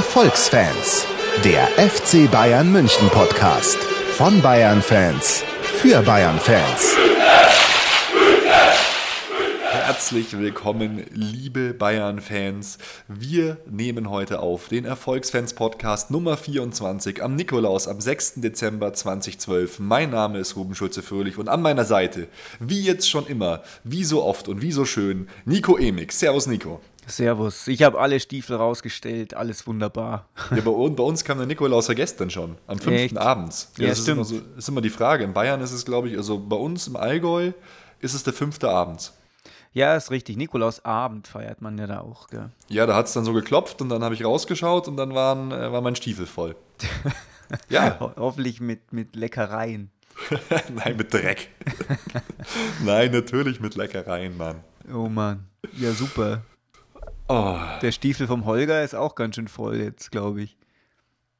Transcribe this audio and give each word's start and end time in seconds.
Erfolgsfans, 0.00 1.06
der 1.44 1.66
FC 1.76 2.30
Bayern 2.30 2.72
München 2.72 3.10
Podcast 3.10 3.76
von 4.16 4.40
Bayern 4.40 4.80
Fans 4.80 5.44
für 5.62 6.00
Bayern 6.00 6.38
Fans. 6.38 6.96
Herzlich 9.70 10.38
willkommen, 10.38 11.04
liebe 11.12 11.74
Bayern-Fans. 11.74 12.78
Wir 13.08 13.58
nehmen 13.70 14.08
heute 14.08 14.40
auf 14.40 14.68
den 14.68 14.86
Erfolgsfans-Podcast 14.86 16.10
Nummer 16.10 16.38
24 16.38 17.22
am 17.22 17.36
Nikolaus 17.36 17.86
am 17.86 18.00
6. 18.00 18.36
Dezember 18.36 18.94
2012. 18.94 19.80
Mein 19.80 20.10
Name 20.10 20.38
ist 20.38 20.56
Ruben 20.56 20.74
Schulze-Fröhlich 20.74 21.36
und 21.36 21.48
an 21.50 21.60
meiner 21.60 21.84
Seite, 21.84 22.28
wie 22.58 22.80
jetzt 22.80 23.10
schon 23.10 23.26
immer, 23.26 23.62
wie 23.84 24.04
so 24.04 24.24
oft 24.24 24.48
und 24.48 24.62
wie 24.62 24.72
so 24.72 24.86
schön, 24.86 25.28
Nico 25.44 25.76
Emig. 25.76 26.12
Servus, 26.12 26.46
Nico. 26.46 26.80
Servus. 27.10 27.68
Ich 27.68 27.82
habe 27.82 27.98
alle 27.98 28.18
Stiefel 28.20 28.56
rausgestellt, 28.56 29.34
alles 29.34 29.66
wunderbar. 29.66 30.28
Ja, 30.50 30.60
bei, 30.62 30.70
uns, 30.70 30.96
bei 30.96 31.02
uns 31.02 31.24
kam 31.24 31.38
der 31.38 31.46
Nikolaus 31.46 31.88
ja 31.88 31.94
gestern 31.94 32.30
schon, 32.30 32.56
am 32.66 32.78
5. 32.78 32.96
Echt? 32.96 33.18
abends. 33.18 33.72
Ja, 33.76 33.84
ja 33.84 33.90
das 33.90 34.02
stimmt. 34.02 34.22
Ist 34.22 34.30
immer, 34.30 34.42
so, 34.42 34.58
ist 34.58 34.68
immer 34.68 34.80
die 34.80 34.90
Frage. 34.90 35.24
In 35.24 35.32
Bayern 35.32 35.60
ist 35.60 35.72
es, 35.72 35.84
glaube 35.84 36.08
ich, 36.08 36.16
also 36.16 36.38
bei 36.38 36.56
uns 36.56 36.86
im 36.86 36.96
Allgäu 36.96 37.52
ist 38.00 38.14
es 38.14 38.22
der 38.22 38.32
5. 38.32 38.62
abends. 38.64 39.12
Ja, 39.72 39.94
ist 39.94 40.10
richtig. 40.10 40.36
Nikolausabend 40.36 41.28
feiert 41.28 41.60
man 41.62 41.78
ja 41.78 41.86
da 41.86 42.00
auch, 42.00 42.28
gell? 42.28 42.50
Ja, 42.68 42.86
da 42.86 42.96
hat 42.96 43.06
es 43.06 43.12
dann 43.12 43.24
so 43.24 43.32
geklopft 43.32 43.80
und 43.80 43.88
dann 43.88 44.02
habe 44.02 44.14
ich 44.14 44.24
rausgeschaut 44.24 44.88
und 44.88 44.96
dann 44.96 45.14
waren, 45.14 45.52
äh, 45.52 45.70
war 45.70 45.80
mein 45.80 45.94
Stiefel 45.94 46.26
voll. 46.26 46.56
ja. 47.68 47.98
Ho 48.00 48.12
hoffentlich 48.16 48.60
mit, 48.60 48.92
mit 48.92 49.14
Leckereien. 49.14 49.90
Nein, 50.74 50.96
mit 50.96 51.12
Dreck. 51.14 51.50
Nein, 52.84 53.12
natürlich 53.12 53.60
mit 53.60 53.76
Leckereien, 53.76 54.36
Mann. 54.36 54.64
Oh 54.92 55.08
Mann. 55.08 55.46
Ja, 55.78 55.92
super. 55.92 56.42
Oh. 57.30 57.56
Der 57.80 57.92
Stiefel 57.92 58.26
vom 58.26 58.44
Holger 58.44 58.82
ist 58.82 58.96
auch 58.96 59.14
ganz 59.14 59.36
schön 59.36 59.46
voll 59.46 59.76
jetzt, 59.76 60.10
glaube 60.10 60.42
ich. 60.42 60.56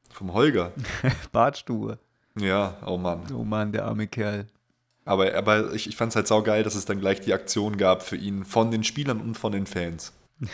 Vom 0.08 0.32
Holger? 0.32 0.72
Bartstube. 1.32 1.98
Ja, 2.38 2.76
oh 2.86 2.96
Mann. 2.96 3.22
Oh 3.34 3.42
Mann, 3.42 3.72
der 3.72 3.86
arme 3.86 4.06
Kerl. 4.06 4.46
Aber, 5.04 5.34
aber 5.34 5.72
ich, 5.74 5.88
ich 5.88 5.96
fand 5.96 6.10
es 6.10 6.16
halt 6.16 6.28
saugeil, 6.28 6.62
dass 6.62 6.76
es 6.76 6.84
dann 6.84 7.00
gleich 7.00 7.20
die 7.20 7.34
Aktion 7.34 7.76
gab 7.76 8.04
für 8.04 8.14
ihn 8.14 8.44
von 8.44 8.70
den 8.70 8.84
Spielern 8.84 9.20
und 9.20 9.36
von 9.36 9.50
den 9.50 9.66
Fans. 9.66 10.12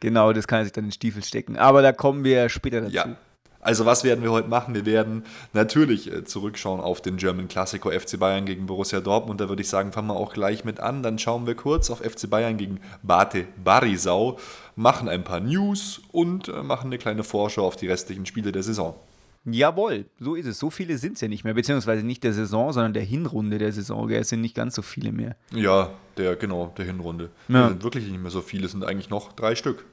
genau, 0.00 0.32
das 0.32 0.46
kann 0.46 0.60
er 0.60 0.64
sich 0.64 0.72
dann 0.72 0.84
in 0.84 0.90
den 0.90 0.94
Stiefel 0.94 1.24
stecken. 1.24 1.56
Aber 1.56 1.82
da 1.82 1.90
kommen 1.90 2.22
wir 2.22 2.48
später 2.48 2.82
dazu. 2.82 2.94
Ja. 2.94 3.16
Also 3.62 3.86
was 3.86 4.02
werden 4.02 4.24
wir 4.24 4.32
heute 4.32 4.48
machen? 4.48 4.74
Wir 4.74 4.84
werden 4.84 5.22
natürlich 5.52 6.12
äh, 6.12 6.24
zurückschauen 6.24 6.80
auf 6.80 7.00
den 7.00 7.16
German 7.16 7.46
Classico 7.46 7.90
FC 7.90 8.18
Bayern 8.18 8.44
gegen 8.44 8.66
Borussia 8.66 9.00
Dortmund. 9.00 9.40
Da 9.40 9.48
würde 9.48 9.62
ich 9.62 9.68
sagen, 9.68 9.92
fangen 9.92 10.08
wir 10.08 10.16
auch 10.16 10.34
gleich 10.34 10.64
mit 10.64 10.80
an. 10.80 11.04
Dann 11.04 11.16
schauen 11.18 11.46
wir 11.46 11.54
kurz 11.54 11.88
auf 11.88 12.00
FC 12.00 12.28
Bayern 12.28 12.56
gegen 12.56 12.80
Bate 13.04 13.46
Barisau, 13.62 14.38
machen 14.74 15.08
ein 15.08 15.22
paar 15.22 15.38
News 15.38 16.02
und 16.10 16.48
äh, 16.48 16.64
machen 16.64 16.86
eine 16.86 16.98
kleine 16.98 17.22
Vorschau 17.22 17.64
auf 17.64 17.76
die 17.76 17.86
restlichen 17.86 18.26
Spiele 18.26 18.50
der 18.50 18.64
Saison. 18.64 18.96
Jawohl, 19.44 20.06
so 20.18 20.34
ist 20.34 20.46
es. 20.46 20.58
So 20.58 20.70
viele 20.70 20.98
sind 20.98 21.14
es 21.14 21.20
ja 21.20 21.28
nicht 21.28 21.44
mehr, 21.44 21.54
beziehungsweise 21.54 22.04
nicht 22.04 22.24
der 22.24 22.32
Saison, 22.32 22.72
sondern 22.72 22.94
der 22.94 23.04
Hinrunde 23.04 23.58
der 23.58 23.72
Saison. 23.72 24.10
Es 24.10 24.28
sind 24.28 24.40
nicht 24.40 24.56
ganz 24.56 24.74
so 24.74 24.82
viele 24.82 25.12
mehr. 25.12 25.36
Ja, 25.52 25.90
der, 26.16 26.34
genau, 26.34 26.72
der 26.76 26.86
Hinrunde. 26.86 27.30
Ja. 27.48 27.66
Es 27.66 27.70
sind 27.70 27.84
wirklich 27.84 28.08
nicht 28.08 28.20
mehr 28.20 28.30
so 28.32 28.40
viele, 28.40 28.66
es 28.66 28.72
sind 28.72 28.84
eigentlich 28.84 29.10
noch 29.10 29.32
drei 29.32 29.54
Stück. 29.54 29.84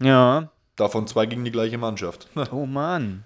Ja. 0.00 0.50
Davon 0.76 1.06
zwei 1.06 1.26
gegen 1.26 1.44
die 1.44 1.52
gleiche 1.52 1.78
Mannschaft. 1.78 2.28
Oh 2.52 2.66
Mann. 2.66 3.24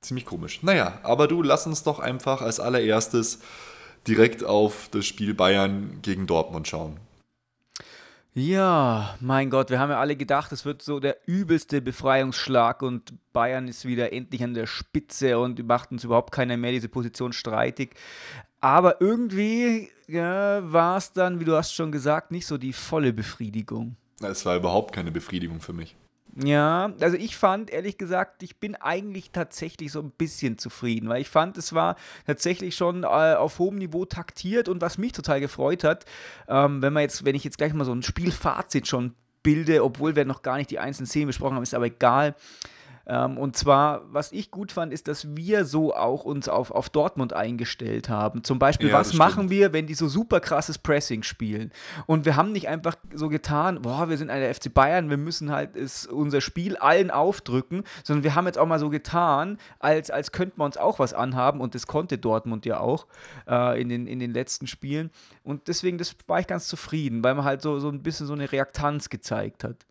Ziemlich 0.00 0.26
komisch. 0.26 0.62
Naja, 0.62 1.00
aber 1.02 1.26
du, 1.26 1.42
lass 1.42 1.66
uns 1.66 1.82
doch 1.82 1.98
einfach 1.98 2.40
als 2.40 2.60
allererstes 2.60 3.40
direkt 4.06 4.44
auf 4.44 4.88
das 4.92 5.06
Spiel 5.06 5.34
Bayern 5.34 5.98
gegen 6.02 6.26
Dortmund 6.26 6.68
schauen. 6.68 6.98
Ja, 8.34 9.16
mein 9.20 9.50
Gott, 9.50 9.70
wir 9.70 9.80
haben 9.80 9.90
ja 9.90 9.98
alle 9.98 10.14
gedacht, 10.14 10.52
es 10.52 10.64
wird 10.64 10.82
so 10.82 11.00
der 11.00 11.16
übelste 11.26 11.82
Befreiungsschlag 11.82 12.82
und 12.82 13.14
Bayern 13.32 13.66
ist 13.66 13.84
wieder 13.84 14.12
endlich 14.12 14.44
an 14.44 14.54
der 14.54 14.66
Spitze 14.68 15.38
und 15.40 15.66
macht 15.66 15.90
uns 15.90 16.04
überhaupt 16.04 16.32
keiner 16.32 16.56
mehr 16.56 16.70
diese 16.70 16.88
Position 16.88 17.32
streitig. 17.32 17.96
Aber 18.60 19.00
irgendwie 19.00 19.90
ja, 20.06 20.60
war 20.72 20.98
es 20.98 21.12
dann, 21.12 21.40
wie 21.40 21.44
du 21.44 21.56
hast 21.56 21.74
schon 21.74 21.90
gesagt, 21.90 22.30
nicht 22.30 22.46
so 22.46 22.58
die 22.58 22.72
volle 22.72 23.12
Befriedigung. 23.12 23.96
Es 24.20 24.44
war 24.46 24.56
überhaupt 24.56 24.94
keine 24.94 25.10
Befriedigung 25.10 25.60
für 25.60 25.72
mich. 25.72 25.96
Ja, 26.36 26.92
also 27.00 27.16
ich 27.16 27.36
fand 27.36 27.70
ehrlich 27.70 27.98
gesagt, 27.98 28.42
ich 28.42 28.58
bin 28.58 28.76
eigentlich 28.76 29.30
tatsächlich 29.32 29.90
so 29.90 30.00
ein 30.00 30.10
bisschen 30.10 30.58
zufrieden, 30.58 31.08
weil 31.08 31.20
ich 31.20 31.28
fand, 31.28 31.58
es 31.58 31.72
war 31.72 31.96
tatsächlich 32.26 32.76
schon 32.76 33.02
äh, 33.02 33.06
auf 33.06 33.58
hohem 33.58 33.76
Niveau 33.76 34.04
taktiert 34.04 34.68
und 34.68 34.80
was 34.80 34.98
mich 34.98 35.12
total 35.12 35.40
gefreut 35.40 35.84
hat, 35.84 36.04
ähm, 36.46 36.80
wenn 36.82 36.92
man 36.92 37.02
jetzt, 37.02 37.24
wenn 37.24 37.34
ich 37.34 37.44
jetzt 37.44 37.58
gleich 37.58 37.72
mal 37.72 37.84
so 37.84 37.92
ein 37.92 38.02
Spielfazit 38.02 38.86
schon 38.86 39.14
bilde, 39.42 39.82
obwohl 39.82 40.14
wir 40.14 40.24
noch 40.24 40.42
gar 40.42 40.58
nicht 40.58 40.70
die 40.70 40.78
einzelnen 40.78 41.06
Szenen 41.06 41.28
besprochen 41.28 41.56
haben, 41.56 41.62
ist 41.62 41.74
aber 41.74 41.86
egal. 41.86 42.34
Ähm, 43.08 43.38
und 43.38 43.56
zwar, 43.56 44.02
was 44.12 44.32
ich 44.32 44.50
gut 44.50 44.70
fand, 44.70 44.92
ist, 44.92 45.08
dass 45.08 45.34
wir 45.34 45.64
so 45.64 45.94
auch 45.94 46.24
uns 46.24 46.48
auf, 46.48 46.70
auf 46.70 46.90
Dortmund 46.90 47.32
eingestellt 47.32 48.10
haben. 48.10 48.44
Zum 48.44 48.58
Beispiel, 48.58 48.90
ja, 48.90 48.98
was 48.98 49.14
machen 49.14 49.48
wir, 49.48 49.72
wenn 49.72 49.86
die 49.86 49.94
so 49.94 50.08
super 50.08 50.40
krasses 50.40 50.76
Pressing 50.76 51.22
spielen? 51.22 51.72
Und 52.06 52.26
wir 52.26 52.36
haben 52.36 52.52
nicht 52.52 52.68
einfach 52.68 52.96
so 53.14 53.30
getan, 53.30 53.80
boah, 53.80 54.10
wir 54.10 54.18
sind 54.18 54.28
eine 54.28 54.52
FC 54.52 54.72
Bayern, 54.72 55.08
wir 55.08 55.16
müssen 55.16 55.50
halt 55.50 55.74
es, 55.74 56.06
unser 56.06 56.42
Spiel 56.42 56.76
allen 56.76 57.10
aufdrücken, 57.10 57.84
sondern 58.04 58.24
wir 58.24 58.34
haben 58.34 58.46
jetzt 58.46 58.58
auch 58.58 58.66
mal 58.66 58.78
so 58.78 58.90
getan, 58.90 59.56
als, 59.78 60.10
als 60.10 60.30
könnten 60.30 60.60
wir 60.60 60.66
uns 60.66 60.76
auch 60.76 60.98
was 60.98 61.14
anhaben 61.14 61.60
und 61.60 61.74
das 61.74 61.86
konnte 61.86 62.18
Dortmund 62.18 62.66
ja 62.66 62.80
auch 62.80 63.06
äh, 63.48 63.80
in, 63.80 63.88
den, 63.88 64.06
in 64.06 64.18
den 64.18 64.34
letzten 64.34 64.66
Spielen. 64.66 65.10
Und 65.42 65.68
deswegen, 65.68 65.96
das 65.96 66.14
war 66.26 66.40
ich 66.40 66.46
ganz 66.46 66.68
zufrieden, 66.68 67.24
weil 67.24 67.34
man 67.34 67.46
halt 67.46 67.62
so, 67.62 67.78
so 67.78 67.88
ein 67.88 68.02
bisschen 68.02 68.26
so 68.26 68.34
eine 68.34 68.52
Reaktanz 68.52 69.08
gezeigt 69.08 69.64
hat. 69.64 69.86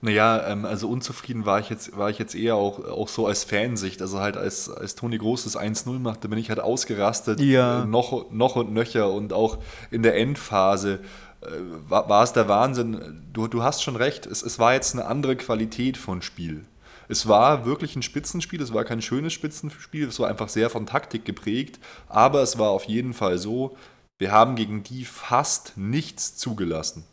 Naja, 0.00 0.46
ähm, 0.48 0.64
also 0.64 0.88
unzufrieden 0.88 1.46
war 1.46 1.60
ich 1.60 1.70
jetzt, 1.70 1.96
war 1.96 2.10
ich 2.10 2.18
jetzt 2.18 2.34
eher 2.34 2.56
auch, 2.56 2.84
auch 2.84 3.08
so 3.08 3.26
als 3.26 3.44
Fansicht. 3.44 4.02
Also 4.02 4.20
halt 4.20 4.36
als, 4.36 4.68
als 4.68 4.94
Toni 4.94 5.18
Groß 5.18 5.44
das 5.44 5.56
1-0 5.56 5.98
machte, 5.98 6.28
bin 6.28 6.38
ich 6.38 6.50
halt 6.50 6.60
ausgerastet. 6.60 7.40
Ja. 7.40 7.82
Äh, 7.82 7.86
noch, 7.86 8.30
noch 8.30 8.56
und 8.56 8.72
nöcher 8.72 9.10
und 9.10 9.32
auch 9.32 9.58
in 9.90 10.02
der 10.02 10.16
Endphase 10.16 11.00
äh, 11.40 11.46
war, 11.88 12.08
war 12.08 12.22
es 12.22 12.32
der 12.32 12.48
Wahnsinn. 12.48 13.22
Du, 13.32 13.48
du 13.48 13.62
hast 13.62 13.82
schon 13.82 13.96
recht, 13.96 14.26
es, 14.26 14.42
es 14.42 14.58
war 14.58 14.74
jetzt 14.74 14.94
eine 14.94 15.06
andere 15.06 15.36
Qualität 15.36 15.96
von 15.96 16.22
Spiel. 16.22 16.66
Es 17.08 17.28
war 17.28 17.66
wirklich 17.66 17.96
ein 17.96 18.02
Spitzenspiel, 18.02 18.62
es 18.62 18.72
war 18.72 18.84
kein 18.84 19.02
schönes 19.02 19.32
Spitzenspiel, 19.32 20.08
es 20.08 20.18
war 20.18 20.28
einfach 20.28 20.48
sehr 20.48 20.70
von 20.70 20.86
Taktik 20.86 21.24
geprägt, 21.24 21.78
aber 22.08 22.42
es 22.42 22.58
war 22.58 22.70
auf 22.70 22.84
jeden 22.84 23.12
Fall 23.12 23.38
so, 23.38 23.76
wir 24.18 24.32
haben 24.32 24.56
gegen 24.56 24.82
die 24.82 25.04
fast 25.04 25.76
nichts 25.76 26.36
zugelassen. 26.36 27.04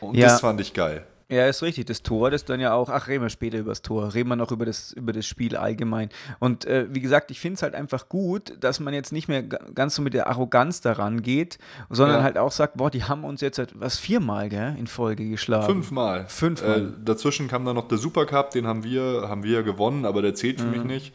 Und 0.00 0.16
ja. 0.16 0.28
das 0.28 0.40
fand 0.40 0.60
ich 0.60 0.72
geil. 0.72 1.06
Ja, 1.28 1.46
ist 1.48 1.62
richtig. 1.62 1.86
Das 1.86 2.02
Tor, 2.02 2.30
das 2.30 2.44
dann 2.44 2.60
ja 2.60 2.72
auch, 2.72 2.88
ach, 2.88 3.08
reden 3.08 3.22
wir 3.22 3.30
später 3.30 3.58
über 3.58 3.72
das 3.72 3.82
Tor, 3.82 4.14
reden 4.14 4.28
wir 4.28 4.36
noch 4.36 4.52
über 4.52 4.64
das, 4.64 4.92
über 4.92 5.12
das 5.12 5.26
Spiel 5.26 5.56
allgemein. 5.56 6.08
Und 6.38 6.66
äh, 6.66 6.86
wie 6.90 7.00
gesagt, 7.00 7.32
ich 7.32 7.40
finde 7.40 7.54
es 7.54 7.62
halt 7.62 7.74
einfach 7.74 8.08
gut, 8.08 8.56
dass 8.60 8.78
man 8.78 8.94
jetzt 8.94 9.12
nicht 9.12 9.26
mehr 9.26 9.42
ganz 9.42 9.96
so 9.96 10.02
mit 10.02 10.14
der 10.14 10.28
Arroganz 10.28 10.82
daran 10.82 11.22
geht, 11.22 11.58
sondern 11.90 12.18
ja. 12.18 12.22
halt 12.22 12.38
auch 12.38 12.52
sagt, 12.52 12.76
boah, 12.76 12.90
die 12.90 13.02
haben 13.02 13.24
uns 13.24 13.40
jetzt 13.40 13.58
halt, 13.58 13.72
was 13.74 13.98
viermal 13.98 14.48
gell, 14.48 14.76
in 14.78 14.86
Folge 14.86 15.28
geschlagen. 15.28 15.66
Fünfmal. 15.66 16.26
Fünfmal. 16.28 16.80
Äh, 16.80 17.04
dazwischen 17.04 17.48
kam 17.48 17.64
dann 17.64 17.74
noch 17.74 17.88
der 17.88 17.98
Supercup, 17.98 18.50
den 18.50 18.68
haben 18.68 18.84
wir, 18.84 19.28
haben 19.28 19.42
wir 19.42 19.64
gewonnen, 19.64 20.04
aber 20.04 20.22
der 20.22 20.34
zählt 20.36 20.60
für 20.60 20.66
mhm. 20.66 20.72
mich 20.72 20.84
nicht. 20.84 21.14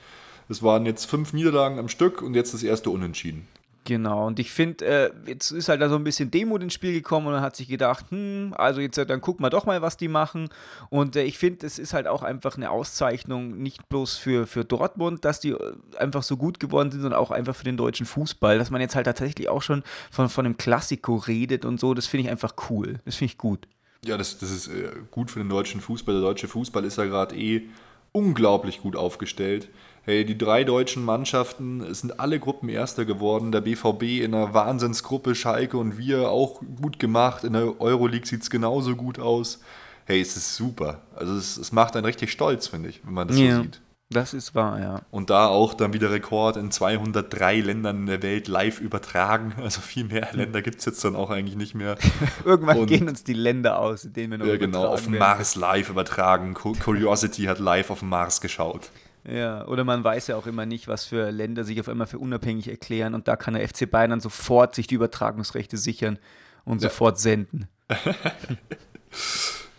Es 0.50 0.62
waren 0.62 0.86
jetzt 0.86 1.06
fünf 1.06 1.32
Niederlagen 1.32 1.80
am 1.80 1.88
Stück 1.88 2.22
und 2.22 2.34
jetzt 2.34 2.54
das 2.54 2.64
erste 2.64 2.90
Unentschieden. 2.90 3.48
Genau, 3.84 4.28
und 4.28 4.38
ich 4.38 4.52
finde, 4.52 4.86
äh, 4.86 5.12
jetzt 5.26 5.50
ist 5.50 5.68
halt 5.68 5.82
da 5.82 5.90
so 5.90 5.96
ein 5.96 6.04
bisschen 6.04 6.30
Demut 6.30 6.62
ins 6.62 6.74
Spiel 6.74 6.94
gekommen 6.94 7.26
und 7.26 7.34
man 7.34 7.42
hat 7.42 7.56
sich 7.56 7.68
gedacht, 7.68 8.06
hm, 8.10 8.54
also 8.56 8.80
jetzt 8.80 8.98
äh, 9.00 9.08
dann 9.08 9.22
gucken 9.22 9.44
wir 9.44 9.50
doch 9.50 9.66
mal, 9.66 9.82
was 9.82 9.98
die 9.98 10.08
machen. 10.08 10.50
Und 10.90 11.16
äh, 11.16 11.24
ich 11.24 11.40
finde, 11.40 11.66
es 11.66 11.80
ist 11.80 11.94
halt 11.94 12.06
auch 12.06 12.22
einfach 12.22 12.58
eine 12.58 12.70
Auszeichnung, 12.70 13.58
nicht 13.58 13.90
bloß 13.90 14.18
für, 14.18 14.46
für 14.46 14.66
Dortmund, 14.66 15.26
dass 15.26 15.40
die 15.40 15.50
äh, 15.50 15.74
einfach 15.98 16.22
so 16.22 16.38
gut 16.38 16.60
geworden 16.60 16.92
sind, 16.92 17.02
sondern 17.02 17.20
auch 17.20 17.32
einfach 17.32 17.56
für 17.56 17.64
den 17.64 17.76
deutschen 17.76 18.06
Fußball, 18.06 18.60
dass 18.60 18.70
man 18.70 18.82
jetzt 18.82 18.96
halt 18.96 19.08
tatsächlich 19.08 19.50
auch 19.50 19.64
schon 19.64 19.82
von, 20.12 20.30
von 20.30 20.46
einem 20.46 20.58
Klassiko 20.58 21.16
redet 21.16 21.66
und 21.66 21.80
so, 21.80 21.96
das 21.96 22.06
finde 22.06 22.26
ich 22.26 22.30
einfach 22.30 22.54
cool. 22.70 23.00
Das 23.06 23.16
finde 23.16 23.32
ich 23.32 23.38
gut. 23.40 23.68
Ja, 24.06 24.16
das, 24.16 24.38
das 24.38 24.52
ist 24.52 24.68
äh, 24.68 24.92
gut 25.10 25.32
für 25.32 25.40
den 25.40 25.50
deutschen 25.50 25.82
Fußball. 25.82 26.14
Der 26.14 26.22
deutsche 26.22 26.48
Fußball 26.48 26.86
ist 26.86 27.00
ja 27.00 27.06
gerade 27.06 27.36
eh 27.36 27.64
unglaublich 28.12 28.82
gut 28.82 28.96
aufgestellt. 28.96 29.70
Hey, 30.04 30.26
die 30.26 30.38
drei 30.38 30.64
deutschen 30.64 31.06
Mannschaften 31.06 31.94
sind 31.94 32.20
alle 32.20 32.40
Gruppenerster 32.40 33.06
geworden. 33.06 33.52
Der 33.52 33.62
BVB 33.62 34.24
in 34.24 34.34
einer 34.34 34.54
Wahnsinnsgruppe, 34.54 35.36
Schalke 35.36 35.78
und 35.78 36.00
wir 36.00 36.30
auch 36.30 36.62
gut 36.82 36.98
gemacht. 36.98 37.44
In 37.44 37.54
der 37.54 37.80
Euroleague 37.80 38.26
sieht 38.26 38.42
es 38.42 38.50
genauso 38.50 38.96
gut 38.96 39.20
aus. 39.20 39.60
Hey, 40.06 40.20
es 40.20 40.36
ist 40.36 40.56
super. 40.56 41.02
Also 41.16 41.36
es, 41.36 41.56
es 41.58 41.72
macht 41.72 41.96
einen 41.96 42.06
richtig 42.06 42.32
stolz, 42.32 42.68
finde 42.68 42.90
ich, 42.90 43.06
wenn 43.06 43.14
man 43.14 43.28
das 43.28 43.38
ja, 43.38 43.58
so 43.58 43.62
sieht. 43.62 43.82
Das 44.10 44.34
ist 44.34 44.56
wahr, 44.56 44.80
ja. 44.80 45.02
Und 45.12 45.30
da 45.30 45.48
auch 45.48 45.76
dann 45.76 45.94
wieder 45.94 46.12
Rekord 46.12 46.58
in 46.58 46.72
203 46.72 47.62
Ländern 47.62 47.98
in 47.98 48.06
der 48.08 48.24
Welt 48.24 48.48
live 48.48 48.82
übertragen. 48.82 49.54
Also 49.62 49.82
viel 49.82 50.06
mehr 50.06 50.28
Länder 50.34 50.64
gibt 50.64 50.80
es 50.80 50.86
jetzt 50.86 51.06
dann 51.06 51.16
auch 51.16 51.30
eigentlich 51.30 51.56
nicht 51.56 51.76
mehr. 51.76 51.96
Irgendwann 52.46 52.80
und, 52.80 52.88
gehen 52.88 53.08
uns 53.08 53.24
die 53.24 53.34
Länder 53.34 53.78
aus, 53.78 54.04
in 54.04 54.14
denen 54.14 54.32
wir 54.32 54.38
noch 54.40 54.46
Ja, 54.48 54.58
genau, 54.58 54.88
auf 54.88 55.04
dem 55.04 55.20
Mars 55.20 55.56
live 55.56 55.90
übertragen. 55.90 56.56
Curiosity 56.56 57.44
hat 57.44 57.60
live 57.60 57.92
auf 57.92 58.00
dem 58.00 58.10
Mars 58.10 58.42
geschaut. 58.42 58.90
Ja, 59.24 59.68
oder 59.68 59.84
man 59.84 60.04
weiß 60.04 60.28
ja 60.28 60.36
auch 60.36 60.48
immer 60.48 60.66
nicht, 60.66 60.88
was 60.88 61.06
für 61.06 61.30
Länder 61.30 61.64
sich 61.64 61.80
auf 61.80 61.88
einmal 61.88 62.08
für 62.08 62.18
unabhängig 62.18 62.68
erklären 62.68 63.14
und 63.14 63.28
da 63.28 63.36
kann 63.36 63.54
der 63.54 63.68
FC 63.68 63.90
Bayern 63.90 64.10
dann 64.10 64.22
sofort 64.22 64.74
sich 64.74 64.88
die 64.88 64.96
Übertragungsrechte 64.96 65.78
sichern 65.78 66.18
und 66.66 66.82
ja. 66.82 66.90
sofort 66.90 67.20
senden. 67.20 67.68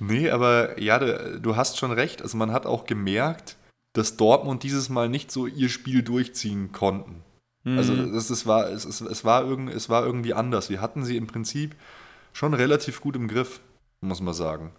Nee, 0.02 0.30
aber 0.30 0.80
ja, 0.80 0.98
du, 0.98 1.56
hast 1.56 1.78
schon 1.78 1.92
recht. 1.92 2.22
Also 2.22 2.36
man 2.36 2.50
hat 2.50 2.66
auch 2.66 2.86
gemerkt, 2.86 3.56
dass 3.92 4.16
Dortmund 4.16 4.64
dieses 4.64 4.88
Mal 4.88 5.08
nicht 5.08 5.30
so 5.30 5.46
ihr 5.46 5.68
Spiel 5.68 6.02
durchziehen 6.02 6.72
konnten. 6.72 7.22
Also 7.64 7.94
das, 7.94 8.26
das 8.26 8.44
war, 8.44 8.68
es, 8.68 8.84
es, 8.84 9.00
es, 9.00 9.24
war 9.24 9.44
irgend, 9.44 9.72
es 9.72 9.88
war 9.88 10.04
irgendwie 10.04 10.34
anders. 10.34 10.70
Wir 10.70 10.80
hatten 10.80 11.04
sie 11.04 11.16
im 11.16 11.28
Prinzip 11.28 11.76
schon 12.32 12.54
relativ 12.54 13.00
gut 13.00 13.14
im 13.14 13.28
Griff, 13.28 13.60
muss 14.00 14.20
man 14.20 14.34
sagen. 14.34 14.72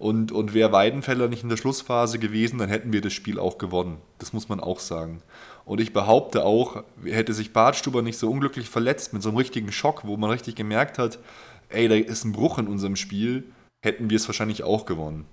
Und, 0.00 0.32
und 0.32 0.54
wäre 0.54 0.72
Weidenfeller 0.72 1.28
nicht 1.28 1.42
in 1.42 1.50
der 1.50 1.58
Schlussphase 1.58 2.18
gewesen, 2.18 2.56
dann 2.56 2.70
hätten 2.70 2.90
wir 2.90 3.02
das 3.02 3.12
Spiel 3.12 3.38
auch 3.38 3.58
gewonnen. 3.58 3.98
Das 4.18 4.32
muss 4.32 4.48
man 4.48 4.58
auch 4.58 4.80
sagen. 4.80 5.20
Und 5.66 5.78
ich 5.78 5.92
behaupte 5.92 6.42
auch, 6.46 6.84
hätte 7.04 7.34
sich 7.34 7.52
Bartstuber 7.52 8.00
nicht 8.00 8.18
so 8.18 8.30
unglücklich 8.30 8.70
verletzt 8.70 9.12
mit 9.12 9.22
so 9.22 9.28
einem 9.28 9.36
richtigen 9.36 9.72
Schock, 9.72 10.06
wo 10.06 10.16
man 10.16 10.30
richtig 10.30 10.54
gemerkt 10.54 10.96
hat, 10.96 11.18
ey, 11.68 11.86
da 11.86 11.96
ist 11.96 12.24
ein 12.24 12.32
Bruch 12.32 12.56
in 12.56 12.66
unserem 12.66 12.96
Spiel, 12.96 13.52
hätten 13.82 14.08
wir 14.08 14.16
es 14.16 14.26
wahrscheinlich 14.26 14.62
auch 14.62 14.86
gewonnen. 14.86 15.26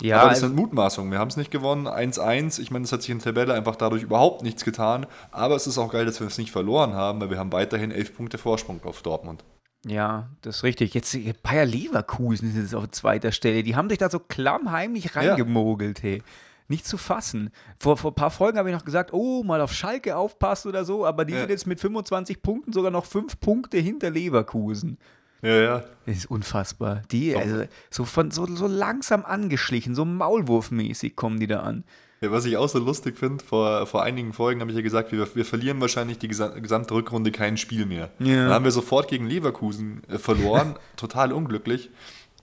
Ja, 0.00 0.20
Aber 0.20 0.30
das 0.30 0.38
also, 0.38 0.46
sind 0.46 0.56
Mutmaßungen. 0.56 1.12
Wir 1.12 1.18
haben 1.18 1.28
es 1.28 1.36
nicht 1.36 1.50
gewonnen. 1.50 1.86
1-1. 1.86 2.60
Ich 2.60 2.70
meine, 2.70 2.86
es 2.86 2.92
hat 2.92 3.02
sich 3.02 3.10
in 3.10 3.18
der 3.18 3.26
Tabelle 3.26 3.52
einfach 3.52 3.76
dadurch 3.76 4.02
überhaupt 4.02 4.42
nichts 4.42 4.64
getan. 4.64 5.04
Aber 5.32 5.54
es 5.54 5.66
ist 5.66 5.76
auch 5.76 5.92
geil, 5.92 6.06
dass 6.06 6.18
wir 6.18 6.26
es 6.26 6.38
nicht 6.38 6.50
verloren 6.50 6.94
haben, 6.94 7.20
weil 7.20 7.28
wir 7.28 7.38
haben 7.38 7.52
weiterhin 7.52 7.90
elf 7.90 8.16
Punkte 8.16 8.38
Vorsprung 8.38 8.80
auf 8.84 9.02
Dortmund. 9.02 9.44
Ja, 9.86 10.28
das 10.42 10.58
ist 10.58 10.62
richtig. 10.64 10.94
Jetzt 10.94 11.14
äh, 11.14 11.32
Bayer 11.42 11.64
Leverkusen 11.64 12.48
ist 12.50 12.56
jetzt 12.56 12.74
auf 12.74 12.90
zweiter 12.90 13.32
Stelle. 13.32 13.62
Die 13.62 13.76
haben 13.76 13.88
sich 13.88 13.98
da 13.98 14.10
so 14.10 14.18
klammheimlich 14.18 15.16
reingemogelt, 15.16 16.02
hey. 16.02 16.22
Nicht 16.68 16.86
zu 16.86 16.98
fassen. 16.98 17.50
Vor, 17.76 17.96
vor 17.96 18.12
ein 18.12 18.14
paar 18.14 18.30
Folgen 18.30 18.56
habe 18.58 18.68
ich 18.70 18.76
noch 18.76 18.84
gesagt, 18.84 19.12
oh, 19.12 19.42
mal 19.42 19.60
auf 19.60 19.72
Schalke 19.72 20.16
aufpassen 20.16 20.68
oder 20.68 20.84
so, 20.84 21.04
aber 21.04 21.24
die 21.24 21.32
Ja. 21.32 21.40
sind 21.40 21.50
jetzt 21.50 21.66
mit 21.66 21.80
25 21.80 22.42
Punkten 22.42 22.72
sogar 22.72 22.92
noch 22.92 23.06
fünf 23.06 23.40
Punkte 23.40 23.78
hinter 23.78 24.10
Leverkusen. 24.10 24.98
Ja, 25.42 25.54
ja. 25.56 25.84
Das 26.06 26.16
ist 26.18 26.26
unfassbar. 26.30 27.02
Die, 27.10 27.34
also, 27.34 27.64
so, 27.90 28.04
von, 28.04 28.30
so, 28.30 28.46
so 28.46 28.66
langsam 28.68 29.24
angeschlichen, 29.24 29.94
so 29.96 30.04
maulwurfmäßig 30.04 31.16
kommen 31.16 31.40
die 31.40 31.46
da 31.48 31.60
an. 31.60 31.82
Ja, 32.22 32.30
was 32.30 32.44
ich 32.44 32.56
auch 32.58 32.68
so 32.68 32.78
lustig 32.78 33.16
finde, 33.18 33.42
vor, 33.42 33.86
vor 33.86 34.02
einigen 34.02 34.34
Folgen 34.34 34.60
habe 34.60 34.70
ich 34.70 34.76
ja 34.76 34.82
gesagt, 34.82 35.10
wir, 35.10 35.34
wir 35.34 35.44
verlieren 35.46 35.80
wahrscheinlich 35.80 36.18
die 36.18 36.28
gesa- 36.28 36.60
gesamte 36.60 36.92
Rückrunde 36.92 37.32
kein 37.32 37.56
Spiel 37.56 37.86
mehr. 37.86 38.10
Ja. 38.18 38.44
Dann 38.44 38.52
haben 38.52 38.64
wir 38.64 38.72
sofort 38.72 39.08
gegen 39.08 39.26
Leverkusen 39.26 40.02
äh, 40.08 40.18
verloren, 40.18 40.76
total 40.96 41.32
unglücklich. 41.32 41.88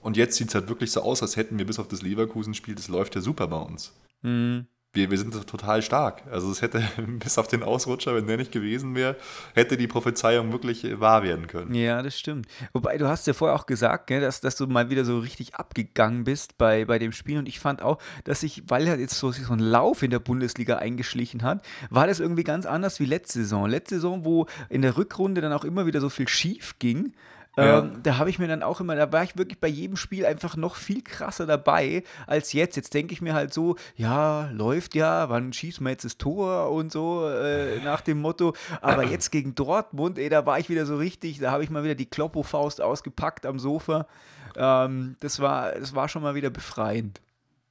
Und 0.00 0.16
jetzt 0.16 0.36
sieht 0.36 0.48
es 0.48 0.54
halt 0.54 0.68
wirklich 0.68 0.90
so 0.90 1.02
aus, 1.02 1.22
als 1.22 1.36
hätten 1.36 1.58
wir 1.58 1.66
bis 1.66 1.78
auf 1.78 1.86
das 1.88 2.02
Leverkusen-Spiel, 2.02 2.74
das 2.74 2.88
läuft 2.88 3.14
ja 3.14 3.20
super 3.20 3.46
bei 3.46 3.58
uns. 3.58 3.92
Mhm. 4.22 4.66
Wir, 4.98 5.12
wir 5.12 5.18
sind 5.18 5.46
total 5.46 5.80
stark. 5.80 6.24
Also 6.28 6.50
es 6.50 6.60
hätte 6.60 6.82
bis 7.20 7.38
auf 7.38 7.46
den 7.46 7.62
Ausrutscher, 7.62 8.16
wenn 8.16 8.26
der 8.26 8.36
nicht 8.36 8.50
gewesen 8.50 8.96
wäre, 8.96 9.14
hätte 9.54 9.76
die 9.76 9.86
Prophezeiung 9.86 10.50
wirklich 10.50 10.84
äh, 10.84 10.98
wahr 10.98 11.22
werden 11.22 11.46
können. 11.46 11.72
Ja, 11.72 12.02
das 12.02 12.18
stimmt. 12.18 12.48
Wobei, 12.72 12.98
du 12.98 13.06
hast 13.06 13.28
ja 13.28 13.32
vorher 13.32 13.54
auch 13.54 13.66
gesagt, 13.66 14.08
gell, 14.08 14.20
dass, 14.20 14.40
dass 14.40 14.56
du 14.56 14.66
mal 14.66 14.90
wieder 14.90 15.04
so 15.04 15.20
richtig 15.20 15.54
abgegangen 15.54 16.24
bist 16.24 16.58
bei, 16.58 16.84
bei 16.84 16.98
dem 16.98 17.12
Spiel. 17.12 17.38
Und 17.38 17.46
ich 17.46 17.60
fand 17.60 17.80
auch, 17.80 17.98
dass 18.24 18.40
sich, 18.40 18.64
weil 18.66 18.88
halt 18.88 18.98
jetzt 18.98 19.14
so, 19.14 19.30
so 19.30 19.52
ein 19.52 19.60
Lauf 19.60 20.02
in 20.02 20.10
der 20.10 20.18
Bundesliga 20.18 20.78
eingeschlichen 20.78 21.44
hat, 21.44 21.64
war 21.90 22.08
das 22.08 22.18
irgendwie 22.18 22.42
ganz 22.42 22.66
anders 22.66 22.98
wie 22.98 23.06
letzte 23.06 23.38
Saison. 23.38 23.68
Letzte 23.68 23.96
Saison, 23.96 24.24
wo 24.24 24.46
in 24.68 24.82
der 24.82 24.96
Rückrunde 24.96 25.40
dann 25.40 25.52
auch 25.52 25.64
immer 25.64 25.86
wieder 25.86 26.00
so 26.00 26.08
viel 26.08 26.26
schief 26.26 26.74
ging. 26.80 27.12
Ja. 27.56 27.80
Ähm, 27.80 28.00
da 28.04 28.18
habe 28.18 28.30
ich 28.30 28.38
mir 28.38 28.46
dann 28.46 28.62
auch 28.62 28.80
immer, 28.80 28.94
da 28.94 29.10
war 29.10 29.24
ich 29.24 29.36
wirklich 29.36 29.58
bei 29.58 29.66
jedem 29.66 29.96
Spiel 29.96 30.24
einfach 30.24 30.56
noch 30.56 30.76
viel 30.76 31.02
krasser 31.02 31.44
dabei 31.44 32.04
als 32.28 32.52
jetzt. 32.52 32.76
Jetzt 32.76 32.94
denke 32.94 33.12
ich 33.12 33.20
mir 33.20 33.34
halt 33.34 33.52
so, 33.52 33.74
ja, 33.96 34.48
läuft 34.52 34.94
ja, 34.94 35.28
wann 35.28 35.52
schießen 35.52 35.84
wir 35.84 35.90
jetzt 35.90 36.04
das 36.04 36.18
Tor 36.18 36.70
und 36.70 36.92
so 36.92 37.28
äh, 37.28 37.80
nach 37.82 38.00
dem 38.00 38.20
Motto. 38.20 38.54
Aber 38.80 39.02
jetzt 39.10 39.32
gegen 39.32 39.56
Dortmund, 39.56 40.18
ey, 40.18 40.28
da 40.28 40.46
war 40.46 40.60
ich 40.60 40.68
wieder 40.68 40.86
so 40.86 40.96
richtig, 40.96 41.40
da 41.40 41.50
habe 41.50 41.64
ich 41.64 41.70
mal 41.70 41.82
wieder 41.82 41.96
die 41.96 42.06
Kloppo-Faust 42.06 42.80
ausgepackt 42.80 43.44
am 43.44 43.58
Sofa. 43.58 44.06
Ähm, 44.54 45.16
das, 45.18 45.40
war, 45.40 45.72
das 45.72 45.94
war 45.96 46.08
schon 46.08 46.22
mal 46.22 46.36
wieder 46.36 46.50
befreiend. 46.50 47.20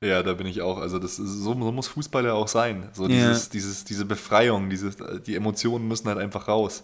Ja, 0.02 0.22
da 0.22 0.34
bin 0.34 0.48
ich 0.48 0.62
auch. 0.62 0.80
Also 0.80 1.00
das 1.00 1.18
ist, 1.18 1.30
so, 1.40 1.54
so 1.54 1.72
muss 1.72 1.88
Fußball 1.88 2.26
ja 2.26 2.34
auch 2.34 2.48
sein. 2.50 2.90
So 2.94 3.04
Ja. 3.04 3.10
dieses, 3.10 3.50
dieses, 3.50 3.84
diese 3.86 4.06
Befreiung, 4.06 4.70
dieses, 4.70 4.98
die 5.26 5.36
Emotionen 5.36 5.88
müssen 5.88 6.08
halt 6.08 6.20
einfach 6.20 6.48
raus. 6.50 6.84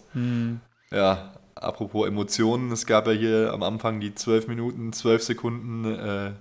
Ja, 0.90 1.32
apropos 1.64 2.06
Emotionen, 2.06 2.72
es 2.72 2.86
gab 2.86 3.06
ja 3.06 3.12
hier 3.12 3.52
am 3.52 3.62
Anfang 3.62 4.00
die 4.00 4.14
12 4.14 4.48
Minuten, 4.48 4.92
12 4.92 5.22
Sekunden 5.22 5.84
äh, 5.84 6.32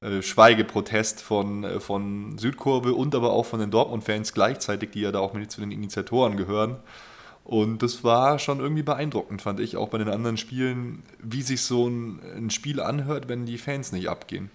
äh, 0.00 0.22
Schweigeprotest 0.22 1.22
von, 1.22 1.64
äh, 1.64 1.80
von 1.80 2.36
Südkurve 2.38 2.94
und 2.94 3.14
aber 3.14 3.32
auch 3.32 3.46
von 3.46 3.60
den 3.60 3.70
Dortmund-Fans 3.70 4.34
gleichzeitig, 4.34 4.90
die 4.90 5.00
ja 5.00 5.10
da 5.10 5.20
auch 5.20 5.32
mit 5.32 5.50
zu 5.50 5.60
den 5.60 5.70
Initiatoren 5.70 6.36
gehören. 6.36 6.76
Und 7.44 7.82
das 7.82 8.04
war 8.04 8.38
schon 8.38 8.60
irgendwie 8.60 8.82
beeindruckend, 8.82 9.40
fand 9.40 9.60
ich, 9.60 9.76
auch 9.76 9.88
bei 9.88 9.98
den 9.98 10.08
anderen 10.08 10.36
Spielen, 10.36 11.02
wie 11.22 11.42
sich 11.42 11.62
so 11.62 11.88
ein, 11.88 12.20
ein 12.36 12.50
Spiel 12.50 12.80
anhört, 12.80 13.28
wenn 13.28 13.46
die 13.46 13.56
Fans 13.56 13.92
nicht 13.92 14.08
abgehen. 14.08 14.50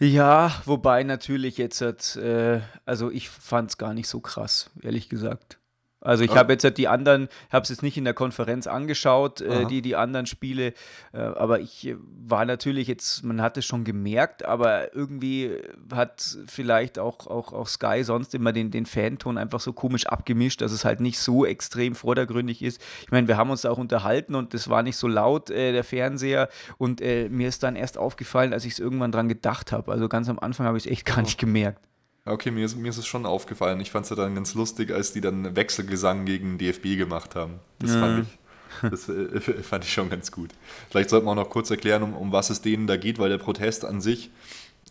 Ja, 0.00 0.60
wobei 0.64 1.02
natürlich 1.04 1.58
jetzt, 1.58 1.82
hat, 1.82 2.16
äh, 2.16 2.62
also 2.86 3.10
ich 3.10 3.28
fand 3.28 3.70
es 3.70 3.78
gar 3.78 3.94
nicht 3.94 4.08
so 4.08 4.20
krass, 4.20 4.70
ehrlich 4.82 5.10
gesagt. 5.10 5.59
Also 6.00 6.24
ich 6.24 6.34
habe 6.34 6.52
jetzt 6.54 6.64
halt 6.64 6.78
die 6.78 6.88
anderen, 6.88 7.28
habe 7.52 7.62
es 7.62 7.68
jetzt 7.68 7.82
nicht 7.82 7.98
in 7.98 8.04
der 8.04 8.14
Konferenz 8.14 8.66
angeschaut, 8.66 9.42
äh, 9.42 9.66
die, 9.66 9.82
die 9.82 9.96
anderen 9.96 10.24
Spiele, 10.24 10.72
äh, 11.12 11.18
aber 11.18 11.60
ich 11.60 11.94
war 12.26 12.46
natürlich 12.46 12.88
jetzt, 12.88 13.22
man 13.22 13.42
hat 13.42 13.58
es 13.58 13.66
schon 13.66 13.84
gemerkt, 13.84 14.44
aber 14.44 14.94
irgendwie 14.94 15.58
hat 15.94 16.38
vielleicht 16.46 16.98
auch, 16.98 17.26
auch, 17.26 17.52
auch 17.52 17.68
Sky 17.68 18.02
sonst 18.02 18.34
immer 18.34 18.52
den, 18.52 18.70
den 18.70 18.86
Fanton 18.86 19.36
einfach 19.36 19.60
so 19.60 19.74
komisch 19.74 20.06
abgemischt, 20.06 20.62
dass 20.62 20.72
es 20.72 20.86
halt 20.86 21.00
nicht 21.00 21.18
so 21.18 21.44
extrem 21.44 21.94
vordergründig 21.94 22.62
ist. 22.62 22.80
Ich 23.02 23.10
meine, 23.10 23.28
wir 23.28 23.36
haben 23.36 23.50
uns 23.50 23.62
da 23.62 23.70
auch 23.70 23.78
unterhalten 23.78 24.34
und 24.34 24.54
das 24.54 24.70
war 24.70 24.82
nicht 24.82 24.96
so 24.96 25.06
laut, 25.06 25.50
äh, 25.50 25.72
der 25.72 25.84
Fernseher, 25.84 26.48
und 26.78 27.02
äh, 27.02 27.28
mir 27.28 27.48
ist 27.48 27.62
dann 27.62 27.76
erst 27.76 27.98
aufgefallen, 27.98 28.54
als 28.54 28.64
ich 28.64 28.72
es 28.72 28.78
irgendwann 28.78 29.12
dran 29.12 29.28
gedacht 29.28 29.70
habe. 29.70 29.92
Also 29.92 30.08
ganz 30.08 30.30
am 30.30 30.38
Anfang 30.38 30.66
habe 30.66 30.78
ich 30.78 30.86
es 30.86 30.90
echt 30.90 31.04
gar 31.04 31.20
nicht 31.20 31.38
gemerkt. 31.38 31.89
Okay, 32.30 32.50
mir 32.50 32.64
ist, 32.64 32.76
mir 32.76 32.88
ist 32.88 32.98
es 32.98 33.06
schon 33.06 33.26
aufgefallen. 33.26 33.80
Ich 33.80 33.90
fand 33.90 34.04
es 34.04 34.10
ja 34.10 34.16
dann 34.16 34.34
ganz 34.34 34.54
lustig, 34.54 34.92
als 34.92 35.12
die 35.12 35.20
dann 35.20 35.56
Wechselgesang 35.56 36.24
gegen 36.24 36.58
DFB 36.58 36.96
gemacht 36.96 37.34
haben. 37.34 37.60
Das, 37.78 37.94
Ja. 37.94 38.00
fand, 38.00 38.26
ich, 38.26 38.90
das 38.90 39.08
äh, 39.08 39.40
fand 39.62 39.84
ich 39.84 39.92
schon 39.92 40.10
ganz 40.10 40.30
gut. 40.32 40.50
Vielleicht 40.90 41.10
sollte 41.10 41.26
man 41.26 41.38
auch 41.38 41.44
noch 41.44 41.50
kurz 41.50 41.70
erklären, 41.70 42.02
um, 42.02 42.14
um 42.14 42.32
was 42.32 42.50
es 42.50 42.60
denen 42.60 42.86
da 42.86 42.96
geht, 42.96 43.18
weil 43.18 43.30
der 43.30 43.38
Protest 43.38 43.84
an 43.84 44.00
sich 44.00 44.30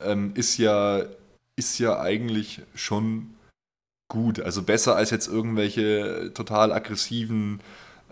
ähm, 0.02 0.32
ist, 0.36 0.58
ja, 0.58 1.04
ist 1.56 1.80
ja 1.80 2.00
eigentlich 2.00 2.62
schon 2.76 3.36
gut. 4.10 4.40
Also 4.40 4.64
besser 4.64 4.96
als 4.96 5.12
jetzt 5.12 5.28
irgendwelche 5.28 6.32
total 6.34 6.72
aggressiven 6.74 7.62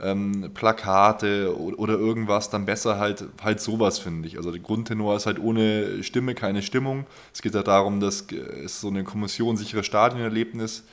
ähm, 0.01 0.51
Plakate 0.53 1.57
oder, 1.57 1.93
irgendwas, 1.93 2.49
dann 2.49 2.65
besser 2.65 2.99
halt, 2.99 3.25
halt 3.43 3.59
sowas, 3.59 3.99
finde 3.99 4.27
ich. 4.27 4.37
Also 4.37 4.51
der 4.51 4.61
Grundtenor 4.61 5.15
ist 5.15 5.25
halt 5.25 5.39
ohne 5.39 6.03
Stimme 6.03 6.35
keine 6.35 6.61
Stimmung. 6.61 7.05
Es 7.33 7.41
geht 7.41 7.55
ja 7.55 7.63
darum, 7.63 7.99
dass 7.99 8.27
es 8.63 8.81
so 8.81 8.89
eine 8.89 9.03
Kommission 9.03 9.57
sichere 9.57 9.83
Stadionerlebnis 9.83 10.83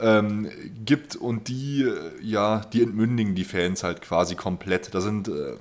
ähm, 0.00 0.48
gibt 0.84 1.16
und 1.16 1.48
die, 1.48 1.82
äh, 1.82 2.10
ja, 2.22 2.60
die 2.72 2.82
entmündigen 2.82 3.34
die 3.34 3.44
Fans 3.44 3.84
halt 3.84 4.00
quasi 4.00 4.34
komplett. 4.34 4.94
Da 4.94 5.00
sind, 5.00 5.28
äh, 5.28 5.56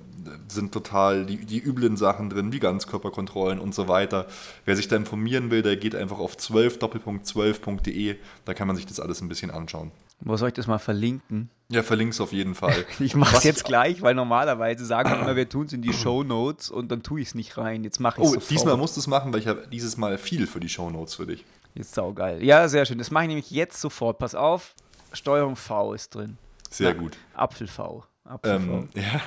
sind 0.47 0.71
total 0.71 1.25
die, 1.25 1.45
die 1.45 1.59
üblen 1.59 1.97
Sachen 1.97 2.29
drin, 2.29 2.53
wie 2.53 2.59
Ganzkörperkontrollen 2.59 3.59
und 3.59 3.75
so 3.75 3.87
weiter. 3.87 4.27
Wer 4.65 4.75
sich 4.75 4.87
da 4.87 4.95
informieren 4.95 5.51
will, 5.51 5.61
der 5.61 5.75
geht 5.75 5.95
einfach 5.95 6.19
auf 6.19 6.37
12 6.37 6.77
12.de, 6.77 8.15
da 8.45 8.53
kann 8.53 8.67
man 8.67 8.75
sich 8.75 8.85
das 8.85 8.99
alles 8.99 9.21
ein 9.21 9.27
bisschen 9.27 9.51
anschauen. 9.51 9.91
Wo 10.21 10.35
soll 10.37 10.49
ich 10.49 10.53
das 10.53 10.67
mal 10.67 10.79
verlinken? 10.79 11.49
Ja, 11.71 11.83
verlink's 11.83 12.19
auf 12.19 12.33
jeden 12.33 12.55
Fall. 12.55 12.85
Ich 12.99 13.15
mache 13.15 13.29
es 13.31 13.37
Was- 13.37 13.43
jetzt 13.43 13.63
gleich, 13.63 14.01
weil 14.01 14.15
normalerweise 14.15 14.85
sagen 14.85 15.09
wir 15.11 15.19
immer, 15.19 15.35
wir 15.35 15.47
tun 15.47 15.67
es 15.67 15.73
in 15.73 15.81
die 15.81 15.93
Show 15.93 16.23
Notes 16.23 16.69
und 16.69 16.91
dann 16.91 17.03
tue 17.03 17.21
ich 17.21 17.29
es 17.29 17.35
nicht 17.35 17.57
rein. 17.57 17.83
Jetzt 17.83 17.99
mache 17.99 18.19
ich 18.19 18.25
es 18.25 18.29
Oh, 18.31 18.33
sofort. 18.35 18.49
diesmal 18.51 18.77
musst 18.77 18.95
du 18.97 18.99
es 19.01 19.07
machen, 19.07 19.31
weil 19.31 19.39
ich 19.39 19.47
habe 19.47 19.67
dieses 19.71 19.95
Mal 19.97 20.17
viel 20.17 20.47
für 20.47 20.59
die 20.59 20.69
Shownotes 20.69 21.15
für 21.15 21.25
dich. 21.27 21.45
Jetzt 21.75 21.93
saugeil. 21.93 22.43
Ja, 22.43 22.67
sehr 22.67 22.85
schön. 22.85 22.97
Das 22.97 23.11
mache 23.11 23.25
ich 23.25 23.27
nämlich 23.29 23.51
jetzt 23.51 23.79
sofort. 23.79 24.17
Pass 24.17 24.33
auf, 24.35 24.73
Steuerung 25.13 25.55
V 25.55 25.93
ist 25.93 26.15
drin. 26.15 26.37
Sehr 26.69 26.93
Na, 26.93 26.99
gut. 26.99 27.17
Apfel 27.35 27.67
V. 27.67 28.03
Apfel 28.25 28.51
Ähm, 28.55 28.89
ja. 28.95 29.21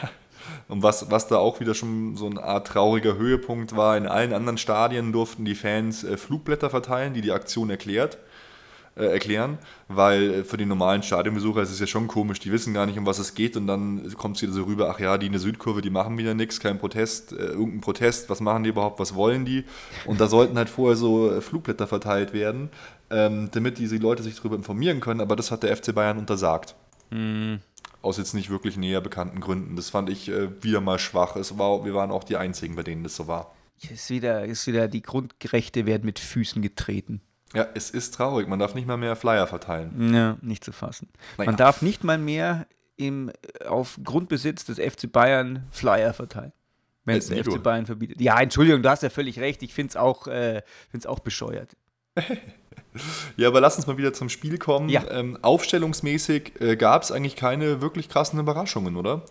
Und 0.66 0.82
was, 0.82 1.08
was 1.10 1.28
da 1.28 1.36
auch 1.36 1.60
wieder 1.60 1.72
schon 1.74 2.16
so 2.16 2.26
eine 2.26 2.42
Art 2.42 2.66
trauriger 2.66 3.14
Höhepunkt 3.16 3.76
war, 3.76 3.96
in 3.96 4.06
allen 4.08 4.32
anderen 4.32 4.58
Stadien 4.58 5.12
durften 5.12 5.44
die 5.44 5.54
Fans 5.54 6.02
äh, 6.02 6.16
Flugblätter 6.16 6.68
verteilen, 6.68 7.14
die 7.14 7.20
die 7.20 7.30
Aktion 7.30 7.70
erklärt, 7.70 8.18
äh, 8.94 9.06
erklären, 9.06 9.58
weil 9.88 10.22
äh, 10.34 10.44
für 10.44 10.56
die 10.56 10.66
normalen 10.66 11.02
Stadionbesucher 11.02 11.62
ist 11.62 11.70
es 11.70 11.80
ja 11.80 11.86
schon 11.86 12.08
komisch, 12.08 12.40
die 12.40 12.52
wissen 12.52 12.74
gar 12.74 12.86
nicht, 12.86 12.98
um 12.98 13.06
was 13.06 13.18
es 13.18 13.34
geht 13.34 13.56
und 13.56 13.66
dann 13.66 14.12
kommt 14.14 14.36
es 14.36 14.42
wieder 14.42 14.52
so 14.52 14.64
rüber, 14.64 14.90
ach 14.90 15.00
ja, 15.00 15.16
die 15.18 15.26
in 15.26 15.32
der 15.32 15.40
Südkurve, 15.40 15.80
die 15.80 15.90
machen 15.90 16.18
wieder 16.18 16.34
nichts, 16.34 16.60
kein 16.60 16.78
Protest, 16.78 17.32
äh, 17.32 17.36
irgendein 17.36 17.80
Protest, 17.80 18.28
was 18.28 18.40
machen 18.40 18.64
die 18.64 18.70
überhaupt, 18.70 19.00
was 19.00 19.14
wollen 19.14 19.44
die? 19.44 19.64
Und 20.04 20.20
da 20.20 20.28
sollten 20.28 20.58
halt 20.58 20.68
vorher 20.68 20.96
so 20.96 21.32
äh, 21.32 21.40
Flugblätter 21.40 21.86
verteilt 21.86 22.32
werden, 22.32 22.70
ähm, 23.10 23.48
damit 23.52 23.78
diese 23.78 23.96
Leute 23.96 24.22
sich 24.22 24.36
darüber 24.36 24.56
informieren 24.56 25.00
können, 25.00 25.20
aber 25.20 25.36
das 25.36 25.50
hat 25.50 25.62
der 25.62 25.76
FC 25.76 25.94
Bayern 25.94 26.18
untersagt 26.18 26.74
aus 28.02 28.18
jetzt 28.18 28.34
nicht 28.34 28.50
wirklich 28.50 28.76
näher 28.76 29.00
bekannten 29.00 29.40
Gründen. 29.40 29.76
Das 29.76 29.90
fand 29.90 30.10
ich 30.10 30.28
äh, 30.28 30.62
wieder 30.62 30.80
mal 30.80 30.98
schwach. 30.98 31.36
Es 31.36 31.56
war, 31.58 31.84
wir 31.84 31.94
waren 31.94 32.10
auch 32.10 32.24
die 32.24 32.36
Einzigen, 32.36 32.74
bei 32.74 32.82
denen 32.82 33.04
das 33.04 33.16
so 33.16 33.26
war. 33.26 33.54
Ist 33.80 34.10
wieder, 34.10 34.44
ist 34.44 34.66
wieder 34.66 34.88
die 34.88 35.02
Grundrechte 35.02 35.86
werden 35.86 36.04
mit 36.04 36.18
Füßen 36.18 36.62
getreten. 36.62 37.20
Ja, 37.54 37.66
es 37.74 37.90
ist 37.90 38.14
traurig. 38.14 38.48
Man 38.48 38.58
darf 38.58 38.74
nicht 38.74 38.86
mal 38.86 38.96
mehr 38.96 39.16
Flyer 39.16 39.46
verteilen. 39.46 40.14
Ja, 40.14 40.36
nicht 40.40 40.64
zu 40.64 40.72
fassen. 40.72 41.08
Naja. 41.36 41.50
Man 41.50 41.56
darf 41.56 41.82
nicht 41.82 42.04
mal 42.04 42.18
mehr 42.18 42.66
im, 42.96 43.30
auf 43.66 43.98
Grundbesitz 44.02 44.64
des 44.64 44.78
FC 44.78 45.10
Bayern 45.10 45.66
Flyer 45.70 46.14
verteilen. 46.14 46.52
wenn 47.04 47.18
es 47.18 47.26
der 47.26 47.44
FC 47.44 47.62
Bayern 47.62 47.86
verbietet. 47.86 48.20
Ja, 48.20 48.40
Entschuldigung, 48.40 48.82
du 48.82 48.88
hast 48.88 49.02
ja 49.02 49.10
völlig 49.10 49.38
recht. 49.38 49.62
Ich 49.62 49.74
finde 49.74 49.90
es 49.90 49.96
auch, 49.96 50.26
äh, 50.26 50.62
auch 51.06 51.20
bescheuert. 51.20 51.76
ja, 53.36 53.48
aber 53.48 53.60
lass 53.60 53.76
uns 53.76 53.86
mal 53.86 53.98
wieder 53.98 54.12
zum 54.12 54.28
Spiel 54.28 54.58
kommen. 54.58 54.88
Ja. 54.88 55.10
Ähm, 55.10 55.38
aufstellungsmäßig 55.42 56.60
äh, 56.60 56.76
gab 56.76 57.02
es 57.02 57.12
eigentlich 57.12 57.36
keine 57.36 57.80
wirklich 57.80 58.08
krassen 58.08 58.38
Überraschungen, 58.38 58.96
oder? 58.96 59.22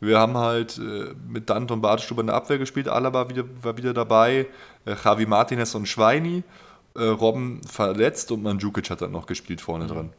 Wir 0.00 0.18
haben 0.18 0.36
halt 0.38 0.78
äh, 0.78 1.14
mit 1.28 1.50
Dante 1.50 1.74
und 1.74 1.84
in 2.18 2.26
der 2.26 2.34
Abwehr 2.34 2.56
gespielt, 2.56 2.88
Alaba 2.88 3.28
wieder, 3.28 3.44
war 3.62 3.76
wieder 3.76 3.92
dabei, 3.92 4.46
äh, 4.86 4.94
Javi 5.04 5.26
Martinez 5.26 5.74
und 5.74 5.86
Schweini, 5.86 6.42
äh, 6.94 7.04
Robben 7.04 7.62
verletzt 7.64 8.30
und 8.32 8.42
Mandzukic 8.42 8.90
hat 8.90 9.02
dann 9.02 9.12
noch 9.12 9.26
gespielt 9.26 9.60
vorne 9.60 9.84
mhm. 9.84 9.88
dran. 9.88 10.12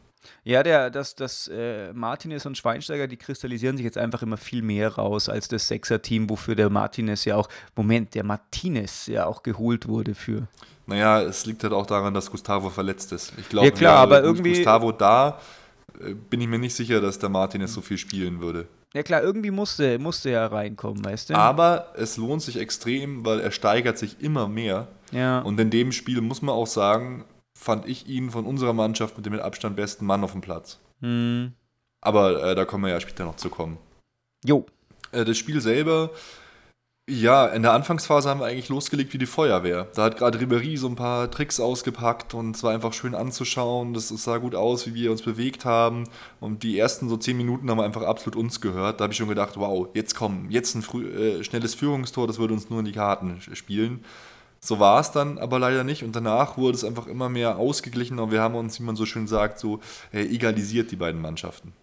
Ja, 0.44 0.64
der, 0.64 0.90
das, 0.90 1.16
das 1.16 1.48
äh, 1.48 1.94
Martinez 1.94 2.46
und 2.46 2.58
Schweinsteiger, 2.58 3.08
die 3.08 3.18
kristallisieren 3.18 3.78
sich 3.78 3.84
jetzt 3.84 3.98
einfach 3.98 4.22
immer 4.22 4.38
viel 4.38 4.62
mehr 4.62 4.90
raus 4.96 5.30
als 5.30 5.48
das 5.48 5.68
Sechser-Team, 5.68 6.30
wofür 6.30 6.56
der 6.56 6.70
Martinez 6.70 7.26
ja 7.26 7.36
auch, 7.36 7.50
Moment, 7.76 8.16
der 8.16 8.24
Martinez 8.24 9.08
ja 9.08 9.26
auch 9.26 9.44
geholt 9.44 9.88
wurde 9.88 10.16
für. 10.16 10.48
Naja, 10.86 11.22
es 11.22 11.46
liegt 11.46 11.64
halt 11.64 11.74
auch 11.74 11.86
daran, 11.86 12.14
dass 12.14 12.30
Gustavo 12.30 12.70
verletzt 12.70 13.12
ist. 13.12 13.34
Ich 13.38 13.50
glaube, 13.50 13.68
ja, 13.68 13.74
klar, 13.74 13.98
aber 13.98 14.22
irgendwie. 14.22 14.56
Gustavo 14.56 14.92
da, 14.92 15.40
äh, 16.00 16.14
bin 16.14 16.42
ich 16.42 16.48
mir 16.48 16.60
nicht 16.60 16.76
sicher, 16.76 17.02
dass 17.02 17.20
der 17.20 17.30
Martinez 17.30 17.74
so 17.74 17.82
viel 17.82 17.98
spielen 17.98 18.42
würde. 18.42 18.68
Ja 18.94 19.04
klar, 19.04 19.22
irgendwie 19.22 19.52
musste, 19.52 20.00
musste 20.00 20.32
er 20.32 20.52
reinkommen, 20.52 21.06
weißt 21.06 21.30
du? 21.30 21.36
Aber 21.36 21.94
es 21.96 22.18
lohnt 22.18 22.42
sich 22.42 22.58
extrem, 22.58 23.26
weil 23.26 23.40
er 23.40 23.52
steigert 23.52 23.98
sich 23.98 24.20
immer 24.20 24.50
mehr. 24.50 24.88
Ja. 25.12 25.40
Und 25.40 25.60
in 25.60 25.70
dem 25.70 25.92
Spiel 25.92 26.22
muss 26.22 26.42
man 26.42 26.56
auch 26.56 26.68
sagen, 26.68 27.26
fand 27.58 27.88
ich 27.88 28.08
ihn 28.08 28.32
von 28.32 28.46
unserer 28.46 28.74
Mannschaft 28.74 29.18
mit 29.18 29.26
dem 29.26 29.34
mit 29.34 29.42
Abstand 29.42 29.76
besten 29.76 30.06
Mann 30.06 30.24
auf 30.24 30.32
dem 30.32 30.42
Platz. 30.42 30.80
Mhm. 31.00 31.54
Aber 32.02 32.44
äh, 32.44 32.56
da 32.56 32.66
kommen 32.66 32.86
wir 32.86 32.92
ja 32.92 33.00
später 33.00 33.26
noch 33.26 33.36
zu 33.36 33.50
kommen. 33.50 33.78
Jo. 34.44 34.66
Äh, 35.12 35.26
das 35.26 35.38
Spiel 35.38 35.62
selber 35.62 36.12
ja, 37.10 37.48
in 37.48 37.64
der 37.64 37.74
Anfangsphase 37.74 38.30
haben 38.30 38.40
wir 38.40 38.46
eigentlich 38.46 38.70
losgelegt 38.70 39.12
wie 39.14 39.18
die 39.18 39.26
Feuerwehr. 39.26 39.88
Da 39.96 40.04
hat 40.04 40.18
gerade 40.18 40.40
Ribery 40.40 40.78
so 40.78 40.88
ein 40.88 40.96
paar 40.96 41.30
Tricks 41.30 41.60
ausgepackt 41.60 42.34
und 42.34 42.56
es 42.56 42.64
war 42.64 42.72
einfach 42.74 42.94
schön 42.94 43.16
anzuschauen. 43.16 43.94
Das, 43.94 44.10
sah 44.10 44.38
gut 44.38 44.56
aus, 44.56 44.88
wie 44.88 44.94
wir 44.94 45.12
uns 45.12 45.22
bewegt 45.22 45.66
haben. 45.66 46.06
Und 46.40 46.64
die 46.64 46.78
ersten 46.80 47.10
so 47.10 47.18
zehn 47.18 47.36
Minuten 47.36 47.70
haben 47.70 47.80
wir 47.80 47.84
einfach 47.84 48.04
absolut 48.04 48.38
uns 48.38 48.62
gehört. 48.62 49.00
Da 49.00 49.04
habe 49.04 49.14
ich 49.14 49.18
schon 49.18 49.28
gedacht, 49.28 49.58
wow, 49.58 49.90
jetzt 49.94 50.16
kommen, 50.16 50.50
jetzt 50.52 50.76
ein 50.76 50.84
früh, 50.84 51.08
äh, 51.10 51.44
schnelles 51.44 51.76
Führungstor, 51.76 52.28
das 52.28 52.40
würde 52.40 52.54
uns 52.54 52.70
nur 52.70 52.80
in 52.80 52.86
die 52.86 52.92
Karten 52.94 53.42
spielen. 53.54 54.06
So 54.64 54.80
war 54.80 55.00
es 55.00 55.12
dann 55.12 55.40
aber 55.40 55.58
leider 55.58 55.84
nicht 55.84 56.04
und 56.04 56.16
danach 56.16 56.58
wurde 56.58 56.76
es 56.76 56.84
einfach 56.84 57.08
immer 57.08 57.30
mehr 57.30 57.58
ausgeglichen 57.58 58.20
und 58.20 58.32
wir 58.32 58.42
haben 58.42 58.56
uns, 58.56 58.80
wie 58.80 58.84
man 58.84 58.96
so 58.96 59.08
schön 59.08 59.26
sagt, 59.26 59.58
so 59.58 59.80
äh, 60.14 60.22
egalisiert 60.22 60.92
die 60.92 60.96
beiden 60.96 61.20
Mannschaften. 61.20 61.74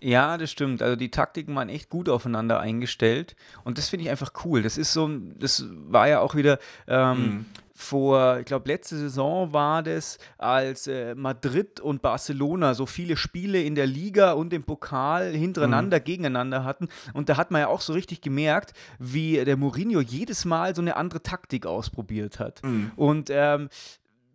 Ja, 0.00 0.36
das 0.36 0.50
stimmt. 0.50 0.82
Also 0.82 0.96
die 0.96 1.10
Taktiken 1.10 1.54
waren 1.54 1.68
echt 1.68 1.88
gut 1.88 2.08
aufeinander 2.08 2.60
eingestellt 2.60 3.36
und 3.62 3.78
das 3.78 3.88
finde 3.88 4.04
ich 4.04 4.10
einfach 4.10 4.32
cool. 4.44 4.62
Das 4.62 4.76
ist 4.76 4.92
so, 4.92 5.08
das 5.38 5.64
war 5.68 6.08
ja 6.08 6.20
auch 6.20 6.34
wieder 6.34 6.58
ähm, 6.88 7.18
mhm. 7.18 7.46
Vor, 7.84 8.38
ich 8.40 8.46
glaube, 8.46 8.68
letzte 8.68 8.96
Saison 8.96 9.52
war 9.52 9.82
das, 9.82 10.18
als 10.38 10.86
äh, 10.86 11.14
Madrid 11.14 11.80
und 11.80 12.02
Barcelona 12.02 12.74
so 12.74 12.86
viele 12.86 13.16
Spiele 13.16 13.62
in 13.62 13.74
der 13.74 13.86
Liga 13.86 14.32
und 14.32 14.52
im 14.52 14.64
Pokal 14.64 15.32
hintereinander 15.32 15.98
mhm. 16.00 16.04
gegeneinander 16.04 16.64
hatten 16.64 16.88
und 17.12 17.28
da 17.28 17.36
hat 17.36 17.50
man 17.50 17.60
ja 17.60 17.68
auch 17.68 17.80
so 17.80 17.92
richtig 17.92 18.20
gemerkt, 18.20 18.72
wie 18.98 19.44
der 19.44 19.56
Mourinho 19.56 20.00
jedes 20.00 20.44
Mal 20.44 20.74
so 20.74 20.82
eine 20.82 20.96
andere 20.96 21.22
Taktik 21.22 21.66
ausprobiert 21.66 22.38
hat. 22.38 22.62
Mhm. 22.64 22.92
Und 22.96 23.30
ähm, 23.30 23.68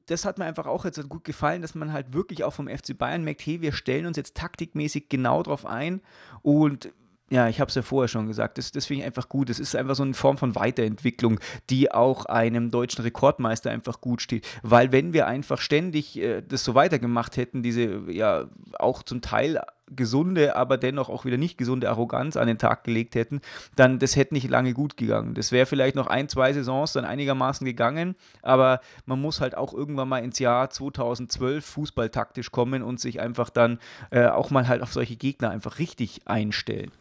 das 0.10 0.25
hat 0.25 0.39
mir 0.39 0.46
einfach 0.46 0.65
auch 0.65 0.86
jetzt 0.86 1.08
gut 1.08 1.24
gefallen, 1.24 1.62
dass 1.62 1.75
man 1.75 1.94
halt 1.94 2.13
wirklich 2.13 2.44
auch 2.44 2.53
vom 2.53 2.68
FC 2.68 2.98
Bayern 2.98 3.24
merkt, 3.24 3.46
hey, 3.46 3.62
wir 3.62 3.74
stellen 3.74 4.06
uns 4.06 4.18
jetzt 4.18 4.36
taktikmäßig 4.36 5.10
genau 5.10 5.44
drauf 5.44 5.65
ein 5.65 6.01
und 6.41 6.89
ja, 7.29 7.48
ich 7.48 7.59
habe 7.59 7.69
es 7.69 7.75
ja 7.75 7.81
vorher 7.81 8.07
schon 8.07 8.27
gesagt, 8.27 8.57
das, 8.57 8.71
das 8.71 8.88
finde 8.88 9.01
ich 9.01 9.05
einfach 9.05 9.29
gut. 9.29 9.50
Das 9.50 9.59
ist 9.59 9.75
einfach 9.75 9.95
so 9.95 10.03
eine 10.03 10.13
Form 10.13 10.38
von 10.38 10.55
Weiterentwicklung, 10.55 11.39
die 11.69 11.91
auch 11.91 12.25
einem 12.25 12.71
deutschen 12.71 13.03
Rekordmeister 13.03 13.69
einfach 13.69 14.01
gut 14.01 14.21
steht. 14.21 14.48
Weil 14.63 14.91
wenn 14.91 15.13
wir 15.13 15.27
einfach 15.27 15.62
ständig 15.62 16.17
äh, 16.19 16.41
das 16.41 16.63
so 16.63 16.75
weitergemacht 16.75 17.38
hätten, 17.38 17.62
diese 17.62 18.12
ja 18.12 18.45
auch 18.77 19.03
zum 19.03 19.21
Teil 19.21 19.62
gesunde, 19.95 20.55
aber 20.55 20.77
dennoch 20.77 21.09
auch 21.09 21.25
wieder 21.25 21.38
nicht 21.38 21.57
gesunde 21.57 21.89
Arroganz 21.89 22.38
an 22.38 22.48
den 22.48 22.57
Tag 22.57 22.83
gelegt 22.83 23.15
hätten, 23.15 23.41
dann 23.75 24.00
das 24.00 24.15
hätte 24.15 24.33
nicht 24.33 24.50
lange 24.50 24.74
gut 24.74 24.98
gegangen. 24.98 25.33
Das 25.33 25.51
wäre 25.51 25.65
vielleicht 25.65 25.95
noch 25.95 26.07
ein, 26.07 26.29
zwei 26.29 26.53
Saisons 26.53 26.93
dann 26.93 27.05
einigermaßen 27.05 27.65
gegangen, 27.65 28.15
aber 28.41 28.81
man 29.05 29.19
muss 29.19 29.41
halt 29.41 29.57
auch 29.57 29.74
irgendwann 29.74 30.09
mal 30.09 30.19
ins 30.19 30.39
Jahr 30.39 30.69
2012 30.69 31.65
fußballtaktisch 31.65 32.51
kommen 32.51 32.83
und 32.83 33.00
sich 33.00 33.19
einfach 33.19 33.50
dann 33.50 33.79
äh, 34.12 34.27
auch 34.27 34.51
mal 34.51 34.67
halt 34.67 34.81
auf 34.81 34.93
solche 34.93 35.15
Gegner 35.15 35.50
einfach 35.50 35.79
richtig 35.79 36.21
einstellen. 36.25 36.91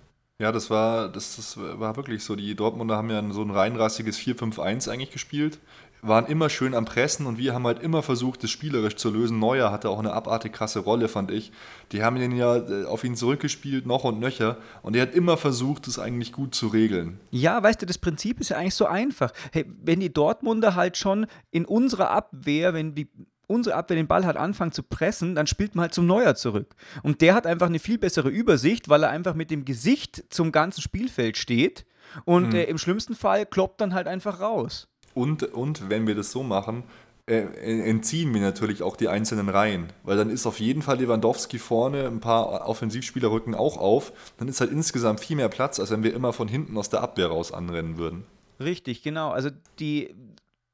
Ja, 0.40 0.52
das 0.52 0.70
war, 0.70 1.08
das, 1.08 1.34
das 1.34 1.56
war 1.56 1.96
wirklich 1.96 2.22
so. 2.22 2.36
Die 2.36 2.54
Dortmunder 2.54 2.96
haben 2.96 3.10
ja 3.10 3.22
so 3.32 3.42
ein 3.42 3.50
reinrassiges 3.50 4.18
4-5-1 4.18 4.88
eigentlich 4.88 5.10
gespielt 5.10 5.58
waren 6.02 6.26
immer 6.26 6.48
schön 6.48 6.74
am 6.74 6.84
Pressen 6.84 7.26
und 7.26 7.38
wir 7.38 7.54
haben 7.54 7.66
halt 7.66 7.82
immer 7.82 8.02
versucht, 8.02 8.42
das 8.42 8.50
spielerisch 8.50 8.96
zu 8.96 9.10
lösen. 9.10 9.38
Neuer 9.38 9.72
hatte 9.72 9.88
auch 9.88 9.98
eine 9.98 10.12
abartig 10.12 10.52
krasse 10.52 10.80
Rolle, 10.80 11.08
fand 11.08 11.30
ich. 11.30 11.52
Die 11.92 12.02
haben 12.02 12.16
ihn 12.16 12.36
ja 12.36 12.56
äh, 12.56 12.84
auf 12.84 13.04
ihn 13.04 13.16
zurückgespielt, 13.16 13.86
noch 13.86 14.04
und 14.04 14.20
nöcher. 14.20 14.58
Und 14.82 14.96
er 14.96 15.02
hat 15.02 15.14
immer 15.14 15.36
versucht, 15.36 15.86
das 15.86 15.98
eigentlich 15.98 16.32
gut 16.32 16.54
zu 16.54 16.68
regeln. 16.68 17.18
Ja, 17.30 17.62
weißt 17.62 17.82
du, 17.82 17.86
das 17.86 17.98
Prinzip 17.98 18.40
ist 18.40 18.50
ja 18.50 18.56
eigentlich 18.56 18.74
so 18.74 18.86
einfach. 18.86 19.32
Hey, 19.52 19.64
wenn 19.82 20.00
die 20.00 20.12
Dortmunder 20.12 20.74
halt 20.74 20.96
schon 20.96 21.26
in 21.50 21.64
unserer 21.64 22.10
Abwehr, 22.10 22.74
wenn 22.74 22.94
die 22.94 23.08
unsere 23.48 23.74
Abwehr 23.74 23.96
den 23.96 24.06
Ball 24.06 24.24
hat 24.24 24.36
anfangen 24.36 24.70
zu 24.70 24.84
pressen, 24.84 25.34
dann 25.34 25.48
spielt 25.48 25.74
man 25.74 25.82
halt 25.82 25.94
zum 25.94 26.06
Neuer 26.06 26.36
zurück. 26.36 26.76
Und 27.02 27.20
der 27.20 27.34
hat 27.34 27.46
einfach 27.46 27.66
eine 27.66 27.80
viel 27.80 27.98
bessere 27.98 28.28
Übersicht, 28.28 28.88
weil 28.88 29.02
er 29.02 29.10
einfach 29.10 29.34
mit 29.34 29.50
dem 29.50 29.64
Gesicht 29.64 30.24
zum 30.30 30.52
ganzen 30.52 30.82
Spielfeld 30.82 31.36
steht 31.36 31.84
und 32.24 32.50
mhm. 32.50 32.54
äh, 32.54 32.64
im 32.64 32.78
schlimmsten 32.78 33.16
Fall 33.16 33.46
kloppt 33.46 33.80
dann 33.80 33.94
halt 33.94 34.06
einfach 34.06 34.40
raus. 34.40 34.86
Und, 35.14 35.42
und 35.42 35.90
wenn 35.90 36.06
wir 36.06 36.14
das 36.14 36.30
so 36.30 36.42
machen, 36.42 36.84
äh, 37.26 37.42
entziehen 37.88 38.32
wir 38.32 38.40
natürlich 38.40 38.82
auch 38.82 38.96
die 38.96 39.08
einzelnen 39.08 39.48
Reihen. 39.48 39.92
Weil 40.02 40.16
dann 40.16 40.30
ist 40.30 40.46
auf 40.46 40.60
jeden 40.60 40.82
Fall 40.82 40.98
Lewandowski 40.98 41.58
vorne, 41.58 42.06
ein 42.06 42.20
paar 42.20 42.68
Offensivspieler 42.68 43.30
rücken 43.30 43.54
auch 43.54 43.76
auf. 43.76 44.12
Dann 44.38 44.48
ist 44.48 44.60
halt 44.60 44.70
insgesamt 44.70 45.20
viel 45.20 45.36
mehr 45.36 45.48
Platz, 45.48 45.78
als 45.78 45.90
wenn 45.90 46.02
wir 46.02 46.14
immer 46.14 46.32
von 46.32 46.48
hinten 46.48 46.76
aus 46.78 46.88
der 46.88 47.02
Abwehr 47.02 47.26
raus 47.26 47.52
anrennen 47.52 47.98
würden. 47.98 48.24
Richtig, 48.60 49.02
genau. 49.02 49.30
Also 49.30 49.50
die 49.78 50.14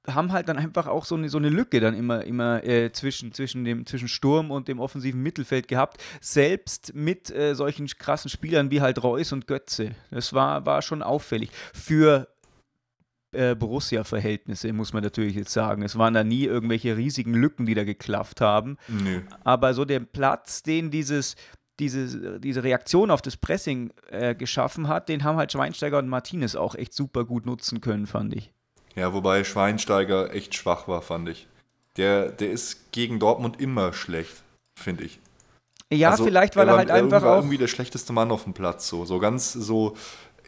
haben 0.07 0.33
halt 0.33 0.49
dann 0.49 0.59
einfach 0.59 0.87
auch 0.87 1.05
so 1.05 1.15
eine, 1.15 1.29
so 1.29 1.39
eine 1.39 1.49
Lücke 1.49 1.81
dann 1.81 1.95
immer, 1.95 2.25
immer 2.25 2.63
äh, 2.65 2.93
zwischen, 2.93 3.33
zwischen, 3.33 3.65
dem, 3.65 3.87
zwischen 3.87 4.09
Sturm 4.09 4.51
und 4.51 4.69
dem 4.69 4.79
offensiven 4.79 5.23
Mittelfeld 5.23 5.69
gehabt. 5.69 6.03
Selbst 6.21 6.95
mit 6.95 7.31
äh, 7.31 7.55
solchen 7.55 7.87
krassen 7.87 8.31
Spielern 8.31 8.71
wie 8.71 8.81
halt 8.81 9.03
Reus 9.03 9.33
und 9.33 9.47
Götze. 9.47 9.93
Das 10.11 10.33
war, 10.33 10.67
war 10.67 10.83
schon 10.83 11.03
auffällig. 11.03 11.51
Für 11.73 12.29
äh, 13.33 13.55
Borussia-Verhältnisse, 13.55 14.73
muss 14.73 14.93
man 14.93 15.03
natürlich 15.03 15.35
jetzt 15.35 15.53
sagen. 15.53 15.83
Es 15.83 15.99
waren 15.99 16.15
da 16.15 16.23
nie 16.23 16.45
irgendwelche 16.45 16.97
riesigen 16.97 17.35
Lücken, 17.35 17.67
die 17.67 17.75
da 17.75 17.85
geklafft 17.85 18.41
haben. 18.41 18.77
Nö. 18.89 19.23
Aber 19.43 19.75
so 19.75 19.85
der 19.85 20.01
Platz, 20.01 20.63
den 20.63 20.91
dieses, 20.91 21.35
diese, 21.81 22.39
diese 22.41 22.63
Reaktion 22.63 23.11
auf 23.11 23.23
das 23.23 23.37
Pressing 23.37 23.93
äh, 24.09 24.35
geschaffen 24.35 24.89
hat, 24.89 25.09
den 25.09 25.25
haben 25.25 25.37
halt 25.37 25.51
Schweinsteiger 25.51 25.99
und 25.99 26.09
Martinez 26.09 26.55
auch 26.55 26.75
echt 26.75 26.93
super 26.93 27.25
gut 27.25 27.47
nutzen 27.47 27.81
können, 27.81 28.07
fand 28.07 28.35
ich. 28.35 28.54
Ja, 28.95 29.13
wobei 29.13 29.45
Schweinsteiger 29.45 30.33
echt 30.33 30.55
schwach 30.55 30.89
war, 30.89 31.03
fand 31.03 31.29
ich. 31.29 31.49
Der, 31.97 32.31
der 32.31 32.51
ist 32.51 32.93
gegen 32.93 33.19
Dortmund 33.19 33.61
immer 33.61 33.93
schlecht, 33.93 34.43
finde 34.79 35.05
ich. 35.05 35.21
Ja, 35.93 36.11
also, 36.11 36.25
vielleicht, 36.25 36.57
weil 36.57 36.69
er, 36.69 36.75
er 36.75 36.79
halt 36.79 36.91
einfach 36.91 37.23
auch. 37.23 37.37
irgendwie 37.37 37.59
der 37.59 37.69
schlechteste 37.69 38.13
Mann 38.13 38.31
auf 38.31 38.45
dem 38.45 38.55
Platz. 38.55 38.89
So, 38.89 39.05
so 39.05 39.19
ganz 39.19 39.53
so. 39.53 39.95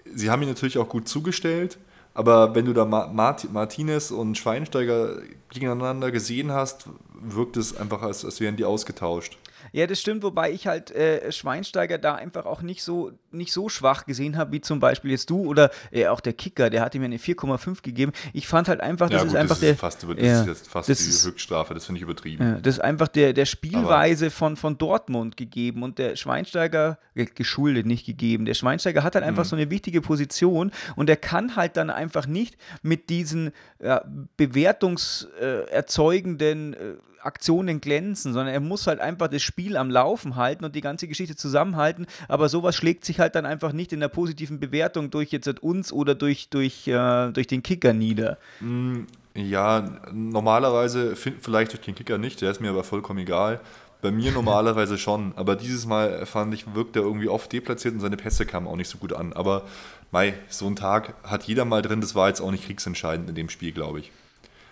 Sie 0.04 0.30
haben 0.30 0.42
ihn 0.42 0.48
natürlich 0.48 0.78
auch 0.78 0.88
gut 0.88 1.08
zugestellt, 1.08 1.78
aber 2.14 2.54
wenn 2.54 2.64
du 2.64 2.72
da 2.72 2.84
Mart 2.84 3.52
Martinez 3.52 4.10
und 4.10 4.38
Schweinsteiger 4.38 5.20
gegeneinander 5.50 6.10
gesehen 6.10 6.52
hast, 6.52 6.88
wirkt 7.12 7.56
es 7.56 7.76
einfach, 7.76 8.02
als, 8.02 8.24
als 8.24 8.40
wären 8.40 8.56
die 8.56 8.64
ausgetauscht. 8.64 9.38
Ja, 9.72 9.86
das 9.86 10.00
stimmt, 10.00 10.22
wobei 10.22 10.50
ich 10.50 10.66
halt 10.66 10.90
äh, 10.90 11.30
Schweinsteiger 11.32 11.98
da 11.98 12.14
einfach 12.14 12.46
auch 12.46 12.62
nicht 12.62 12.82
so, 12.82 13.12
nicht 13.30 13.52
so 13.52 13.68
schwach 13.68 14.06
gesehen 14.06 14.36
habe, 14.36 14.52
wie 14.52 14.60
zum 14.60 14.80
Beispiel 14.80 15.10
jetzt 15.10 15.30
du 15.30 15.46
oder 15.46 15.70
äh, 15.90 16.06
auch 16.08 16.20
der 16.20 16.32
Kicker, 16.32 16.70
der 16.70 16.82
hatte 16.82 16.98
mir 16.98 17.06
eine 17.06 17.18
4,5 17.18 17.82
gegeben. 17.82 18.12
Ich 18.32 18.48
fand 18.48 18.68
halt 18.68 18.80
einfach, 18.80 19.10
das 19.10 19.18
ja, 19.18 19.24
gut, 19.24 19.34
ist 19.34 19.36
einfach 19.36 19.58
das 19.58 19.70
ist 19.70 19.80
Fast 19.80 20.02
über, 20.02 20.14
das 20.14 20.24
ja, 20.24 20.40
ist 20.40 20.46
jetzt 20.46 20.68
fast 20.68 20.88
die 20.88 20.94
Höchststrafe, 20.94 21.74
das 21.74 21.86
finde 21.86 21.98
ich 21.98 22.02
übertrieben. 22.02 22.42
Ja, 22.42 22.60
das 22.60 22.76
ist 22.76 22.80
einfach 22.80 23.08
der, 23.08 23.32
der 23.32 23.46
Spielweise 23.46 24.30
von, 24.30 24.56
von 24.56 24.78
Dortmund 24.78 25.36
gegeben 25.36 25.82
und 25.82 25.98
der 25.98 26.14
Schweinsteiger, 26.16 26.98
äh, 27.14 27.26
geschuldet 27.26 27.86
nicht 27.86 28.06
gegeben, 28.06 28.44
der 28.44 28.54
Schweinsteiger 28.54 29.02
hat 29.02 29.14
halt 29.14 29.24
einfach 29.24 29.44
mhm. 29.44 29.48
so 29.48 29.56
eine 29.56 29.70
wichtige 29.70 30.00
Position 30.00 30.72
und 30.96 31.10
er 31.10 31.16
kann 31.16 31.56
halt 31.56 31.76
dann 31.76 31.90
einfach 31.90 32.26
nicht 32.26 32.56
mit 32.82 33.10
diesen 33.10 33.52
ja, 33.82 34.04
bewertungserzeugenden 34.36 36.74
äh, 36.74 36.94
Aktionen 37.26 37.80
glänzen, 37.80 38.32
sondern 38.32 38.54
er 38.54 38.60
muss 38.60 38.86
halt 38.86 39.00
einfach 39.00 39.28
das 39.28 39.42
Spiel 39.42 39.76
am 39.76 39.90
Laufen 39.90 40.36
halten 40.36 40.64
und 40.64 40.74
die 40.74 40.80
ganze 40.80 41.08
Geschichte 41.08 41.36
zusammenhalten. 41.36 42.06
Aber 42.28 42.48
sowas 42.48 42.74
schlägt 42.76 43.04
sich 43.04 43.20
halt 43.20 43.34
dann 43.34 43.44
einfach 43.44 43.72
nicht 43.72 43.92
in 43.92 44.00
der 44.00 44.08
positiven 44.08 44.60
Bewertung 44.60 45.10
durch 45.10 45.30
jetzt 45.32 45.46
uns 45.62 45.92
oder 45.92 46.14
durch, 46.14 46.48
durch, 46.48 46.88
äh, 46.88 47.30
durch 47.32 47.46
den 47.46 47.62
Kicker 47.62 47.92
nieder. 47.92 48.38
Mm, 48.60 49.02
ja, 49.34 50.00
normalerweise 50.12 51.14
vielleicht 51.16 51.72
durch 51.72 51.82
den 51.82 51.94
Kicker 51.94 52.18
nicht, 52.18 52.40
der 52.40 52.50
ist 52.50 52.60
mir 52.60 52.70
aber 52.70 52.84
vollkommen 52.84 53.18
egal. 53.18 53.60
Bei 54.02 54.10
mir 54.10 54.32
normalerweise 54.32 54.98
schon, 54.98 55.32
aber 55.36 55.56
dieses 55.56 55.86
Mal 55.86 56.26
fand 56.26 56.54
ich, 56.54 56.74
wirkt 56.74 56.96
er 56.96 57.02
irgendwie 57.02 57.28
oft 57.28 57.52
deplatziert 57.52 57.94
und 57.94 58.00
seine 58.00 58.16
Pässe 58.16 58.46
kamen 58.46 58.66
auch 58.66 58.76
nicht 58.76 58.88
so 58.88 58.98
gut 58.98 59.12
an. 59.12 59.32
Aber 59.32 59.64
Mei, 60.12 60.34
so 60.48 60.66
ein 60.66 60.76
Tag 60.76 61.14
hat 61.24 61.44
jeder 61.44 61.64
mal 61.64 61.82
drin, 61.82 62.00
das 62.00 62.14
war 62.14 62.28
jetzt 62.28 62.40
auch 62.40 62.50
nicht 62.50 62.64
kriegsentscheidend 62.64 63.28
in 63.28 63.34
dem 63.34 63.48
Spiel, 63.48 63.72
glaube 63.72 64.00
ich. 64.00 64.12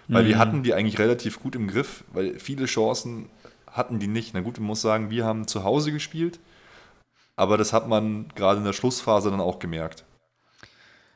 Weil 0.08 0.24
mhm. 0.24 0.28
wir 0.28 0.38
hatten 0.38 0.62
die 0.62 0.74
eigentlich 0.74 0.98
relativ 0.98 1.40
gut 1.40 1.56
im 1.56 1.68
Griff, 1.68 2.04
weil 2.12 2.38
viele 2.38 2.66
Chancen 2.66 3.28
hatten 3.70 3.98
die 3.98 4.06
nicht. 4.06 4.34
Na 4.34 4.40
gut, 4.40 4.58
man 4.58 4.66
muss 4.66 4.80
sagen, 4.80 5.10
wir 5.10 5.24
haben 5.24 5.46
zu 5.46 5.64
Hause 5.64 5.92
gespielt, 5.92 6.40
aber 7.36 7.56
das 7.56 7.72
hat 7.72 7.88
man 7.88 8.28
gerade 8.34 8.58
in 8.58 8.64
der 8.64 8.72
Schlussphase 8.72 9.30
dann 9.30 9.40
auch 9.40 9.58
gemerkt. 9.58 10.04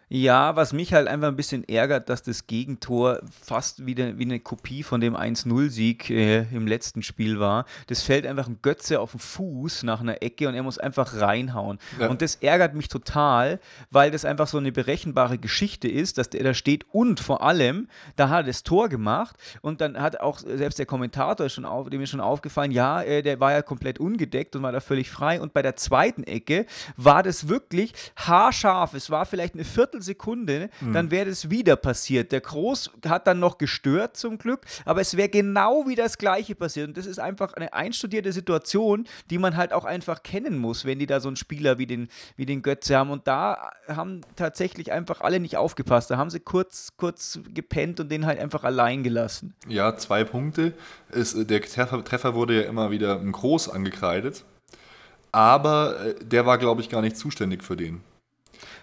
Ja, 0.09 0.57
was 0.57 0.73
mich 0.73 0.95
halt 0.95 1.07
einfach 1.07 1.29
ein 1.29 1.37
bisschen 1.37 1.69
ärgert, 1.69 2.09
dass 2.09 2.23
das 2.23 2.47
Gegentor 2.47 3.21
fast 3.43 3.85
wieder 3.85 4.19
wie 4.19 4.25
eine 4.25 4.41
Kopie 4.41 4.83
von 4.83 5.01
dem 5.01 5.15
1-0-Sieg 5.15 6.09
äh, 6.11 6.47
im 6.51 6.67
letzten 6.67 7.03
Spiel 7.03 7.39
war. 7.39 7.67
Das 7.89 8.03
fällt 8.03 8.27
einfach 8.27 8.49
ein 8.49 8.61
Götze 8.63 9.01
auf 9.01 9.11
den 9.11 9.21
Fuß 9.21 9.83
nach 9.83 10.01
einer 10.01 10.23
Ecke 10.23 10.49
und 10.49 10.55
er 10.55 10.63
muss 10.63 10.79
einfach 10.79 11.21
reinhauen. 11.21 11.79
Ja. 12.01 12.09
Und 12.09 12.23
das 12.23 12.37
ärgert 12.37 12.75
mich 12.75 12.89
total, 12.89 13.61
weil 13.91 14.11
das 14.11 14.25
einfach 14.25 14.47
so 14.47 14.57
eine 14.57 14.73
berechenbare 14.73 15.37
Geschichte 15.37 15.89
ist, 15.89 16.17
dass 16.17 16.31
der 16.31 16.43
da 16.43 16.55
steht 16.55 16.87
und 16.91 17.21
vor 17.21 17.43
allem, 17.43 17.89
da 18.17 18.31
hat 18.31 18.39
er 18.39 18.45
das 18.45 18.63
Tor 18.63 18.89
gemacht 18.89 19.37
und 19.61 19.81
dann 19.83 20.01
hat 20.01 20.21
auch 20.21 20.39
selbst 20.39 20.79
der 20.79 20.87
Kommentator 20.87 21.49
schon 21.51 21.67
auf, 21.67 21.91
dem 21.91 22.01
ist 22.01 22.11
schon 22.11 22.21
aufgefallen, 22.21 22.71
ja, 22.71 23.03
äh, 23.03 23.23
der 23.23 23.41
war 23.41 23.53
ja 23.53 23.61
komplett 23.61 23.99
ungedeckt 23.99 24.57
und 24.57 24.63
war 24.63 24.73
da 24.73 24.81
völlig 24.81 25.11
frei. 25.11 25.41
Und 25.41 25.53
bei 25.53 25.61
der 25.61 25.77
zweiten 25.77 26.25
Ecke 26.25 26.65
war 26.97 27.23
das 27.23 27.49
wirklich 27.49 27.93
haarscharf. 28.17 28.95
Es 28.95 29.11
war 29.11 29.27
vielleicht 29.27 29.55
eine 29.55 29.65
Viertel 29.65 29.98
Viertelsekunde, 29.99 30.71
mhm. 30.81 30.93
dann 30.93 31.11
wäre 31.11 31.27
das 31.27 31.51
wieder 31.51 31.77
passiert. 31.77 32.33
Der 32.33 32.41
Groß 32.41 32.91
hat 33.07 33.27
dann 33.27 33.41
noch 33.41 33.59
gestört 33.59 34.17
zum 34.17 34.39
Glück, 34.39 34.61
aber 34.85 35.01
es 35.01 35.17
wäre 35.17 35.29
genau 35.29 35.87
wie 35.87 35.95
das 35.95 36.19
Gleiche 36.19 36.55
passiert. 36.55 36.89
Und 36.89 36.97
das 36.97 37.07
ist 37.07 37.19
einfach 37.19 37.55
eine 37.55 37.73
einstudierte 37.73 38.33
Situation, 38.33 39.07
die 39.31 39.39
man 39.39 39.57
halt 39.57 39.73
auch 39.73 39.85
einfach 39.85 40.23
kennen 40.23 40.59
muss, 40.59 40.85
wenn 40.85 40.99
die 40.99 41.07
da 41.07 41.21
so 41.21 41.29
einen 41.29 41.37
Spieler 41.37 41.79
wie 41.79 41.87
den, 41.87 42.09
wie 42.37 42.47
den 42.47 42.63
Götze 42.63 42.97
haben. 42.97 43.11
Und 43.11 43.27
da 43.27 43.73
haben 43.89 44.23
tatsächlich 44.37 44.93
einfach 44.93 45.21
alle 45.21 45.41
nicht 45.41 45.57
aufgepasst. 45.57 46.11
Da 46.11 46.17
haben 46.17 46.31
sie 46.31 46.41
kurz, 46.41 46.93
kurz 46.97 47.41
gepennt 47.53 48.01
und 48.01 48.11
den 48.11 48.27
halt 48.27 48.39
einfach 48.39 48.65
allein 48.65 49.03
gelassen. 49.03 49.55
Ja, 49.67 49.97
zwei 49.97 50.25
Punkte. 50.25 50.73
Es, 51.11 51.35
der 51.35 51.61
Treffer, 51.63 52.05
Treffer 52.05 52.35
wurde 52.35 52.63
ja 52.63 52.69
immer 52.69 52.91
wieder 52.91 53.21
im 53.21 53.33
Groß 53.33 53.69
angekreidet. 53.69 54.45
Aber 55.31 56.01
äh, 56.05 56.15
der 56.25 56.47
war, 56.47 56.59
glaube 56.59 56.81
ich, 56.81 56.89
gar 56.89 57.03
nicht 57.03 57.17
zuständig 57.17 57.63
für 57.63 57.77
den 57.77 58.01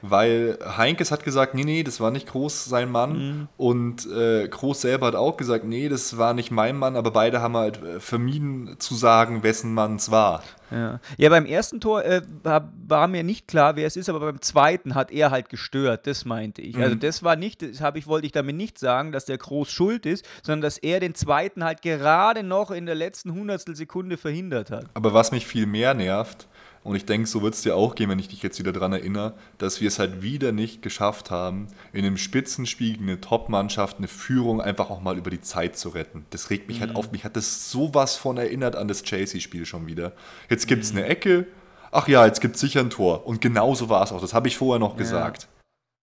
weil 0.02 0.58
Heinkes 0.78 1.12
hat 1.12 1.24
gesagt, 1.24 1.56
nee, 1.56 1.64
nee, 1.64 1.84
das 1.84 2.00
war 2.00 2.12
nicht 2.12 2.28
Groß 2.28 2.66
sein 2.66 2.92
Mann 2.92 3.12
mhm. 3.18 3.48
und 3.58 4.08
äh, 4.12 4.48
Groß 4.48 4.82
selber 4.82 5.08
hat 5.08 5.16
auch 5.16 5.38
gesagt, 5.38 5.66
nee, 5.66 5.90
das 5.90 6.18
war 6.18 6.34
nicht 6.34 6.52
mein 6.52 6.78
Mann, 6.78 6.96
aber 6.96 7.12
beide 7.12 7.42
haben 7.42 7.56
halt 7.58 7.82
äh, 7.84 8.00
vermieden 8.00 8.76
zu 8.80 8.96
sagen, 8.96 9.44
wessen 9.44 9.74
Mann 9.74 9.96
es 9.96 10.12
war. 10.12 10.44
Ja. 10.72 11.00
ja, 11.18 11.30
beim 11.30 11.46
ersten 11.46 11.80
Tor 11.80 12.04
äh, 12.04 12.22
war, 12.44 13.08
mir 13.08 13.24
nicht 13.24 13.48
klar, 13.48 13.76
wer 13.76 13.86
es 13.86 13.96
ist, 13.96 14.10
aber 14.10 14.20
beim 14.20 14.42
zweiten 14.42 14.96
hat 14.96 15.12
er 15.12 15.30
halt 15.30 15.50
gestört, 15.50 16.08
das 16.08 16.26
meinte 16.26 16.62
ich. 16.62 16.76
Also 16.76 16.80
mhm. 16.80 16.84
Also 16.86 16.96
das 16.98 17.24
war 17.24 17.36
nicht, 17.36 17.62
das 17.62 17.82
habe 17.82 18.00
ich, 18.00 18.08
wollte 18.08 18.26
ich 18.26 18.32
damit 18.32 18.56
nicht 18.56 18.80
sagen, 18.80 19.12
dass 19.12 19.26
der 19.26 19.38
Groß 19.38 19.70
schuld 19.70 20.06
ist, 20.06 20.26
sondern 20.44 20.62
dass 20.62 20.78
er 20.78 21.00
den 21.00 21.14
zweiten 21.14 21.64
halt 21.64 21.82
gerade 21.82 22.44
noch 22.44 22.72
in 22.72 22.86
der 22.86 22.96
letzten 22.96 23.34
Hundertstel 23.34 23.76
Sekunde 23.76 24.18
verhindert 24.18 24.72
hat. 24.72 24.86
Aber 24.94 25.14
was 25.14 25.32
mich 25.32 25.46
viel 25.46 25.66
mehr 25.66 25.94
nervt, 25.94 26.48
und 26.86 26.96
ich 26.96 27.06
denke, 27.06 27.28
so 27.28 27.42
wird 27.42 27.56
es 27.56 27.64
dir 27.64 27.76
auch 27.76 27.96
gehen, 27.96 28.12
wenn 28.12 28.20
ich 28.20 28.28
dich 28.28 28.44
jetzt 28.44 28.60
wieder 28.60 28.72
daran 28.72 28.94
erinnere, 28.94 29.34
dass 29.58 29.82
wir 29.82 29.88
es 29.88 29.98
halt 29.98 30.22
wieder 30.22 30.52
nicht 30.52 30.84
geschafft 30.84 31.32
haben, 31.32 31.68
in 31.94 32.06
einem 32.06 32.16
Spitzenspiel 32.16 32.94
gegen 32.94 33.10
eine 33.10 33.20
Top-Mannschaft 33.20 33.98
eine 33.98 34.08
Führung 34.08 34.62
einfach 34.62 34.92
auch 34.92 35.02
mal 35.02 35.18
über 35.18 35.32
die 35.32 35.42
Zeit 35.42 35.78
zu 35.78 35.90
retten. 35.90 36.28
Das 36.30 36.52
regt 36.52 36.68
mich 36.68 36.82
halt 36.82 36.92
mhm. 36.92 36.98
halt 36.98 37.06
auf. 37.08 37.12
Mich 37.12 37.24
hat 37.24 37.36
das 37.36 37.72
sowas 37.72 38.18
von 38.18 38.38
erinnert 38.38 38.76
an 38.76 38.88
das 38.88 39.02
Chelsea-Spiel 39.02 39.66
schon 39.66 39.88
wieder. 39.88 40.12
Jetzt 40.48 40.68
gibt 40.68 40.84
es 40.84 40.94
mhm. 40.94 41.00
eine 41.00 41.08
Ecke. 41.08 41.48
Ach 41.92 42.08
ja, 42.08 42.24
jetzt 42.28 42.40
gibt 42.40 42.54
es 42.54 42.62
sicher 42.62 42.82
ein 42.82 42.92
Tor. 42.92 43.26
Und 43.26 43.42
genau 43.42 43.74
so 43.74 43.90
war 43.90 44.04
es 44.04 44.12
auch. 44.12 44.22
Das 44.22 44.36
habe 44.36 44.48
ich 44.48 44.56
vorher 44.56 44.80
noch 44.80 44.92
ja. 44.92 44.98
gesagt. 45.00 45.48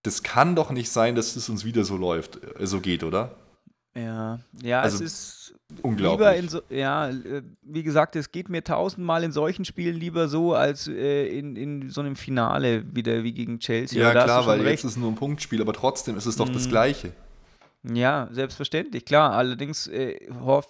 Das 0.02 0.24
kann 0.24 0.56
doch 0.56 0.72
nicht 0.72 0.90
sein, 0.90 1.14
dass 1.14 1.36
es 1.36 1.48
uns 1.48 1.64
wieder 1.64 1.84
so 1.84 1.96
läuft, 1.96 2.40
äh, 2.58 2.66
so 2.66 2.80
geht, 2.80 3.04
oder? 3.04 3.36
Ja, 3.94 4.40
ja, 4.60 4.80
also, 4.80 5.04
es 5.04 5.12
ist 5.12 5.41
Unglaublich. 5.80 6.50
So, 6.50 6.60
ja, 6.68 7.08
äh, 7.08 7.42
wie 7.62 7.82
gesagt, 7.82 8.16
es 8.16 8.30
geht 8.30 8.48
mir 8.48 8.62
tausendmal 8.62 9.24
in 9.24 9.32
solchen 9.32 9.64
Spielen 9.64 9.96
lieber 9.96 10.28
so, 10.28 10.54
als 10.54 10.88
äh, 10.88 11.26
in, 11.26 11.56
in 11.56 11.90
so 11.90 12.00
einem 12.00 12.16
Finale 12.16 12.84
wieder 12.94 13.22
wie 13.22 13.32
gegen 13.32 13.58
Chelsea. 13.58 14.02
Ja, 14.02 14.10
klar, 14.10 14.46
weil 14.46 14.60
recht. 14.60 14.70
jetzt 14.70 14.84
ist 14.84 14.90
es 14.92 14.96
nur 14.96 15.10
ein 15.10 15.16
Punktspiel, 15.16 15.60
aber 15.60 15.72
trotzdem 15.72 16.16
ist 16.16 16.26
es 16.26 16.36
doch 16.36 16.48
mm. 16.48 16.52
das 16.52 16.66
mhm. 16.66 16.70
Gleiche. 16.70 17.12
Ja, 17.84 18.28
selbstverständlich, 18.30 19.04
klar. 19.04 19.32
Allerdings 19.32 19.88
äh, 19.88 20.20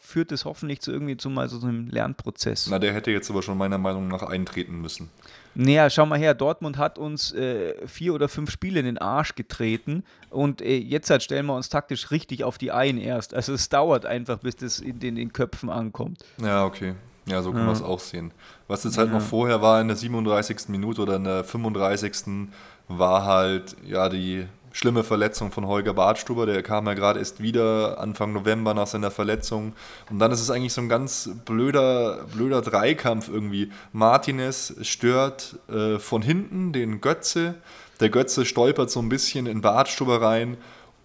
führt 0.01 0.33
es 0.33 0.45
hoffentlich 0.45 0.81
zu 0.81 0.93
irgendwie 0.93 1.17
zu 1.17 1.29
mal 1.29 1.49
so 1.49 1.61
einem 1.67 1.89
Lernprozess. 1.89 2.69
Na, 2.71 2.79
der 2.79 2.95
hätte 2.95 3.11
jetzt 3.11 3.29
aber 3.31 3.43
schon 3.43 3.59
meiner 3.59 3.79
Meinung 3.79 4.09
nach 4.09 4.23
eintreten 4.23 4.81
müssen. 4.81 5.11
Naja, 5.55 5.91
schau 5.91 6.07
mal 6.07 6.19
her, 6.19 6.35
Dortmund 6.35 6.79
hat 6.79 6.99
uns 6.99 7.33
äh, 7.33 7.87
vier 7.87 8.15
oder 8.15 8.29
fünf 8.29 8.51
Spiele 8.51 8.81
in 8.81 8.87
den 8.87 8.99
Arsch 8.99 9.35
getreten 9.35 10.03
und 10.31 10.63
äh, 10.63 10.79
jetzt 10.79 11.11
halt 11.11 11.23
stellen 11.23 11.47
wir 11.47 11.55
uns 11.55 11.69
taktisch 11.69 12.11
richtig 12.11 12.45
auf 12.45 12.59
die 12.59 12.73
ein 12.73 12.99
erst. 12.99 13.35
Also 13.35 13.53
es 13.53 13.69
dauert 13.69 14.07
einfach, 14.07 14.39
bis 14.39 14.57
das 14.57 14.81
in 14.81 14.99
den, 14.99 15.11
in 15.11 15.17
den 15.17 15.33
Köpfen 15.33 15.69
ankommt. 15.69 16.25
Ja, 16.39 16.65
okay. 16.65 16.95
Ja, 17.27 17.43
so 17.43 17.53
können 17.53 17.65
ja. 17.65 17.69
wir 17.69 17.75
es 17.75 17.83
auch 17.83 18.01
sehen. 18.01 18.33
Was 18.67 18.85
jetzt 18.85 18.99
halt 18.99 19.09
ja. 19.09 19.15
noch 19.19 19.23
vorher 19.23 19.63
war 19.63 19.81
in 19.81 19.89
der 19.89 19.97
37. 19.97 20.69
Minute 20.69 21.03
oder 21.03 21.17
in 21.17 21.25
der 21.25 21.45
35. 21.45 22.49
war 22.89 23.25
halt 23.25 23.77
ja 23.85 24.09
die 24.09 24.47
schlimme 24.73 25.05
Verletzung 25.05 25.53
von 25.53 25.67
Holger 25.67 25.95
Bartstuber. 25.95 26.47
Der 26.47 26.63
kam 26.63 26.87
ja 26.87 26.95
gerade 26.95 27.19
erst 27.19 27.43
wieder 27.43 28.01
Anfang 28.01 28.33
November 28.33 28.75
nach 28.75 28.87
seiner 28.87 29.11
Verletzung. 29.11 29.75
Und 30.11 30.19
dann 30.19 30.33
ist 30.33 30.41
es 30.41 30.51
eigentlich 30.51 30.73
so 30.73 30.81
ein 30.81 30.89
ganz 30.89 31.31
blöder, 31.45 32.25
blöder 32.33 32.63
Dreikampf 32.63 33.29
irgendwie. 33.29 33.71
Martinez 33.93 34.75
stört 34.83 35.59
äh, 35.69 35.99
von 35.99 36.23
hinten 36.23 36.73
den 36.73 37.01
Götze. 37.01 37.55
Der 38.01 38.09
Götze 38.09 38.45
stolpert 38.45 38.91
so 38.91 39.01
ein 39.01 39.09
bisschen 39.09 39.47
in 39.47 39.61
Bartstuber 39.61 40.21
rein. 40.21 40.57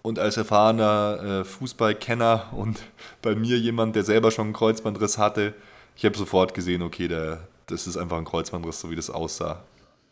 Und 0.02 0.18
als 0.18 0.36
erfahrener 0.36 1.40
äh, 1.40 1.44
Fußballkenner 1.44 2.46
und 2.52 2.80
bei 3.22 3.34
mir 3.34 3.58
jemand, 3.58 3.94
der 3.94 4.04
selber 4.04 4.30
schon 4.30 4.46
einen 4.46 4.54
Kreuzbandriss 4.54 5.18
hatte, 5.18 5.54
ich 5.96 6.04
habe 6.04 6.16
sofort 6.16 6.54
gesehen, 6.54 6.82
okay, 6.82 7.08
der, 7.08 7.40
das 7.66 7.86
ist 7.86 7.96
einfach 7.96 8.16
ein 8.16 8.24
Kreuzbandriss, 8.24 8.80
so 8.80 8.90
wie 8.90 8.96
das 8.96 9.10
aussah. 9.10 9.64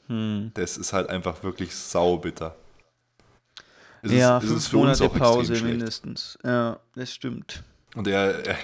Hm. 0.08 0.50
Das 0.54 0.76
ist 0.76 0.92
halt 0.92 1.08
einfach 1.08 1.42
wirklich 1.42 1.74
saubitter. 1.74 2.54
Es 4.06 4.12
ja, 4.12 4.38
ist, 4.38 4.46
fünf 4.46 4.72
Monate 4.72 5.08
Pause 5.08 5.60
mindestens. 5.62 6.38
Ja, 6.44 6.78
das 6.94 7.12
stimmt. 7.12 7.62
Und 7.94 8.06
er, 8.06 8.46
er, 8.46 8.56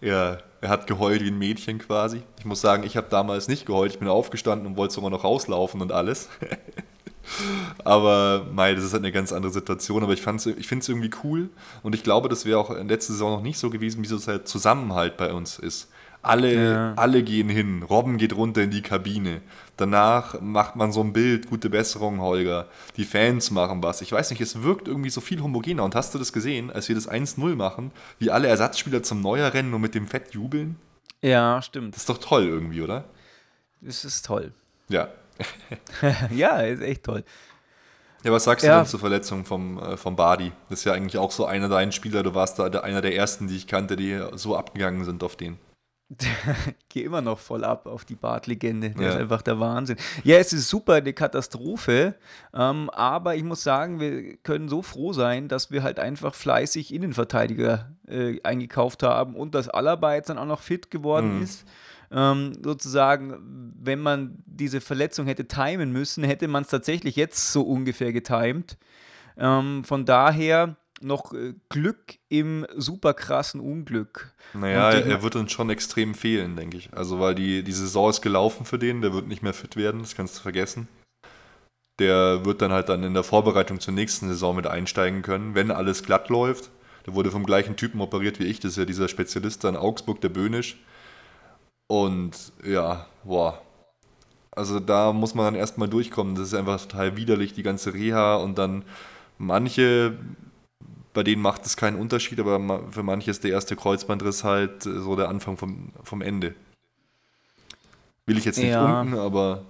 er, 0.00 0.42
er, 0.60 0.68
hat 0.68 0.86
geheult 0.86 1.22
wie 1.22 1.30
ein 1.30 1.38
Mädchen 1.38 1.78
quasi. 1.78 2.22
Ich 2.38 2.44
muss 2.44 2.60
sagen, 2.60 2.82
ich 2.82 2.96
habe 2.96 3.06
damals 3.08 3.46
nicht 3.46 3.66
geheult. 3.66 3.92
Ich 3.92 3.98
bin 3.98 4.08
aufgestanden 4.08 4.66
und 4.66 4.76
wollte 4.76 4.94
sogar 4.94 5.10
noch 5.10 5.22
rauslaufen 5.22 5.80
und 5.80 5.92
alles. 5.92 6.28
aber 7.84 8.46
mei, 8.52 8.74
das 8.74 8.84
ist 8.84 8.92
halt 8.92 9.04
eine 9.04 9.12
ganz 9.12 9.32
andere 9.32 9.52
Situation. 9.52 10.02
Aber 10.02 10.12
ich, 10.12 10.20
ich 10.20 10.66
finde 10.68 10.82
es 10.82 10.88
irgendwie 10.88 11.10
cool. 11.22 11.50
Und 11.84 11.94
ich 11.94 12.02
glaube, 12.02 12.28
das 12.28 12.44
wäre 12.44 12.58
auch 12.58 12.70
in 12.70 12.88
letzter 12.88 13.12
Saison 13.12 13.32
noch 13.32 13.42
nicht 13.42 13.58
so 13.58 13.70
gewesen, 13.70 14.02
wie 14.02 14.08
so 14.08 14.18
halt 14.26 14.48
Zusammenhalt 14.48 15.16
bei 15.16 15.32
uns 15.32 15.58
ist. 15.58 15.88
Alle, 16.22 16.54
ja. 16.54 16.94
alle 16.96 17.22
gehen 17.22 17.48
hin. 17.48 17.82
Robben 17.82 18.18
geht 18.18 18.34
runter 18.34 18.62
in 18.62 18.70
die 18.70 18.82
Kabine. 18.82 19.40
Danach 19.76 20.40
macht 20.40 20.74
man 20.74 20.90
so 20.90 21.00
ein 21.00 21.12
Bild, 21.12 21.48
gute 21.48 21.70
Besserung, 21.70 22.20
Holger. 22.20 22.66
Die 22.96 23.04
Fans 23.04 23.50
machen 23.50 23.82
was. 23.82 24.02
Ich 24.02 24.10
weiß 24.10 24.30
nicht, 24.30 24.40
es 24.40 24.62
wirkt 24.62 24.88
irgendwie 24.88 25.10
so 25.10 25.20
viel 25.20 25.40
homogener. 25.40 25.84
Und 25.84 25.94
hast 25.94 26.14
du 26.14 26.18
das 26.18 26.32
gesehen, 26.32 26.72
als 26.72 26.88
wir 26.88 26.96
das 26.96 27.08
1-0 27.08 27.54
machen, 27.54 27.92
wie 28.18 28.30
alle 28.30 28.48
Ersatzspieler 28.48 29.02
zum 29.02 29.20
Neuer 29.20 29.54
rennen 29.54 29.72
und 29.72 29.80
mit 29.80 29.94
dem 29.94 30.08
Fett 30.08 30.34
jubeln? 30.34 30.76
Ja, 31.22 31.62
stimmt. 31.62 31.94
Das 31.94 32.02
ist 32.02 32.08
doch 32.08 32.18
toll 32.18 32.46
irgendwie, 32.46 32.82
oder? 32.82 33.04
Das 33.80 34.04
ist 34.04 34.26
toll. 34.26 34.52
Ja. 34.88 35.08
ja, 36.34 36.60
ist 36.62 36.82
echt 36.82 37.04
toll. 37.04 37.24
Ja, 38.24 38.32
was 38.32 38.44
sagst 38.44 38.64
du 38.64 38.68
ja. 38.68 38.78
denn 38.78 38.86
zur 38.86 38.98
Verletzung 38.98 39.44
vom, 39.44 39.78
äh, 39.78 39.96
vom 39.96 40.16
Badi? 40.16 40.50
Das 40.68 40.80
ist 40.80 40.84
ja 40.84 40.92
eigentlich 40.92 41.18
auch 41.18 41.30
so 41.30 41.46
einer 41.46 41.68
deiner 41.68 41.92
Spieler. 41.92 42.24
Du 42.24 42.34
warst 42.34 42.58
da 42.58 42.66
einer 42.66 43.00
der 43.00 43.14
ersten, 43.14 43.46
die 43.46 43.56
ich 43.56 43.68
kannte, 43.68 43.94
die 43.94 44.20
so 44.34 44.56
abgegangen 44.56 45.04
sind 45.04 45.22
auf 45.22 45.36
den. 45.36 45.58
gehe 46.88 47.04
immer 47.04 47.20
noch 47.20 47.38
voll 47.38 47.64
ab 47.64 47.86
auf 47.86 48.04
die 48.04 48.14
Bart-Legende. 48.14 48.90
Der 48.90 49.02
ja. 49.02 49.08
ist 49.10 49.16
einfach 49.16 49.42
der 49.42 49.60
Wahnsinn. 49.60 49.96
Ja, 50.24 50.38
es 50.38 50.52
ist 50.52 50.68
super, 50.68 50.94
eine 50.94 51.12
Katastrophe. 51.12 52.14
Ähm, 52.54 52.88
aber 52.90 53.36
ich 53.36 53.44
muss 53.44 53.62
sagen, 53.62 54.00
wir 54.00 54.36
können 54.38 54.68
so 54.68 54.80
froh 54.80 55.12
sein, 55.12 55.48
dass 55.48 55.70
wir 55.70 55.82
halt 55.82 55.98
einfach 55.98 56.34
fleißig 56.34 56.94
Innenverteidiger 56.94 57.90
äh, 58.08 58.40
eingekauft 58.42 59.02
haben 59.02 59.36
und 59.36 59.54
dass 59.54 59.68
Alaba 59.68 60.14
jetzt 60.14 60.30
dann 60.30 60.38
auch 60.38 60.46
noch 60.46 60.62
fit 60.62 60.90
geworden 60.90 61.36
mhm. 61.36 61.42
ist. 61.42 61.66
Ähm, 62.10 62.54
sozusagen, 62.64 63.74
wenn 63.78 64.00
man 64.00 64.42
diese 64.46 64.80
Verletzung 64.80 65.26
hätte 65.26 65.46
timen 65.46 65.92
müssen, 65.92 66.24
hätte 66.24 66.48
man 66.48 66.62
es 66.62 66.70
tatsächlich 66.70 67.16
jetzt 67.16 67.52
so 67.52 67.62
ungefähr 67.62 68.14
getimt. 68.14 68.78
Ähm, 69.36 69.84
von 69.84 70.06
daher 70.06 70.76
noch 71.00 71.32
äh, 71.32 71.54
Glück 71.68 72.18
im 72.28 72.66
super 72.76 73.14
krassen 73.14 73.60
Unglück. 73.60 74.32
Naja, 74.54 74.90
er, 74.90 75.06
er 75.06 75.22
wird 75.22 75.36
uns 75.36 75.52
schon 75.52 75.70
extrem 75.70 76.14
fehlen, 76.14 76.56
denke 76.56 76.76
ich. 76.76 76.90
Also, 76.92 77.20
weil 77.20 77.34
die, 77.34 77.62
die 77.62 77.72
Saison 77.72 78.10
ist 78.10 78.22
gelaufen 78.22 78.66
für 78.66 78.78
den, 78.78 79.02
der 79.02 79.12
wird 79.12 79.28
nicht 79.28 79.42
mehr 79.42 79.54
fit 79.54 79.76
werden, 79.76 80.00
das 80.00 80.14
kannst 80.14 80.36
du 80.38 80.42
vergessen. 80.42 80.88
Der 81.98 82.44
wird 82.44 82.62
dann 82.62 82.72
halt 82.72 82.88
dann 82.88 83.02
in 83.02 83.14
der 83.14 83.24
Vorbereitung 83.24 83.80
zur 83.80 83.94
nächsten 83.94 84.28
Saison 84.28 84.54
mit 84.54 84.66
einsteigen 84.66 85.22
können, 85.22 85.54
wenn 85.54 85.70
alles 85.70 86.04
glatt 86.04 86.28
läuft. 86.28 86.70
Der 87.06 87.14
wurde 87.14 87.30
vom 87.30 87.44
gleichen 87.44 87.76
Typen 87.76 88.00
operiert 88.00 88.38
wie 88.38 88.44
ich, 88.44 88.60
das 88.60 88.72
ist 88.72 88.76
ja 88.76 88.84
dieser 88.84 89.08
Spezialist 89.08 89.64
in 89.64 89.76
Augsburg, 89.76 90.20
der 90.20 90.28
Böhnisch. 90.28 90.76
Und 91.88 92.52
ja, 92.64 93.06
boah. 93.24 93.62
Also 94.50 94.78
da 94.80 95.12
muss 95.12 95.34
man 95.34 95.46
dann 95.46 95.54
erstmal 95.54 95.88
durchkommen. 95.88 96.34
Das 96.34 96.48
ist 96.48 96.54
einfach 96.54 96.80
total 96.80 97.16
widerlich, 97.16 97.54
die 97.54 97.62
ganze 97.62 97.94
Reha 97.94 98.36
und 98.36 98.58
dann 98.58 98.84
manche, 99.38 100.18
bei 101.18 101.24
denen 101.24 101.42
macht 101.42 101.66
es 101.66 101.76
keinen 101.76 101.98
Unterschied, 101.98 102.38
aber 102.38 102.80
für 102.92 103.02
manche 103.02 103.32
ist 103.32 103.42
der 103.42 103.50
erste 103.50 103.74
Kreuzbandriss 103.74 104.44
halt 104.44 104.84
so 104.84 105.16
der 105.16 105.28
Anfang 105.28 105.56
vom, 105.56 105.90
vom 106.04 106.22
Ende. 106.22 106.54
Will 108.24 108.38
ich 108.38 108.44
jetzt 108.44 108.58
nicht 108.58 108.68
ja. 108.68 109.00
unten, 109.00 109.18
aber 109.18 109.64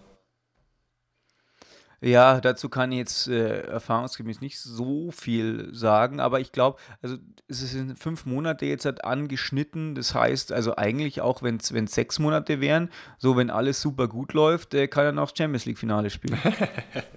ja, 2.00 2.40
dazu 2.40 2.68
kann 2.68 2.92
ich 2.92 2.98
jetzt 2.98 3.28
äh, 3.28 3.62
erfahrungsgemäß 3.62 4.40
nicht 4.40 4.61
so 4.61 5.11
viel 5.11 5.74
sagen, 5.74 6.20
aber 6.20 6.38
ich 6.38 6.52
glaube, 6.52 6.78
also 7.02 7.16
es 7.48 7.58
sind 7.58 7.98
fünf 7.98 8.26
Monate 8.26 8.66
jetzt 8.66 8.84
halt 8.84 9.04
angeschnitten. 9.04 9.94
Das 9.94 10.14
heißt, 10.14 10.52
also 10.52 10.76
eigentlich 10.76 11.22
auch, 11.22 11.42
wenn 11.42 11.56
es 11.56 11.94
sechs 11.94 12.18
Monate 12.18 12.61
wären, 12.61 12.90
so 13.16 13.37
wenn 13.37 13.50
alles 13.50 13.80
super 13.80 14.06
gut 14.06 14.32
läuft, 14.34 14.74
äh, 14.74 14.87
kann 14.87 15.06
er 15.06 15.12
noch 15.12 15.34
Champions 15.37 15.64
League-Finale 15.64 16.11
spielen. 16.11 16.38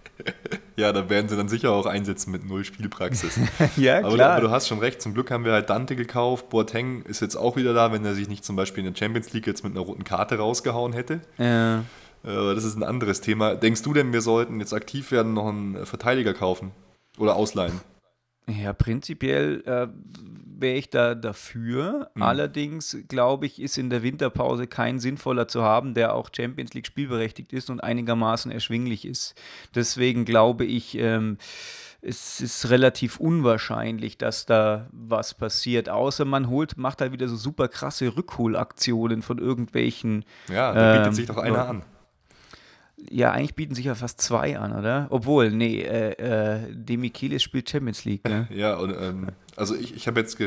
ja, 0.78 0.94
da 0.94 1.10
werden 1.10 1.28
sie 1.28 1.36
dann 1.36 1.50
sicher 1.50 1.72
auch 1.72 1.86
einsetzen 1.86 2.32
mit 2.32 2.46
null 2.48 2.64
Spielpraxis. 2.64 3.40
ja, 3.76 4.00
aber, 4.00 4.16
klar. 4.16 4.32
aber 4.32 4.42
du 4.42 4.52
hast 4.52 4.68
schon 4.68 4.80
recht, 4.80 5.02
zum 5.02 5.14
Glück 5.14 5.30
haben 5.30 5.46
wir 5.46 5.52
halt 5.52 5.70
Dante 5.70 5.96
gekauft. 5.96 6.50
Boateng 6.50 7.04
ist 7.04 7.22
jetzt 7.22 7.36
auch 7.36 7.56
wieder 7.58 7.74
da, 7.74 7.92
wenn 7.92 8.06
er 8.06 8.16
sich 8.16 8.30
nicht 8.30 8.46
zum 8.46 8.56
Beispiel 8.56 8.86
in 8.86 8.94
der 8.94 8.98
Champions 8.98 9.34
League 9.34 9.48
jetzt 9.48 9.64
mit 9.64 9.74
einer 9.74 9.82
roten 9.82 10.06
Karte 10.06 10.38
rausgehauen 10.38 10.94
hätte. 10.94 11.20
Ja. 11.38 11.84
Aber 12.24 12.54
das 12.56 12.64
ist 12.64 12.76
ein 12.76 12.84
anderes 12.84 13.22
Thema. 13.22 13.56
Denkst 13.56 13.82
du 13.82 13.94
denn, 13.94 14.14
wir 14.14 14.22
sollten 14.22 14.60
jetzt 14.60 14.74
aktiv 14.74 15.12
werden, 15.12 15.34
noch 15.34 15.48
einen 15.48 15.86
Verteidiger 15.86 16.34
kaufen 16.34 16.72
oder 17.18 17.36
ausleihen? 17.36 17.82
Ja, 18.48 18.74
prinzipiell 18.74 19.64
äh, 19.66 19.88
wäre 20.60 20.78
ich 20.78 20.90
da 20.90 21.16
dafür. 21.16 22.12
Mhm. 22.16 22.22
Allerdings 22.22 22.98
glaube 23.08 23.46
ich, 23.46 23.62
ist 23.62 23.78
in 23.78 23.90
der 23.90 24.04
Winterpause 24.04 24.68
kein 24.68 25.00
sinnvoller 25.00 25.48
zu 25.48 25.64
haben, 25.64 25.94
der 25.94 26.16
auch 26.16 26.30
Champions 26.36 26.74
League 26.74 26.88
spielberechtigt 26.88 27.54
ist 27.54 27.70
und 27.70 27.82
einigermaßen 27.82 28.52
erschwinglich 28.52 29.06
ist. 29.06 29.36
Deswegen 29.76 30.26
glaube 30.26 30.66
ich, 30.66 30.98
ähm, 30.98 31.38
es 32.02 32.42
ist 32.42 32.70
relativ 32.70 33.20
unwahrscheinlich, 33.20 34.18
dass 34.18 34.48
da 34.48 34.88
was 34.92 35.36
passiert, 35.36 35.88
außer 35.88 36.26
man 36.26 36.50
holt, 36.50 36.78
macht 36.78 37.02
halt 37.02 37.12
wieder 37.12 37.28
so 37.28 37.36
super 37.36 37.68
krasse 37.68 38.18
Rückholaktionen 38.18 39.22
von 39.22 39.38
irgendwelchen. 39.38 40.26
Ja, 40.50 40.74
da 40.74 40.94
bietet 40.94 41.08
ähm, 41.08 41.14
sich 41.14 41.26
doch 41.28 41.38
einer 41.38 41.68
an. 41.68 41.84
Ja, 43.10 43.32
eigentlich 43.32 43.56
bieten 43.56 43.76
sich 43.76 43.86
ja 43.86 43.96
fast 43.96 44.22
zwei 44.22 44.58
an, 44.60 44.78
oder? 44.78 45.08
Obwohl, 45.10 45.52
nee, 45.52 45.82
äh, 45.82 46.12
äh, 46.12 46.60
Demichelis 46.72 47.42
spielt 47.42 47.70
Champions 47.70 48.06
League, 48.06 48.24
ne? 48.26 48.48
Ja, 48.54 48.76
und 48.76 48.92
ähm, 48.92 49.28
also 49.56 49.76
ich, 49.76 49.96
ich 49.96 50.08
habe 50.08 50.20
jetzt 50.20 50.40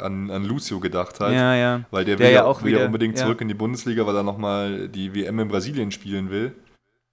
an, 0.00 0.30
an 0.30 0.44
Lucio 0.44 0.80
gedacht 0.80 1.20
halt. 1.20 1.34
Ja, 1.34 1.54
ja. 1.54 1.84
Weil 1.90 2.04
der, 2.04 2.16
der 2.16 2.26
will, 2.26 2.34
ja 2.34 2.44
auch 2.44 2.64
wieder, 2.64 2.84
unbedingt 2.84 3.18
ja. 3.18 3.24
zurück 3.24 3.40
in 3.40 3.48
die 3.48 3.54
Bundesliga, 3.54 4.06
weil 4.06 4.16
er 4.16 4.22
nochmal 4.22 4.88
die 4.88 5.14
WM 5.14 5.38
in 5.38 5.48
Brasilien 5.48 5.90
spielen 5.92 6.30
will. 6.30 6.52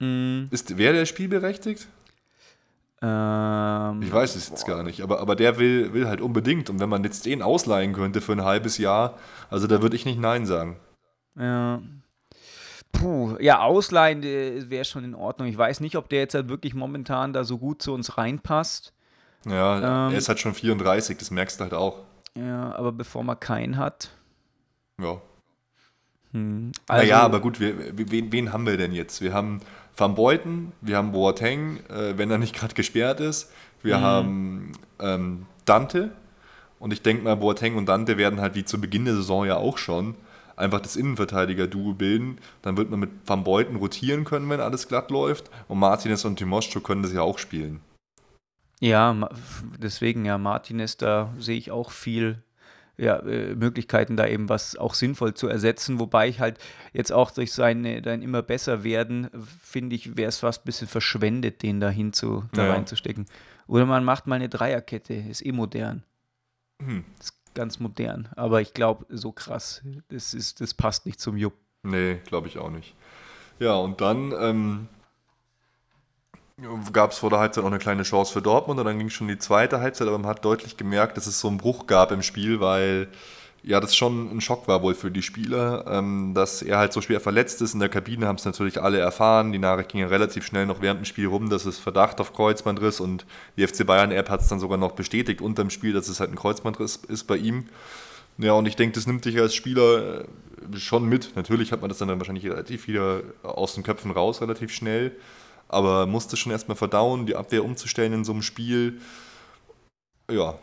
Mhm. 0.00 0.48
Ist, 0.50 0.76
wäre 0.76 0.94
der 0.94 1.06
spielberechtigt? 1.06 1.86
Ähm, 3.02 4.02
ich 4.02 4.12
weiß 4.12 4.36
es 4.36 4.50
jetzt 4.50 4.66
boah. 4.66 4.76
gar 4.76 4.82
nicht, 4.82 5.00
aber, 5.02 5.20
aber 5.20 5.34
der 5.36 5.58
will, 5.58 5.94
will 5.94 6.06
halt 6.06 6.20
unbedingt. 6.20 6.68
Und 6.68 6.80
wenn 6.80 6.88
man 6.88 7.04
jetzt 7.04 7.24
den 7.26 7.42
ausleihen 7.42 7.92
könnte 7.92 8.20
für 8.20 8.32
ein 8.32 8.44
halbes 8.44 8.76
Jahr, 8.78 9.18
also 9.48 9.66
da 9.66 9.80
würde 9.82 9.96
ich 9.96 10.04
nicht 10.04 10.20
Nein 10.20 10.46
sagen. 10.46 10.76
Ja. 11.38 11.80
Puh, 12.92 13.36
ja, 13.40 13.60
ausleihen 13.60 14.22
äh, 14.22 14.68
wäre 14.68 14.84
schon 14.84 15.04
in 15.04 15.14
Ordnung. 15.14 15.48
Ich 15.48 15.56
weiß 15.56 15.80
nicht, 15.80 15.96
ob 15.96 16.08
der 16.08 16.20
jetzt 16.20 16.34
halt 16.34 16.48
wirklich 16.48 16.74
momentan 16.74 17.32
da 17.32 17.44
so 17.44 17.58
gut 17.58 17.82
zu 17.82 17.92
uns 17.92 18.18
reinpasst. 18.18 18.92
Ja, 19.46 20.06
ähm, 20.06 20.12
er 20.12 20.18
ist 20.18 20.28
halt 20.28 20.40
schon 20.40 20.54
34, 20.54 21.16
das 21.16 21.30
merkst 21.30 21.60
du 21.60 21.64
halt 21.64 21.74
auch. 21.74 22.00
Ja, 22.36 22.74
aber 22.74 22.92
bevor 22.92 23.24
man 23.24 23.40
keinen 23.40 23.76
hat. 23.76 24.10
Ja. 25.00 25.20
Hm, 26.32 26.72
also, 26.86 27.02
naja, 27.02 27.22
aber 27.22 27.40
gut, 27.40 27.58
wir, 27.58 27.74
wen, 27.96 28.32
wen 28.32 28.52
haben 28.52 28.66
wir 28.66 28.76
denn 28.76 28.92
jetzt? 28.92 29.20
Wir 29.20 29.32
haben 29.32 29.60
Van 29.96 30.14
Beuten, 30.14 30.72
wir 30.80 30.96
haben 30.96 31.12
Boateng, 31.12 31.80
äh, 31.88 32.16
wenn 32.16 32.30
er 32.30 32.38
nicht 32.38 32.54
gerade 32.54 32.74
gesperrt 32.74 33.20
ist. 33.20 33.50
Wir 33.82 33.98
mhm. 33.98 34.02
haben 34.02 34.72
ähm, 35.00 35.46
Dante. 35.64 36.12
Und 36.78 36.92
ich 36.92 37.02
denke 37.02 37.24
mal, 37.24 37.36
Boateng 37.36 37.76
und 37.76 37.86
Dante 37.86 38.16
werden 38.16 38.40
halt 38.40 38.54
wie 38.54 38.64
zu 38.64 38.80
Beginn 38.80 39.04
der 39.04 39.14
Saison 39.14 39.44
ja 39.44 39.56
auch 39.56 39.78
schon 39.78 40.14
einfach 40.60 40.80
das 40.80 40.96
Innenverteidiger-Duo 40.96 41.94
bilden. 41.94 42.38
Dann 42.62 42.76
wird 42.76 42.90
man 42.90 43.00
mit 43.00 43.10
Van 43.26 43.44
Beuten 43.44 43.76
rotieren 43.76 44.24
können, 44.24 44.48
wenn 44.50 44.60
alles 44.60 44.88
glatt 44.88 45.10
läuft. 45.10 45.50
Und 45.68 45.78
Martinez 45.78 46.24
und 46.24 46.36
Timoschko 46.36 46.80
können 46.80 47.02
das 47.02 47.12
ja 47.12 47.22
auch 47.22 47.38
spielen. 47.38 47.80
Ja, 48.80 49.28
deswegen 49.78 50.24
ja, 50.24 50.38
Martinez, 50.38 50.96
da 50.96 51.34
sehe 51.38 51.58
ich 51.58 51.70
auch 51.70 51.90
viel 51.90 52.42
ja, 52.96 53.18
äh, 53.20 53.54
Möglichkeiten, 53.54 54.16
da 54.16 54.26
eben 54.26 54.48
was 54.48 54.76
auch 54.76 54.94
sinnvoll 54.94 55.34
zu 55.34 55.48
ersetzen. 55.48 55.98
Wobei 55.98 56.28
ich 56.28 56.40
halt 56.40 56.58
jetzt 56.92 57.12
auch 57.12 57.30
durch 57.30 57.52
seine 57.52 58.02
dann 58.02 58.22
immer 58.22 58.42
besser 58.42 58.84
werden, 58.84 59.28
finde 59.62 59.96
ich, 59.96 60.16
wäre 60.16 60.28
es 60.28 60.38
fast 60.38 60.62
ein 60.62 60.66
bisschen 60.66 60.88
verschwendet, 60.88 61.62
den 61.62 61.80
da 61.80 61.88
hinzu, 61.88 62.44
da 62.52 62.66
ja. 62.66 62.72
reinzustecken. 62.72 63.26
Oder 63.66 63.86
man 63.86 64.04
macht 64.04 64.26
mal 64.26 64.36
eine 64.36 64.48
Dreierkette, 64.48 65.14
ist 65.14 65.44
eh 65.44 65.52
modern. 65.52 66.02
Hm. 66.82 67.04
Das 67.18 67.39
ganz 67.54 67.78
modern. 67.78 68.28
Aber 68.36 68.60
ich 68.60 68.74
glaube, 68.74 69.06
so 69.08 69.32
krass, 69.32 69.82
das, 70.08 70.34
ist, 70.34 70.60
das 70.60 70.74
passt 70.74 71.06
nicht 71.06 71.20
zum 71.20 71.36
Jupp. 71.36 71.54
Nee, 71.82 72.20
glaube 72.26 72.48
ich 72.48 72.58
auch 72.58 72.70
nicht. 72.70 72.94
Ja, 73.58 73.74
und 73.74 74.00
dann 74.00 74.32
ähm, 74.38 74.88
gab 76.92 77.12
es 77.12 77.18
vor 77.18 77.30
der 77.30 77.38
Halbzeit 77.38 77.64
auch 77.64 77.68
eine 77.68 77.78
kleine 77.78 78.02
Chance 78.02 78.32
für 78.32 78.42
Dortmund 78.42 78.80
und 78.80 78.86
dann 78.86 78.98
ging 78.98 79.10
schon 79.10 79.28
die 79.28 79.38
zweite 79.38 79.80
Halbzeit, 79.80 80.08
aber 80.08 80.18
man 80.18 80.30
hat 80.30 80.44
deutlich 80.44 80.76
gemerkt, 80.76 81.16
dass 81.16 81.26
es 81.26 81.40
so 81.40 81.48
einen 81.48 81.58
Bruch 81.58 81.86
gab 81.86 82.12
im 82.12 82.22
Spiel, 82.22 82.60
weil 82.60 83.08
ja, 83.62 83.78
das 83.78 83.94
schon 83.94 84.30
ein 84.34 84.40
Schock 84.40 84.68
war 84.68 84.82
wohl 84.82 84.94
für 84.94 85.10
die 85.10 85.22
Spieler, 85.22 85.84
ähm, 85.86 86.32
dass 86.34 86.62
er 86.62 86.78
halt 86.78 86.92
so 86.92 87.02
schwer 87.02 87.20
verletzt 87.20 87.60
ist. 87.60 87.74
In 87.74 87.80
der 87.80 87.90
Kabine 87.90 88.26
haben 88.26 88.36
es 88.36 88.44
natürlich 88.44 88.80
alle 88.80 88.98
erfahren. 88.98 89.52
Die 89.52 89.58
Nachricht 89.58 89.90
ging 89.90 90.00
ja 90.00 90.06
relativ 90.06 90.46
schnell 90.46 90.64
noch 90.64 90.80
während 90.80 91.00
dem 91.00 91.04
Spiel 91.04 91.26
rum, 91.26 91.50
dass 91.50 91.66
es 91.66 91.78
Verdacht 91.78 92.20
auf 92.20 92.32
Kreuzbandriss 92.32 93.00
und 93.00 93.26
die 93.56 93.66
FC 93.66 93.86
Bayern-App 93.86 94.30
hat 94.30 94.40
es 94.40 94.48
dann 94.48 94.60
sogar 94.60 94.78
noch 94.78 94.92
bestätigt 94.92 95.42
unter 95.42 95.62
dem 95.62 95.70
Spiel, 95.70 95.92
dass 95.92 96.08
es 96.08 96.20
halt 96.20 96.30
ein 96.30 96.36
Kreuzbandriss 96.36 96.96
ist 96.96 97.24
bei 97.24 97.36
ihm. 97.36 97.66
Ja, 98.38 98.52
und 98.54 98.64
ich 98.64 98.76
denke, 98.76 98.94
das 98.94 99.06
nimmt 99.06 99.26
dich 99.26 99.38
als 99.38 99.54
Spieler 99.54 100.20
äh, 100.22 100.24
schon 100.78 101.06
mit. 101.06 101.36
Natürlich 101.36 101.72
hat 101.72 101.82
man 101.82 101.90
das 101.90 101.98
dann, 101.98 102.08
dann 102.08 102.18
wahrscheinlich 102.18 102.46
relativ 102.46 102.88
wieder 102.88 103.22
aus 103.42 103.74
den 103.74 103.82
Köpfen 103.82 104.10
raus, 104.10 104.40
relativ 104.40 104.72
schnell. 104.72 105.12
Aber 105.68 106.06
musste 106.06 106.38
schon 106.38 106.50
erstmal 106.50 106.76
verdauen, 106.76 107.26
die 107.26 107.36
Abwehr 107.36 107.64
umzustellen 107.64 108.14
in 108.14 108.24
so 108.24 108.32
einem 108.32 108.42
Spiel. 108.42 109.00
Ja, 110.30 110.58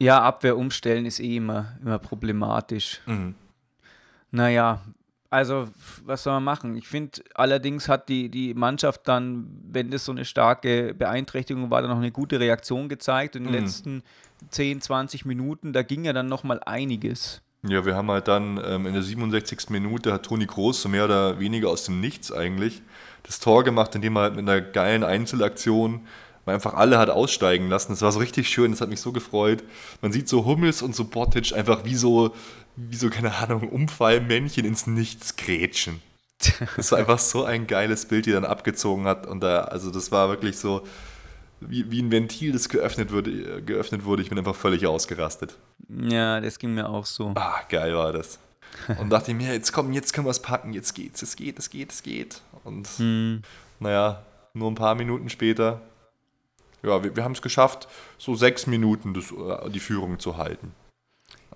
ja, 0.00 0.22
Abwehr 0.22 0.56
umstellen 0.56 1.06
ist 1.06 1.20
eh 1.20 1.36
immer, 1.36 1.76
immer 1.82 1.98
problematisch. 1.98 3.00
Mhm. 3.06 3.34
Naja, 4.30 4.80
also 5.28 5.68
was 6.04 6.22
soll 6.22 6.32
man 6.34 6.44
machen? 6.44 6.76
Ich 6.76 6.88
finde, 6.88 7.22
allerdings 7.34 7.88
hat 7.88 8.08
die, 8.08 8.30
die 8.30 8.54
Mannschaft 8.54 9.06
dann, 9.06 9.46
wenn 9.70 9.90
das 9.90 10.04
so 10.04 10.12
eine 10.12 10.24
starke 10.24 10.94
Beeinträchtigung 10.94 11.70
war, 11.70 11.82
dann 11.82 11.90
noch 11.90 11.98
eine 11.98 12.10
gute 12.10 12.40
Reaktion 12.40 12.88
gezeigt. 12.88 13.36
In 13.36 13.44
den 13.44 13.52
mhm. 13.52 13.60
letzten 13.60 14.02
10, 14.48 14.80
20 14.80 15.26
Minuten, 15.26 15.72
da 15.72 15.82
ging 15.82 16.04
ja 16.04 16.12
dann 16.12 16.26
nochmal 16.26 16.60
einiges. 16.64 17.42
Ja, 17.62 17.84
wir 17.84 17.94
haben 17.94 18.10
halt 18.10 18.26
dann 18.26 18.58
ähm, 18.64 18.86
in 18.86 18.94
der 18.94 19.02
67. 19.02 19.68
Minute 19.68 20.14
hat 20.14 20.24
Toni 20.24 20.46
Groß 20.46 20.80
so 20.80 20.88
mehr 20.88 21.04
oder 21.04 21.38
weniger 21.38 21.68
aus 21.68 21.84
dem 21.84 22.00
Nichts 22.00 22.32
eigentlich 22.32 22.82
das 23.22 23.38
Tor 23.38 23.64
gemacht, 23.64 23.94
indem 23.94 24.16
er 24.16 24.22
halt 24.22 24.36
mit 24.36 24.48
einer 24.48 24.62
geilen 24.62 25.04
Einzelaktion 25.04 26.06
man 26.46 26.54
einfach 26.54 26.74
alle 26.74 26.98
hat 26.98 27.10
aussteigen 27.10 27.68
lassen. 27.68 27.92
Das 27.92 28.02
war 28.02 28.12
so 28.12 28.18
richtig 28.18 28.48
schön, 28.48 28.70
das 28.70 28.80
hat 28.80 28.88
mich 28.88 29.00
so 29.00 29.12
gefreut. 29.12 29.62
Man 30.00 30.12
sieht 30.12 30.28
so 30.28 30.44
Hummels 30.44 30.82
und 30.82 30.94
so 30.94 31.04
Botic 31.04 31.52
einfach 31.52 31.84
wie 31.84 31.94
so, 31.94 32.34
wie 32.76 32.96
so, 32.96 33.10
keine 33.10 33.34
Ahnung, 33.36 33.68
Umfallmännchen 33.68 34.64
ins 34.64 34.86
Nichts 34.86 35.36
grätschen. 35.36 36.00
Das 36.76 36.90
war 36.92 36.98
einfach 36.98 37.18
so 37.18 37.44
ein 37.44 37.66
geiles 37.66 38.06
Bild, 38.06 38.24
die 38.24 38.32
dann 38.32 38.46
abgezogen 38.46 39.04
hat. 39.04 39.26
Und 39.26 39.40
da, 39.40 39.62
also 39.62 39.90
das 39.90 40.10
war 40.10 40.30
wirklich 40.30 40.56
so, 40.56 40.82
wie, 41.60 41.90
wie 41.90 42.00
ein 42.00 42.10
Ventil, 42.10 42.52
das 42.52 42.68
geöffnet 42.68 43.12
wurde, 43.12 43.62
geöffnet 43.62 44.04
wurde. 44.04 44.22
Ich 44.22 44.30
bin 44.30 44.38
einfach 44.38 44.54
völlig 44.54 44.86
ausgerastet. 44.86 45.56
Ja, 45.88 46.40
das 46.40 46.58
ging 46.58 46.74
mir 46.74 46.88
auch 46.88 47.04
so. 47.04 47.32
Ah, 47.36 47.60
geil 47.68 47.94
war 47.94 48.12
das. 48.12 48.38
Und 48.98 49.10
dachte 49.10 49.32
ich 49.32 49.36
mir, 49.36 49.52
jetzt 49.52 49.72
komm, 49.72 49.92
jetzt 49.92 50.12
können 50.12 50.26
wir 50.26 50.30
es 50.30 50.40
packen, 50.40 50.72
jetzt 50.72 50.94
geht's, 50.94 51.22
es 51.22 51.36
geht, 51.36 51.58
es 51.58 51.70
geht, 51.70 51.92
es 51.92 52.02
geht. 52.02 52.40
Und 52.64 52.88
hm. 52.96 53.42
naja, 53.78 54.22
nur 54.54 54.70
ein 54.70 54.76
paar 54.76 54.94
Minuten 54.94 55.28
später 55.28 55.82
ja, 56.82 57.02
wir, 57.02 57.16
wir 57.16 57.24
haben 57.24 57.32
es 57.32 57.42
geschafft, 57.42 57.88
so 58.18 58.34
sechs 58.34 58.66
Minuten 58.66 59.14
das, 59.14 59.32
äh, 59.32 59.70
die 59.70 59.80
Führung 59.80 60.18
zu 60.18 60.36
halten. 60.36 60.72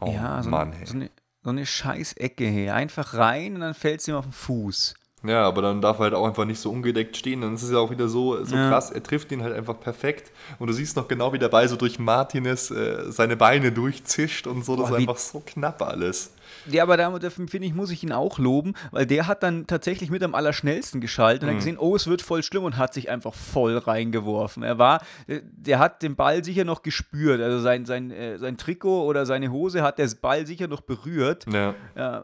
Oh, 0.00 0.12
ja, 0.12 0.42
so, 0.42 0.50
Mann, 0.50 0.72
hey. 0.72 0.86
so, 0.86 0.94
eine, 0.94 1.10
so 1.42 1.50
eine 1.50 1.66
scheiß 1.66 2.14
Ecke, 2.14 2.46
hey. 2.46 2.70
Einfach 2.70 3.14
rein 3.14 3.54
und 3.54 3.60
dann 3.60 3.74
fällt 3.74 4.00
es 4.00 4.08
ihm 4.08 4.14
auf 4.14 4.24
den 4.24 4.32
Fuß. 4.32 4.94
Ja, 5.24 5.46
aber 5.46 5.62
dann 5.62 5.80
darf 5.80 5.98
er 5.98 6.04
halt 6.04 6.14
auch 6.14 6.26
einfach 6.26 6.44
nicht 6.44 6.60
so 6.60 6.70
ungedeckt 6.70 7.16
stehen. 7.16 7.40
Dann 7.40 7.54
ist 7.54 7.62
es 7.62 7.70
ja 7.70 7.78
auch 7.78 7.90
wieder 7.90 8.08
so, 8.08 8.44
so 8.44 8.56
ja. 8.56 8.68
krass. 8.68 8.90
Er 8.90 9.02
trifft 9.02 9.32
ihn 9.32 9.42
halt 9.42 9.54
einfach 9.54 9.80
perfekt. 9.80 10.30
Und 10.58 10.66
du 10.66 10.74
siehst 10.74 10.96
noch 10.96 11.08
genau, 11.08 11.32
wie 11.32 11.38
der 11.38 11.48
Ball 11.48 11.66
so 11.66 11.76
durch 11.76 11.98
Martinez 11.98 12.70
äh, 12.70 13.10
seine 13.10 13.36
Beine 13.36 13.72
durchzischt 13.72 14.46
und 14.46 14.64
so. 14.66 14.76
Das 14.76 14.90
Boah, 14.90 14.98
ist 14.98 15.00
einfach 15.00 15.16
so 15.16 15.42
knapp 15.44 15.80
alles. 15.80 16.33
Ja, 16.70 16.82
aber 16.82 16.96
da, 16.96 17.18
finde 17.30 17.66
ich, 17.66 17.74
muss 17.74 17.90
ich 17.90 18.02
ihn 18.02 18.12
auch 18.12 18.38
loben, 18.38 18.74
weil 18.90 19.06
der 19.06 19.26
hat 19.26 19.42
dann 19.42 19.66
tatsächlich 19.66 20.10
mit 20.10 20.22
am 20.22 20.34
allerschnellsten 20.34 21.00
geschaltet 21.00 21.42
und 21.42 21.48
Mhm. 21.48 21.52
hat 21.52 21.58
gesehen, 21.58 21.78
oh, 21.78 21.94
es 21.96 22.06
wird 22.06 22.22
voll 22.22 22.42
schlimm 22.42 22.64
und 22.64 22.76
hat 22.76 22.94
sich 22.94 23.10
einfach 23.10 23.34
voll 23.34 23.76
reingeworfen. 23.78 24.62
Er 24.62 24.78
war, 24.78 25.02
äh, 25.26 25.40
der 25.42 25.78
hat 25.78 26.02
den 26.02 26.16
Ball 26.16 26.44
sicher 26.44 26.64
noch 26.64 26.82
gespürt, 26.82 27.40
also 27.40 27.58
sein, 27.60 27.84
sein, 27.86 28.10
äh, 28.10 28.38
sein 28.38 28.56
Trikot 28.56 29.04
oder 29.04 29.26
seine 29.26 29.50
Hose 29.50 29.82
hat 29.82 29.98
der 29.98 30.08
Ball 30.20 30.46
sicher 30.46 30.68
noch 30.68 30.80
berührt. 30.80 31.46
Ja. 31.52 31.74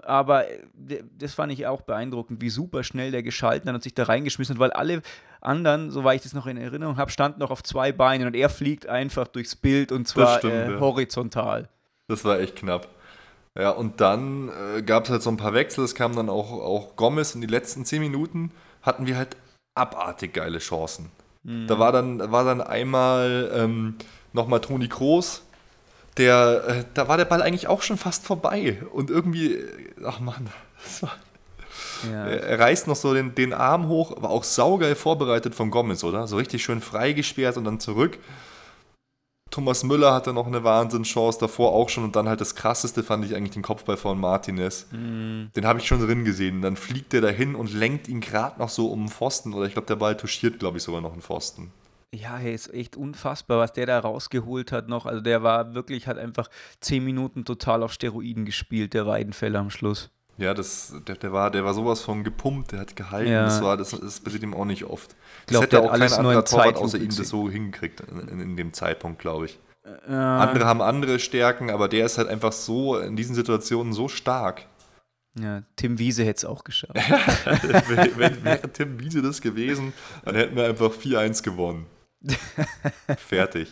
Aber 0.04 0.48
äh, 0.50 0.58
das 1.18 1.34
fand 1.34 1.52
ich 1.52 1.66
auch 1.66 1.82
beeindruckend, 1.82 2.40
wie 2.40 2.50
super 2.50 2.84
schnell 2.84 3.10
der 3.10 3.22
geschalten 3.22 3.68
hat 3.68 3.74
und 3.74 3.82
sich 3.82 3.94
da 3.94 4.04
reingeschmissen 4.04 4.54
hat, 4.56 4.60
weil 4.60 4.70
alle 4.72 5.02
anderen, 5.40 5.90
soweit 5.90 6.16
ich 6.16 6.22
das 6.22 6.34
noch 6.34 6.46
in 6.46 6.56
Erinnerung 6.58 6.96
habe, 6.98 7.10
standen 7.10 7.40
noch 7.40 7.50
auf 7.50 7.62
zwei 7.62 7.92
Beinen 7.92 8.26
und 8.26 8.34
er 8.36 8.50
fliegt 8.50 8.86
einfach 8.86 9.26
durchs 9.26 9.56
Bild 9.56 9.90
und 9.92 10.06
zwar 10.06 10.38
stimmt, 10.38 10.52
äh, 10.76 10.78
horizontal. 10.78 11.68
Das 12.08 12.24
war 12.24 12.38
echt 12.40 12.56
knapp. 12.56 12.88
Ja, 13.58 13.70
und 13.70 14.00
dann 14.00 14.48
äh, 14.76 14.82
gab 14.82 15.04
es 15.04 15.10
halt 15.10 15.22
so 15.22 15.30
ein 15.30 15.36
paar 15.36 15.54
Wechsel. 15.54 15.84
Es 15.84 15.94
kam 15.94 16.14
dann 16.14 16.28
auch, 16.28 16.52
auch 16.52 16.96
Gomez 16.96 17.34
und 17.34 17.40
die 17.40 17.46
letzten 17.48 17.84
zehn 17.84 18.00
Minuten 18.00 18.52
hatten 18.82 19.06
wir 19.06 19.16
halt 19.16 19.36
abartig 19.74 20.34
geile 20.34 20.58
Chancen. 20.58 21.10
Da 21.42 21.78
war 21.78 21.90
dann, 21.90 22.18
da 22.18 22.30
war 22.30 22.44
dann 22.44 22.60
einmal 22.60 23.50
ähm, 23.54 23.94
nochmal 24.34 24.60
Toni 24.60 24.88
Kroos. 24.88 25.42
Der, 26.18 26.64
äh, 26.68 26.84
da 26.92 27.08
war 27.08 27.16
der 27.16 27.24
Ball 27.24 27.40
eigentlich 27.40 27.66
auch 27.66 27.80
schon 27.80 27.96
fast 27.96 28.26
vorbei. 28.26 28.82
Und 28.92 29.08
irgendwie, 29.10 29.54
äh, 29.54 29.66
ach 30.04 30.20
Mann, 30.20 30.48
das 30.84 31.02
war, 31.02 31.16
Ja. 32.12 32.26
er, 32.26 32.42
er 32.42 32.58
reißt 32.60 32.88
noch 32.88 32.96
so 32.96 33.14
den, 33.14 33.34
den 33.34 33.54
Arm 33.54 33.88
hoch, 33.88 34.20
war 34.20 34.28
auch 34.30 34.44
saugeil 34.44 34.94
vorbereitet 34.94 35.54
von 35.54 35.70
Gomez, 35.70 36.04
oder? 36.04 36.26
So 36.26 36.36
richtig 36.36 36.62
schön 36.62 36.82
freigesperrt 36.82 37.56
und 37.56 37.64
dann 37.64 37.80
zurück. 37.80 38.18
Thomas 39.50 39.82
Müller 39.82 40.14
hatte 40.14 40.32
noch 40.32 40.46
eine 40.46 40.62
Wahnsinnschance 40.62 41.40
davor 41.40 41.72
auch 41.72 41.88
schon 41.88 42.04
und 42.04 42.14
dann 42.16 42.28
halt 42.28 42.40
das 42.40 42.54
krasseste 42.54 43.02
fand 43.02 43.24
ich 43.24 43.34
eigentlich 43.34 43.50
den 43.50 43.62
Kopfball 43.62 43.96
von 43.96 44.20
Martinez. 44.20 44.86
Den 44.92 45.66
habe 45.66 45.80
ich 45.80 45.86
schon 45.86 46.00
drin 46.00 46.24
gesehen. 46.24 46.62
Dann 46.62 46.76
fliegt 46.76 47.12
er 47.14 47.20
dahin 47.20 47.54
und 47.54 47.72
lenkt 47.72 48.08
ihn 48.08 48.20
gerade 48.20 48.58
noch 48.60 48.68
so 48.68 48.88
um 48.88 49.06
den 49.06 49.08
Pfosten 49.08 49.52
oder 49.52 49.66
ich 49.66 49.72
glaube, 49.72 49.86
der 49.86 49.96
Ball 49.96 50.16
touchiert, 50.16 50.58
glaube 50.60 50.78
ich, 50.78 50.84
sogar 50.84 51.00
noch 51.00 51.12
einen 51.12 51.22
Pfosten. 51.22 51.72
Ja, 52.12 52.36
hey, 52.36 52.54
ist 52.54 52.74
echt 52.74 52.96
unfassbar, 52.96 53.58
was 53.58 53.72
der 53.72 53.86
da 53.86 53.98
rausgeholt 54.00 54.72
hat 54.72 54.88
noch. 54.88 55.06
Also 55.06 55.20
der 55.20 55.42
war 55.44 55.74
wirklich, 55.74 56.08
hat 56.08 56.18
einfach 56.18 56.48
zehn 56.80 57.04
Minuten 57.04 57.44
total 57.44 57.84
auf 57.84 57.92
Steroiden 57.92 58.44
gespielt, 58.44 58.94
der 58.94 59.06
Weidenfeller 59.06 59.60
am 59.60 59.70
Schluss. 59.70 60.10
Ja, 60.40 60.54
das, 60.54 60.94
der, 61.06 61.16
der, 61.16 61.32
war, 61.34 61.50
der 61.50 61.64
war 61.66 61.74
sowas 61.74 62.00
von 62.00 62.24
gepumpt, 62.24 62.72
der 62.72 62.80
hat 62.80 62.96
gehalten. 62.96 63.30
Ja. 63.30 63.44
Das, 63.44 63.62
war, 63.62 63.76
das, 63.76 63.90
das 63.90 64.20
passiert 64.20 64.42
ihm 64.42 64.54
auch 64.54 64.64
nicht 64.64 64.84
oft. 64.84 65.14
glaub, 65.46 65.68
das 65.68 65.78
hätte 65.78 65.82
auch 65.82 65.92
kein 65.92 66.12
anderer 66.12 66.44
Torwart 66.46 66.76
außer 66.76 66.96
ihm 66.96 67.14
das 67.14 67.28
so 67.28 67.50
hingekriegt 67.50 68.00
in, 68.00 68.28
in, 68.28 68.40
in 68.40 68.56
dem 68.56 68.72
Zeitpunkt, 68.72 69.18
glaube 69.18 69.44
ich. 69.44 69.58
Ja, 70.08 70.38
Andere 70.38 70.64
haben 70.64 70.80
andere 70.80 71.18
Stärken, 71.18 71.70
aber 71.70 71.88
der 71.88 72.06
ist 72.06 72.16
halt 72.16 72.28
einfach 72.28 72.52
so 72.52 72.98
in 72.98 73.16
diesen 73.16 73.34
Situationen 73.34 73.92
so 73.92 74.08
stark. 74.08 74.66
ja, 75.38 75.62
Tim 75.76 75.98
Wiese 75.98 76.24
hätte 76.24 76.38
es 76.38 76.44
auch 76.46 76.64
geschafft. 76.64 76.94
wäre 78.16 78.72
Tim 78.72 78.98
Wiese 78.98 79.20
das 79.20 79.42
gewesen, 79.42 79.92
dann 80.24 80.36
hätten 80.36 80.56
wir 80.56 80.64
einfach 80.64 80.90
4-1 80.90 81.42
gewonnen. 81.42 81.84
Fertig. 83.16 83.68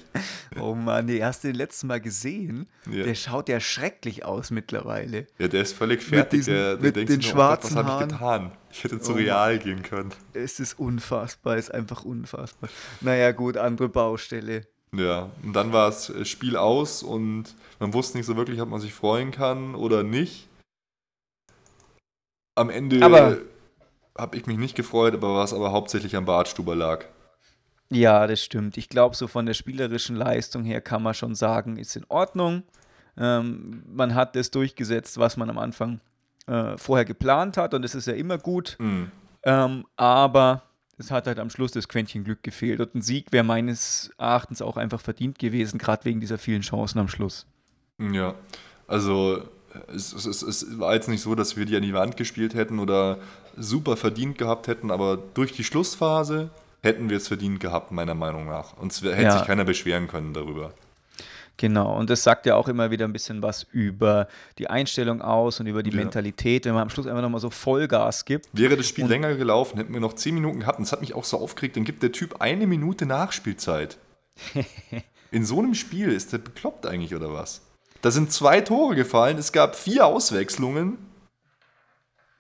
oh 0.58 0.74
Mann, 0.74 1.04
nee, 1.06 1.22
hast 1.22 1.44
du 1.44 1.48
den 1.48 1.56
letzten 1.56 1.86
Mal 1.86 2.00
gesehen? 2.00 2.66
Ja. 2.90 3.04
Der 3.04 3.14
schaut 3.14 3.48
ja 3.48 3.60
schrecklich 3.60 4.24
aus 4.24 4.50
mittlerweile. 4.50 5.26
Ja, 5.38 5.48
der 5.48 5.62
ist 5.62 5.74
völlig 5.74 6.02
fertig. 6.02 6.40
diesen- 6.40 6.54
der, 6.54 6.76
der 6.76 6.82
mit 6.82 6.96
denkt 6.96 7.10
den 7.10 7.20
sich 7.20 7.34
nur, 7.34 7.44
oh 7.44 7.48
Gott, 7.48 7.64
was 7.64 7.70
schwarzen 7.72 7.86
habe 7.86 8.04
ich 8.04 8.10
getan? 8.10 8.52
Ich 8.70 8.84
hätte 8.84 9.00
zu 9.00 9.12
Oh 9.12 9.16
real 9.16 9.58
gehen 9.58 9.82
können. 9.82 10.12
Es 10.32 10.60
ist 10.60 10.78
unfassbar, 10.78 11.56
es 11.56 11.66
ist 11.68 11.74
einfach 11.74 12.04
unfassbar. 12.04 12.70
Naja, 13.00 13.32
gut, 13.32 13.56
andere 13.56 13.88
Baustelle. 13.88 14.66
Ja, 14.94 15.30
und 15.42 15.52
dann 15.52 15.72
war 15.74 15.90
das 15.90 16.10
Spiel 16.26 16.56
aus 16.56 17.02
und 17.02 17.54
man 17.78 17.92
wusste 17.92 18.16
nicht 18.16 18.26
so 18.26 18.36
wirklich, 18.36 18.60
ob 18.62 18.70
man 18.70 18.80
sich 18.80 18.94
freuen 18.94 19.30
kann 19.30 19.74
oder 19.74 20.02
nicht. 20.02 20.48
Am 22.54 22.70
Ende 22.70 23.04
habe 24.16 24.36
ich 24.36 24.46
mich 24.46 24.56
nicht 24.58 24.74
gefreut, 24.74 25.14
aber 25.14 25.36
was 25.36 25.52
aber 25.52 25.70
hauptsächlich 25.72 26.16
am 26.16 26.24
Bartstuber 26.24 26.74
lag. 26.74 27.04
Ja, 27.90 28.26
das 28.26 28.42
stimmt. 28.42 28.76
Ich 28.76 28.88
glaube, 28.88 29.16
so 29.16 29.28
von 29.28 29.46
der 29.46 29.54
spielerischen 29.54 30.16
Leistung 30.16 30.64
her 30.64 30.80
kann 30.80 31.02
man 31.02 31.14
schon 31.14 31.34
sagen, 31.34 31.76
ist 31.76 31.96
in 31.96 32.04
Ordnung. 32.08 32.62
Ähm, 33.16 33.82
man 33.86 34.14
hat 34.14 34.36
das 34.36 34.50
durchgesetzt, 34.50 35.18
was 35.18 35.36
man 35.36 35.48
am 35.48 35.58
Anfang 35.58 36.00
äh, 36.46 36.76
vorher 36.76 37.04
geplant 37.04 37.56
hat 37.56 37.74
und 37.74 37.84
es 37.84 37.94
ist 37.94 38.06
ja 38.06 38.14
immer 38.14 38.38
gut. 38.38 38.76
Mhm. 38.78 39.10
Ähm, 39.42 39.86
aber 39.96 40.62
es 40.98 41.10
hat 41.10 41.26
halt 41.26 41.38
am 41.38 41.48
Schluss 41.48 41.72
das 41.72 41.88
Quäntchen 41.88 42.24
Glück 42.24 42.42
gefehlt 42.42 42.80
und 42.80 42.94
ein 42.94 43.02
Sieg 43.02 43.32
wäre 43.32 43.44
meines 43.44 44.10
Erachtens 44.18 44.60
auch 44.60 44.76
einfach 44.76 45.00
verdient 45.00 45.38
gewesen, 45.38 45.78
gerade 45.78 46.04
wegen 46.04 46.20
dieser 46.20 46.38
vielen 46.38 46.62
Chancen 46.62 46.98
am 46.98 47.08
Schluss. 47.08 47.46
Ja, 47.98 48.34
also 48.86 49.42
es, 49.94 50.12
es, 50.12 50.26
es, 50.26 50.42
es 50.42 50.78
war 50.78 50.94
jetzt 50.94 51.08
nicht 51.08 51.22
so, 51.22 51.34
dass 51.34 51.56
wir 51.56 51.66
die 51.66 51.76
an 51.76 51.82
die 51.82 51.94
Wand 51.94 52.16
gespielt 52.16 52.54
hätten 52.54 52.78
oder 52.78 53.18
super 53.56 53.96
verdient 53.96 54.38
gehabt 54.38 54.66
hätten, 54.66 54.90
aber 54.90 55.18
durch 55.34 55.52
die 55.52 55.64
Schlussphase 55.64 56.50
hätten 56.82 57.10
wir 57.10 57.16
es 57.16 57.28
verdient 57.28 57.60
gehabt, 57.60 57.90
meiner 57.92 58.14
Meinung 58.14 58.46
nach. 58.46 58.76
Und 58.76 58.92
es 58.92 59.02
hätte 59.02 59.20
Ja. 59.22 59.38
sich 59.38 59.46
keiner 59.46 59.64
beschweren 59.64 60.08
können 60.08 60.32
darüber. 60.34 60.72
Genau, 61.60 61.98
und 61.98 62.08
das 62.08 62.22
sagt 62.22 62.46
ja 62.46 62.54
auch 62.54 62.68
immer 62.68 62.92
wieder 62.92 63.04
ein 63.04 63.12
bisschen 63.12 63.42
was 63.42 63.64
über 63.72 64.28
die 64.58 64.70
Einstellung 64.70 65.20
aus 65.20 65.58
und 65.58 65.66
über 65.66 65.82
die 65.82 65.90
Ja. 65.90 65.96
Mentalität, 65.96 66.64
wenn 66.66 66.74
man 66.74 66.82
am 66.82 66.90
Schluss 66.90 67.08
einfach 67.08 67.20
nochmal 67.22 67.40
so 67.40 67.50
Vollgas 67.50 68.24
gibt. 68.24 68.46
Wäre 68.52 68.76
das 68.76 68.86
Spiel 68.86 69.04
Und- 69.04 69.10
länger 69.10 69.34
gelaufen, 69.34 69.76
hätten 69.76 69.92
wir 69.92 69.98
noch 70.00 70.12
10 70.12 70.34
Minuten 70.34 70.60
gehabt 70.60 70.78
und 70.78 70.84
das 70.86 70.92
hat 70.92 71.00
mich 71.00 71.14
auch 71.14 71.24
so 71.24 71.36
aufgeregt, 71.40 71.76
dann 71.76 71.84
gibt 71.84 72.04
der 72.04 72.12
Typ 72.12 72.40
eine 72.40 72.68
Minute 72.68 73.06
Nachspielzeit. 73.06 73.98
In 75.32 75.44
so 75.44 75.58
einem 75.58 75.74
Spiel 75.74 76.12
ist 76.12 76.32
der 76.32 76.38
bekloppt 76.38 76.86
eigentlich 76.86 77.14
oder 77.16 77.32
was? 77.34 77.60
Da 78.02 78.12
sind 78.12 78.30
zwei 78.32 78.60
Tore 78.60 78.94
gefallen, 78.94 79.36
es 79.36 79.50
gab 79.50 79.74
vier 79.74 80.06
Auswechslungen. 80.06 80.96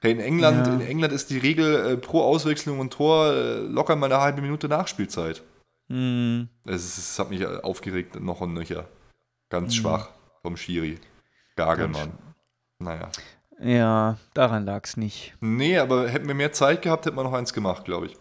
Hey, 0.00 0.12
in 0.12 0.20
England, 0.20 0.66
Ja. 0.66 0.74
in 0.74 0.80
England 0.80 1.12
ist 1.12 1.30
die 1.30 1.38
Regel 1.38 1.74
äh, 1.92 1.96
pro 1.96 2.22
Auswechslung 2.22 2.78
und 2.78 2.92
Tor 2.92 3.32
äh, 3.32 3.58
locker 3.60 3.96
mal 3.96 4.06
eine 4.12 4.20
halbe 4.22 4.40
Minute 4.42 4.68
Nachspielzeit. 4.68 5.42
Hm, 5.88 6.48
Es, 6.66 6.98
es 6.98 7.18
hat 7.18 7.30
mich 7.30 7.40
äh, 7.40 7.46
aufgeregt, 7.62 8.20
noch 8.20 8.40
und 8.40 8.54
nöcher. 8.54 8.86
Ganz 9.48 9.74
Mhm. 9.74 9.80
schwach 9.80 10.10
vom 10.42 10.56
Schiri. 10.56 10.98
Gagelmann. 11.56 12.12
Naja. 12.78 13.08
ja, 13.60 14.18
daran 14.34 14.64
lag 14.64 14.84
es 14.84 14.96
nicht. 14.96 15.34
Nee, 15.40 15.78
aber 15.78 16.08
hätten 16.08 16.28
wir 16.28 16.34
mehr 16.34 16.52
Zeit 16.52 16.82
gehabt, 16.82 17.06
hätten 17.06 17.16
wir 17.16 17.24
noch 17.24 17.32
eins 17.32 17.52
gemacht, 17.52 17.84
glaube 17.84 18.06
ich. 18.06 18.16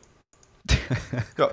ja. 1.38 1.50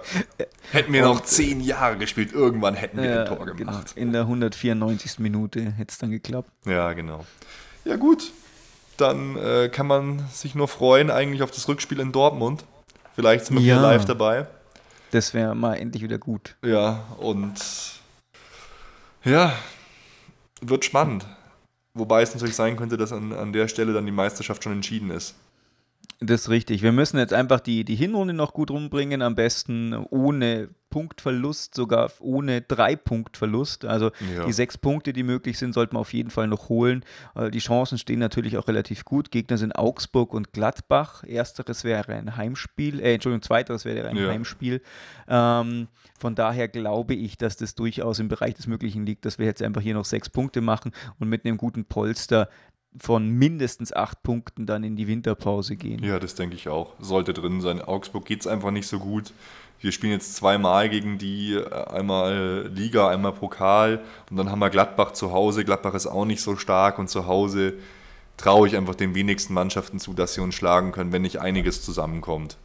Hätten 0.73 0.93
wir 0.93 1.03
noch 1.03 1.21
zehn 1.23 1.61
Jahre 1.61 1.99
gespielt, 1.99 2.33
irgendwann 2.33 2.75
hätten 2.75 3.01
wir 3.03 3.21
ein 3.21 3.27
Tor 3.27 3.45
genau. 3.45 3.55
gemacht. 3.57 3.93
In 3.97 4.13
der 4.13 4.23
194. 4.23 5.19
Minute 5.19 5.61
hätte 5.73 5.93
es 5.93 5.99
dann 5.99 6.11
geklappt. 6.11 6.51
Ja, 6.65 6.93
genau. 6.95 7.27
Ja, 7.85 7.97
gut. 7.97 8.33
Dann 8.97 9.37
äh, 9.37 9.69
kann 9.69 9.87
man 9.87 10.25
sich 10.31 10.55
nur 10.55 10.69
freuen, 10.69 11.11
eigentlich 11.11 11.43
auf 11.43 11.51
das 11.51 11.67
Rückspiel 11.69 12.01
in 12.01 12.13
Dortmund. 12.13 12.65
Vielleicht 13.15 13.47
sind 13.47 13.57
wir 13.59 13.63
Ja. 13.65 13.77
wieder 13.79 13.83
live 13.89 14.05
dabei. 14.05 14.47
Das 15.11 15.35
wäre 15.35 15.55
mal 15.55 15.75
endlich 15.75 16.03
wieder 16.03 16.19
gut. 16.19 16.57
Ja, 16.65 17.05
und 17.19 17.55
ja, 19.25 19.53
wird 20.61 20.85
spannend. 20.85 21.27
Wobei 21.95 22.23
es 22.23 22.35
natürlich 22.35 22.57
sein 22.57 22.77
könnte, 22.77 22.97
dass 22.97 23.13
an, 23.13 23.33
an 23.33 23.53
der 23.53 23.69
Stelle 23.69 23.93
dann 23.93 24.05
die 24.07 24.13
Meisterschaft 24.13 24.65
schon 24.65 24.73
entschieden 24.73 25.11
ist. 25.11 25.37
Das 26.21 26.43
ist 26.43 26.49
richtig. 26.49 26.83
Wir 26.83 26.93
müssen 26.93 27.19
jetzt 27.19 27.33
einfach 27.33 27.61
die, 27.61 27.85
die 27.85 27.95
Hinrunde 27.95 28.35
noch 28.35 28.53
gut 28.53 28.71
rumbringen, 28.71 29.23
am 29.23 29.35
besten 29.35 29.95
ohne 30.11 30.69
Punktverlust, 30.95 31.75
sogar 31.75 32.09
ohne 32.21 32.61
Drei-Punktverlust. 32.61 33.85
Also 33.85 34.13
Ja. 34.33 34.47
die 34.47 34.53
sechs 34.53 34.79
Punkte, 34.79 35.13
die 35.13 35.25
möglich 35.25 35.59
sind, 35.59 35.73
sollte 35.75 35.93
man 35.95 36.03
auf 36.03 36.13
jeden 36.13 36.31
Fall 36.31 36.47
noch 36.47 36.69
holen. 36.69 37.05
Äh, 37.35 37.51
Die 37.51 37.59
Chancen 37.59 37.99
stehen 37.99 38.21
natürlich 38.21 38.57
auch 38.57 38.69
relativ 38.69 39.05
gut. 39.05 39.33
Gegner 39.33 39.59
sind 39.59 39.73
Augsburg 39.73 40.33
und 40.33 40.53
Gladbach. 40.53 41.25
Ersteres 41.25 41.83
wäre 41.83 42.13
ein 42.15 42.37
Heimspiel, 42.37 43.01
äh, 43.01 43.15
Entschuldigung, 43.15 43.43
zweiteres 43.43 43.85
wäre 43.85 44.09
ein 44.09 44.17
Ja. 44.17 44.29
Heimspiel. 44.29 44.83
Ähm, 45.27 45.89
von 46.19 46.37
daher 46.37 46.69
glaube 46.69 47.15
ich, 47.15 47.37
dass 47.39 47.57
das 47.57 47.75
durchaus 47.75 48.21
im 48.21 48.29
Bereich 48.29 48.55
des 48.55 48.69
Möglichen 48.69 49.05
liegt, 49.05 49.25
dass 49.25 49.39
wir 49.39 49.47
jetzt 49.47 49.63
einfach 49.63 49.83
hier 49.83 49.95
noch 49.95 50.05
sechs 50.05 50.31
Punkte 50.31 50.61
machen 50.61 50.93
und 51.19 51.29
mit 51.29 51.45
einem 51.45 51.57
guten 51.57 51.85
Polster 51.87 52.49
von 52.97 53.29
mindestens 53.29 53.93
acht 53.93 54.23
Punkten 54.23 54.67
dann 54.67 54.85
in 54.85 54.97
die 54.97 55.09
Winterpause 55.09 55.77
gehen. 55.77 56.03
Ja, 56.05 56.19
das 56.19 56.35
denke 56.35 56.55
ich 56.55 56.69
auch. 56.69 56.93
Sollte 57.01 57.33
drin 57.35 57.61
sein. 57.61 57.81
Augsburg 57.81 58.25
geht 58.25 58.41
es 58.41 58.47
einfach 58.47 58.71
nicht 58.71 58.87
so 58.87 58.99
gut. 58.99 59.33
Wir 59.81 59.93
spielen 59.93 60.13
jetzt 60.13 60.37
zweimal 60.37 60.89
gegen 60.89 61.19
die, 61.19 61.55
äh, 61.55 61.71
einmal 61.89 62.71
Liga, 62.73 63.09
einmal 63.09 63.33
Pokal 63.33 64.03
und 64.31 64.37
dann 64.37 64.51
haben 64.51 64.61
wir 64.61 64.71
Gladbach 64.71 65.13
zu 65.13 65.33
Hause. 65.33 65.65
Gladbach 65.65 65.95
ist 65.95 66.07
auch 66.07 66.25
nicht 66.25 66.41
so 66.41 66.57
stark 66.57 66.99
und 66.99 67.09
zu 67.09 67.27
Hause 67.27 67.75
traue 68.37 68.67
ich 68.69 68.77
einfach 68.77 68.95
den 68.95 69.15
wenigsten 69.15 69.55
Mannschaften 69.55 69.99
zu, 69.99 70.15
dass 70.15 70.35
sie 70.35 70.41
uns 70.41 70.55
schlagen 70.55 70.93
können, 70.93 71.13
wenn 71.13 71.23
nicht 71.23 71.41
einiges 71.41 71.83
zusammenkommt. 71.83 72.57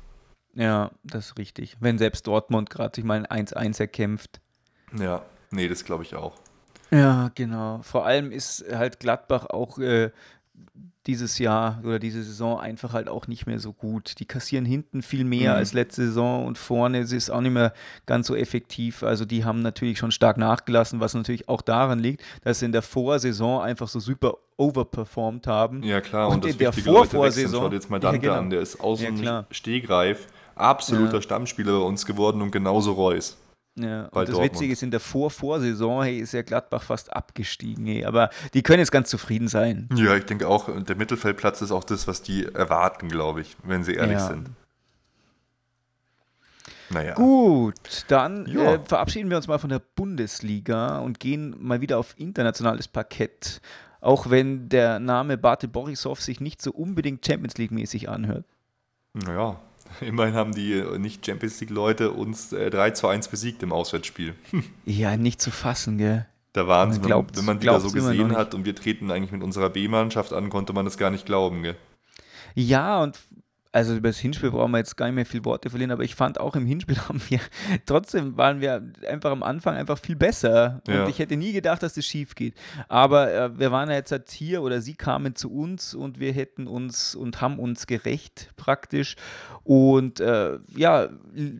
Ja, 0.55 0.91
das 1.03 1.27
ist 1.27 1.37
richtig. 1.37 1.77
Wenn 1.79 1.97
selbst 1.97 2.25
Dortmund 2.27 2.69
gerade 2.69 2.95
sich 2.95 3.03
mal 3.03 3.25
ein 3.25 3.47
1-1 3.47 3.79
erkämpft. 3.79 4.41
Ja, 4.97 5.23
nee, 5.51 5.67
das 5.67 5.85
glaube 5.85 6.03
ich 6.03 6.15
auch. 6.15 6.35
Ja, 6.91 7.29
genau. 7.35 7.81
Vor 7.83 8.05
allem 8.05 8.31
ist 8.31 8.65
halt 8.71 8.99
Gladbach 8.99 9.45
auch 9.45 9.77
äh, 9.77 10.11
dieses 11.09 11.39
Jahr 11.39 11.81
oder 11.83 11.97
diese 11.97 12.23
Saison 12.23 12.59
einfach 12.59 12.93
halt 12.93 13.09
auch 13.09 13.27
nicht 13.27 13.47
mehr 13.47 13.59
so 13.59 13.73
gut. 13.73 14.19
Die 14.19 14.25
kassieren 14.25 14.65
hinten 14.65 15.01
viel 15.01 15.23
mehr 15.23 15.53
mhm. 15.53 15.57
als 15.57 15.73
letzte 15.73 16.05
Saison 16.05 16.45
und 16.45 16.57
vorne 16.57 16.99
ist 16.99 17.13
es 17.13 17.29
auch 17.29 17.41
nicht 17.41 17.53
mehr 17.53 17.73
ganz 18.05 18.27
so 18.27 18.35
effektiv. 18.35 19.01
Also 19.01 19.25
die 19.25 19.43
haben 19.43 19.61
natürlich 19.61 19.97
schon 19.97 20.11
stark 20.11 20.37
nachgelassen, 20.37 20.99
was 20.99 21.15
natürlich 21.15 21.49
auch 21.49 21.61
daran 21.61 21.99
liegt, 21.99 22.23
dass 22.43 22.59
sie 22.59 22.65
in 22.65 22.71
der 22.71 22.81
Vorsaison 22.81 23.61
einfach 23.61 23.87
so 23.87 23.99
super 23.99 24.35
overperformed 24.57 25.47
haben. 25.47 25.83
Ja 25.83 25.99
klar, 26.01 26.29
und, 26.29 26.45
und 26.45 26.51
in 26.51 26.57
der 26.57 26.73
Vorvorsaison. 26.73 27.63
Schaut 27.63 27.73
jetzt 27.73 27.89
mal 27.89 27.99
Dante 27.99 28.17
ja, 28.17 28.33
genau. 28.33 28.43
an, 28.43 28.49
der 28.49 28.61
ist 28.61 28.79
außen 28.79 29.23
ja, 29.23 29.45
Stehgreif, 29.51 30.27
absoluter 30.55 31.15
ja. 31.15 31.21
Stammspieler 31.21 31.79
bei 31.79 31.85
uns 31.85 32.05
geworden 32.05 32.41
und 32.41 32.51
genauso 32.51 32.91
Reus. 32.91 33.37
Ja, 33.83 34.03
und 34.05 34.15
das 34.15 34.29
Dortmund. 34.29 34.53
Witzige 34.53 34.73
ist, 34.73 34.83
in 34.83 34.91
der 34.91 34.99
Vor-Vorsaison 34.99 36.03
hey, 36.03 36.19
ist 36.19 36.33
ja 36.33 36.41
Gladbach 36.41 36.83
fast 36.83 37.13
abgestiegen. 37.13 37.85
Hey, 37.85 38.05
aber 38.05 38.29
die 38.53 38.63
können 38.63 38.79
jetzt 38.79 38.91
ganz 38.91 39.09
zufrieden 39.09 39.47
sein. 39.47 39.89
Ja, 39.95 40.15
ich 40.15 40.25
denke 40.25 40.47
auch, 40.47 40.69
der 40.83 40.95
Mittelfeldplatz 40.95 41.61
ist 41.61 41.71
auch 41.71 41.83
das, 41.83 42.07
was 42.07 42.21
die 42.21 42.45
erwarten, 42.45 43.09
glaube 43.09 43.41
ich, 43.41 43.55
wenn 43.63 43.83
sie 43.83 43.93
ehrlich 43.93 44.19
ja. 44.19 44.27
sind. 44.27 44.49
Naja. 46.91 47.13
Gut, 47.13 48.05
dann 48.07 48.47
äh, 48.47 48.79
verabschieden 48.83 49.29
wir 49.29 49.37
uns 49.37 49.47
mal 49.47 49.59
von 49.59 49.69
der 49.69 49.79
Bundesliga 49.79 50.99
und 50.99 51.19
gehen 51.19 51.55
mal 51.59 51.81
wieder 51.81 51.99
auf 51.99 52.15
internationales 52.17 52.87
Parkett. 52.87 53.61
Auch 54.01 54.29
wenn 54.29 54.69
der 54.69 54.99
Name 54.99 55.37
Bate 55.37 55.67
Borisov 55.67 56.21
sich 56.21 56.39
nicht 56.39 56.61
so 56.61 56.71
unbedingt 56.71 57.25
Champions 57.25 57.57
League-mäßig 57.57 58.09
anhört. 58.09 58.45
Naja, 59.13 59.59
Immerhin 60.01 60.35
haben 60.35 60.53
die 60.53 60.73
äh, 60.73 60.97
nicht 60.97 61.25
Champions 61.25 61.59
League-Leute 61.59 62.11
uns 62.11 62.53
äh, 62.53 62.69
3 62.69 62.91
zu 62.91 63.07
1 63.07 63.27
besiegt 63.27 63.63
im 63.63 63.71
Auswärtsspiel. 63.71 64.35
ja, 64.85 65.17
nicht 65.17 65.41
zu 65.41 65.51
fassen, 65.51 65.97
gell? 65.97 66.25
Der 66.55 66.67
Wahnsinn, 66.67 67.03
glaubt, 67.03 67.37
wenn 67.37 67.45
man 67.45 67.59
die 67.59 67.67
da 67.67 67.79
so 67.79 67.91
gesehen 67.91 68.35
hat 68.35 68.55
und 68.55 68.65
wir 68.65 68.75
treten 68.75 69.11
eigentlich 69.11 69.31
mit 69.31 69.43
unserer 69.43 69.69
B-Mannschaft 69.69 70.33
an, 70.33 70.49
konnte 70.49 70.73
man 70.73 70.83
das 70.83 70.97
gar 70.97 71.11
nicht 71.11 71.25
glauben, 71.25 71.61
gell? 71.61 71.75
Ja, 72.55 73.03
und 73.03 73.19
also 73.71 73.95
über 73.95 74.09
das 74.09 74.17
Hinspiel 74.17 74.51
brauchen 74.51 74.71
wir 74.71 74.79
jetzt 74.79 74.97
gar 74.97 75.05
nicht 75.05 75.15
mehr 75.15 75.25
viel 75.25 75.45
Worte 75.45 75.69
verlieren, 75.69 75.91
aber 75.91 76.03
ich 76.03 76.15
fand 76.15 76.39
auch 76.39 76.55
im 76.55 76.65
Hinspiel 76.65 76.97
haben 77.07 77.21
wir, 77.29 77.39
trotzdem 77.85 78.35
waren 78.35 78.61
wir 78.61 78.91
einfach 79.07 79.31
am 79.31 79.43
Anfang 79.43 79.75
einfach 79.75 79.99
viel 79.99 80.15
besser. 80.15 80.81
Und 80.87 80.93
ja. 80.93 81.07
ich 81.07 81.19
hätte 81.19 81.37
nie 81.37 81.53
gedacht, 81.53 81.83
dass 81.83 81.93
das 81.93 82.05
schief 82.05 82.35
geht. 82.35 82.55
Aber 82.87 83.31
äh, 83.31 83.59
wir 83.59 83.71
waren 83.71 83.89
ja 83.89 83.95
jetzt 83.95 84.11
halt 84.11 84.29
hier 84.31 84.63
oder 84.63 84.81
sie 84.81 84.95
kamen 84.95 85.35
zu 85.35 85.51
uns 85.51 85.93
und 85.93 86.19
wir 86.19 86.33
hätten 86.33 86.67
uns 86.67 87.15
und 87.15 87.41
haben 87.41 87.59
uns 87.59 87.85
gerecht 87.85 88.51
praktisch. 88.55 89.15
Und 89.63 90.19
äh, 90.19 90.57
ja, 90.75 91.09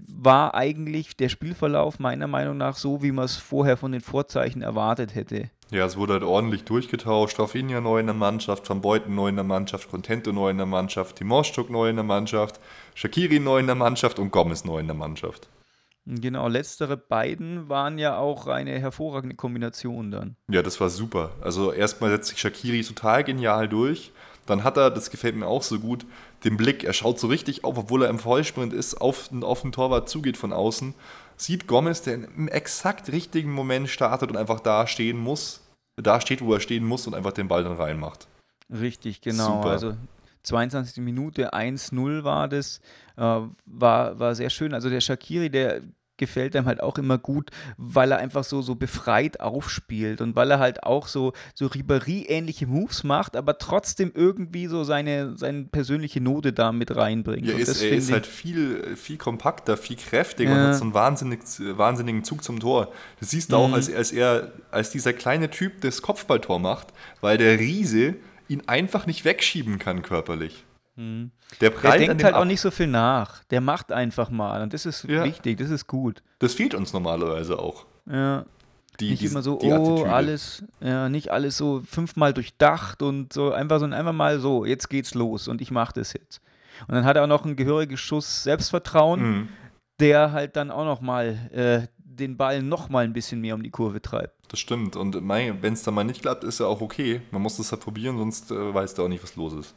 war 0.07 0.55
eigentlich 0.55 1.15
der 1.15 1.29
Spielverlauf 1.29 1.99
meiner 1.99 2.27
Meinung 2.27 2.57
nach 2.57 2.75
so, 2.75 3.03
wie 3.03 3.11
man 3.11 3.25
es 3.25 3.35
vorher 3.35 3.77
von 3.77 3.91
den 3.91 4.01
Vorzeichen 4.01 4.61
erwartet 4.61 5.13
hätte. 5.13 5.51
Ja, 5.71 5.85
es 5.85 5.97
wurde 5.97 6.13
halt 6.13 6.23
ordentlich 6.23 6.63
durchgetauscht. 6.63 7.39
Rafinha 7.39 7.79
neu 7.79 7.99
in 7.99 8.07
der 8.07 8.15
Mannschaft, 8.15 8.67
Van 8.67 8.81
Beuten 8.81 9.13
neu 9.13 9.29
in 9.29 9.35
der 9.35 9.43
Mannschaft, 9.43 9.89
Contento 9.91 10.31
neu 10.31 10.49
in 10.49 10.57
der 10.57 10.65
Mannschaft, 10.65 11.17
Timoschuk 11.17 11.69
neu 11.69 11.89
in 11.89 11.95
der 11.95 12.05
Mannschaft, 12.05 12.59
Shakiri 12.95 13.39
neu 13.39 13.59
in 13.59 13.67
der 13.67 13.75
Mannschaft 13.75 14.17
und 14.17 14.31
Gomez 14.31 14.65
neu 14.65 14.79
in 14.79 14.87
der 14.87 14.95
Mannschaft. 14.95 15.47
Genau, 16.07 16.47
letztere 16.47 16.97
beiden 16.97 17.69
waren 17.69 17.99
ja 17.99 18.17
auch 18.17 18.47
eine 18.47 18.79
hervorragende 18.79 19.35
Kombination 19.35 20.09
dann. 20.09 20.35
Ja, 20.49 20.63
das 20.63 20.81
war 20.81 20.89
super. 20.89 21.31
Also 21.41 21.71
erstmal 21.71 22.09
setzt 22.09 22.29
sich 22.29 22.39
Shakiri 22.39 22.81
total 22.83 23.23
genial 23.23 23.67
durch. 23.67 24.11
Dann 24.47 24.63
hat 24.63 24.77
er, 24.77 24.89
das 24.89 25.11
gefällt 25.11 25.35
mir 25.35 25.45
auch 25.45 25.61
so 25.61 25.79
gut, 25.79 26.07
den 26.43 26.57
Blick. 26.57 26.83
Er 26.83 26.93
schaut 26.93 27.19
so 27.19 27.27
richtig 27.27 27.63
auf, 27.63 27.77
obwohl 27.77 28.01
er 28.01 28.09
im 28.09 28.17
Vollsprint 28.17 28.73
ist, 28.73 28.99
auf, 28.99 29.29
auf 29.41 29.61
den 29.61 29.71
Torwart 29.71 30.09
zugeht 30.09 30.37
von 30.37 30.51
außen 30.51 30.95
sieht 31.41 31.67
Gomez, 31.67 32.01
der 32.01 32.15
im 32.15 32.47
exakt 32.47 33.11
richtigen 33.11 33.51
Moment 33.51 33.89
startet 33.89 34.29
und 34.29 34.37
einfach 34.37 34.59
da 34.59 34.87
stehen 34.87 35.17
muss, 35.17 35.61
da 35.95 36.21
steht, 36.21 36.41
wo 36.41 36.53
er 36.53 36.59
stehen 36.59 36.85
muss 36.85 37.07
und 37.07 37.13
einfach 37.13 37.33
den 37.33 37.47
Ball 37.47 37.63
dann 37.63 37.73
reinmacht. 37.73 38.27
Richtig, 38.69 39.21
genau. 39.21 39.57
Super. 39.57 39.69
Also 39.69 39.97
22. 40.43 41.03
Minute 41.03 41.53
1-0 41.53 42.23
war 42.23 42.47
das. 42.47 42.79
Äh, 43.17 43.41
war, 43.65 44.19
war 44.19 44.35
sehr 44.35 44.49
schön. 44.49 44.73
Also 44.73 44.89
der 44.89 45.01
Shakiri, 45.01 45.49
der 45.49 45.81
gefällt 46.19 46.55
einem 46.55 46.67
halt 46.67 46.83
auch 46.83 46.99
immer 46.99 47.17
gut, 47.17 47.49
weil 47.77 48.11
er 48.11 48.19
einfach 48.19 48.43
so, 48.43 48.61
so 48.61 48.75
befreit 48.75 49.39
aufspielt 49.39 50.21
und 50.21 50.35
weil 50.35 50.51
er 50.51 50.59
halt 50.59 50.83
auch 50.83 51.07
so, 51.07 51.33
so 51.55 51.65
Ribéry-ähnliche 51.65 52.67
Moves 52.67 53.03
macht, 53.03 53.35
aber 53.35 53.57
trotzdem 53.57 54.11
irgendwie 54.13 54.67
so 54.67 54.83
seine, 54.83 55.35
seine 55.37 55.63
persönliche 55.63 56.21
Note 56.21 56.53
da 56.53 56.71
mit 56.71 56.95
reinbringt. 56.95 57.47
Ja, 57.47 57.57
ist, 57.57 57.81
er 57.81 57.91
ist 57.91 58.11
halt 58.11 58.27
viel, 58.27 58.95
viel 58.95 59.17
kompakter, 59.17 59.77
viel 59.77 59.95
kräftiger 59.95 60.51
ja. 60.51 60.55
und 60.55 60.67
hat 60.67 60.75
so 60.75 60.83
einen 60.83 60.93
wahnsinnig, 60.93 61.39
wahnsinnigen 61.59 62.23
Zug 62.23 62.43
zum 62.43 62.59
Tor. 62.59 62.91
Das 63.19 63.31
siehst 63.31 63.51
du 63.51 63.57
mhm. 63.57 63.61
auch, 63.61 63.73
als, 63.73 63.91
als 63.91 64.11
er, 64.11 64.51
als 64.69 64.91
dieser 64.91 65.13
kleine 65.13 65.49
Typ 65.49 65.81
das 65.81 66.01
Kopfballtor 66.01 66.59
macht, 66.59 66.87
weil 67.21 67.37
der 67.37 67.57
Riese 67.57 68.15
ihn 68.47 68.63
einfach 68.67 69.07
nicht 69.07 69.25
wegschieben 69.25 69.79
kann 69.79 70.01
körperlich. 70.01 70.65
Mhm. 70.99 71.31
Der, 71.61 71.69
der 71.69 71.97
denkt 71.97 72.23
halt 72.25 72.35
auch 72.35 72.45
nicht 72.45 72.59
so 72.59 72.71
viel 72.71 72.87
nach. 72.87 73.43
Der 73.45 73.61
macht 73.61 73.93
einfach 73.93 74.29
mal. 74.29 74.61
Und 74.61 74.73
das 74.73 74.85
ist 74.85 75.05
ja. 75.05 75.23
wichtig, 75.23 75.57
das 75.57 75.69
ist 75.69 75.87
gut. 75.87 76.21
Das 76.39 76.53
fehlt 76.53 76.75
uns 76.75 76.91
normalerweise 76.91 77.57
auch. 77.57 77.85
Ja. 78.05 78.45
Die, 78.99 79.11
nicht 79.11 79.21
die, 79.21 79.27
immer 79.27 79.41
so, 79.41 79.57
oh, 79.61 80.03
alles, 80.03 80.65
ja, 80.81 81.07
nicht 81.07 81.31
alles 81.31 81.55
so 81.55 81.81
fünfmal 81.85 82.33
durchdacht 82.33 83.01
und 83.01 83.31
so, 83.31 83.53
einfach 83.53 83.79
so, 83.79 83.85
einfach 83.85 84.11
mal 84.11 84.41
so, 84.41 84.65
jetzt 84.65 84.89
geht's 84.89 85.13
los 85.13 85.47
und 85.47 85.61
ich 85.61 85.71
mach 85.71 85.93
das 85.93 86.11
jetzt. 86.11 86.41
Und 86.85 86.95
dann 86.95 87.05
hat 87.05 87.15
er 87.15 87.23
auch 87.23 87.27
noch 87.27 87.45
einen 87.45 87.55
gehörigen 87.55 87.95
Schuss 87.95 88.43
Selbstvertrauen, 88.43 89.21
mhm. 89.21 89.49
der 90.01 90.33
halt 90.33 90.57
dann 90.57 90.69
auch 90.69 90.83
noch 90.83 90.99
mal 90.99 91.49
äh, 91.53 91.87
den 91.97 92.35
Ball 92.35 92.61
noch 92.61 92.89
mal 92.89 93.05
ein 93.05 93.13
bisschen 93.13 93.39
mehr 93.39 93.55
um 93.55 93.63
die 93.63 93.69
Kurve 93.69 94.01
treibt. 94.01 94.35
Das 94.49 94.59
stimmt. 94.59 94.97
Und 94.97 95.15
wenn 95.15 95.73
es 95.73 95.83
dann 95.83 95.93
mal 95.93 96.03
nicht 96.03 96.21
klappt, 96.21 96.43
ist 96.43 96.59
ja 96.59 96.65
auch 96.65 96.81
okay. 96.81 97.21
Man 97.31 97.41
muss 97.41 97.55
das 97.55 97.71
halt 97.71 97.81
probieren, 97.81 98.17
sonst 98.17 98.51
äh, 98.51 98.73
weiß 98.73 98.95
der 98.95 99.05
auch 99.05 99.09
nicht, 99.09 99.23
was 99.23 99.37
los 99.37 99.53
ist. 99.53 99.75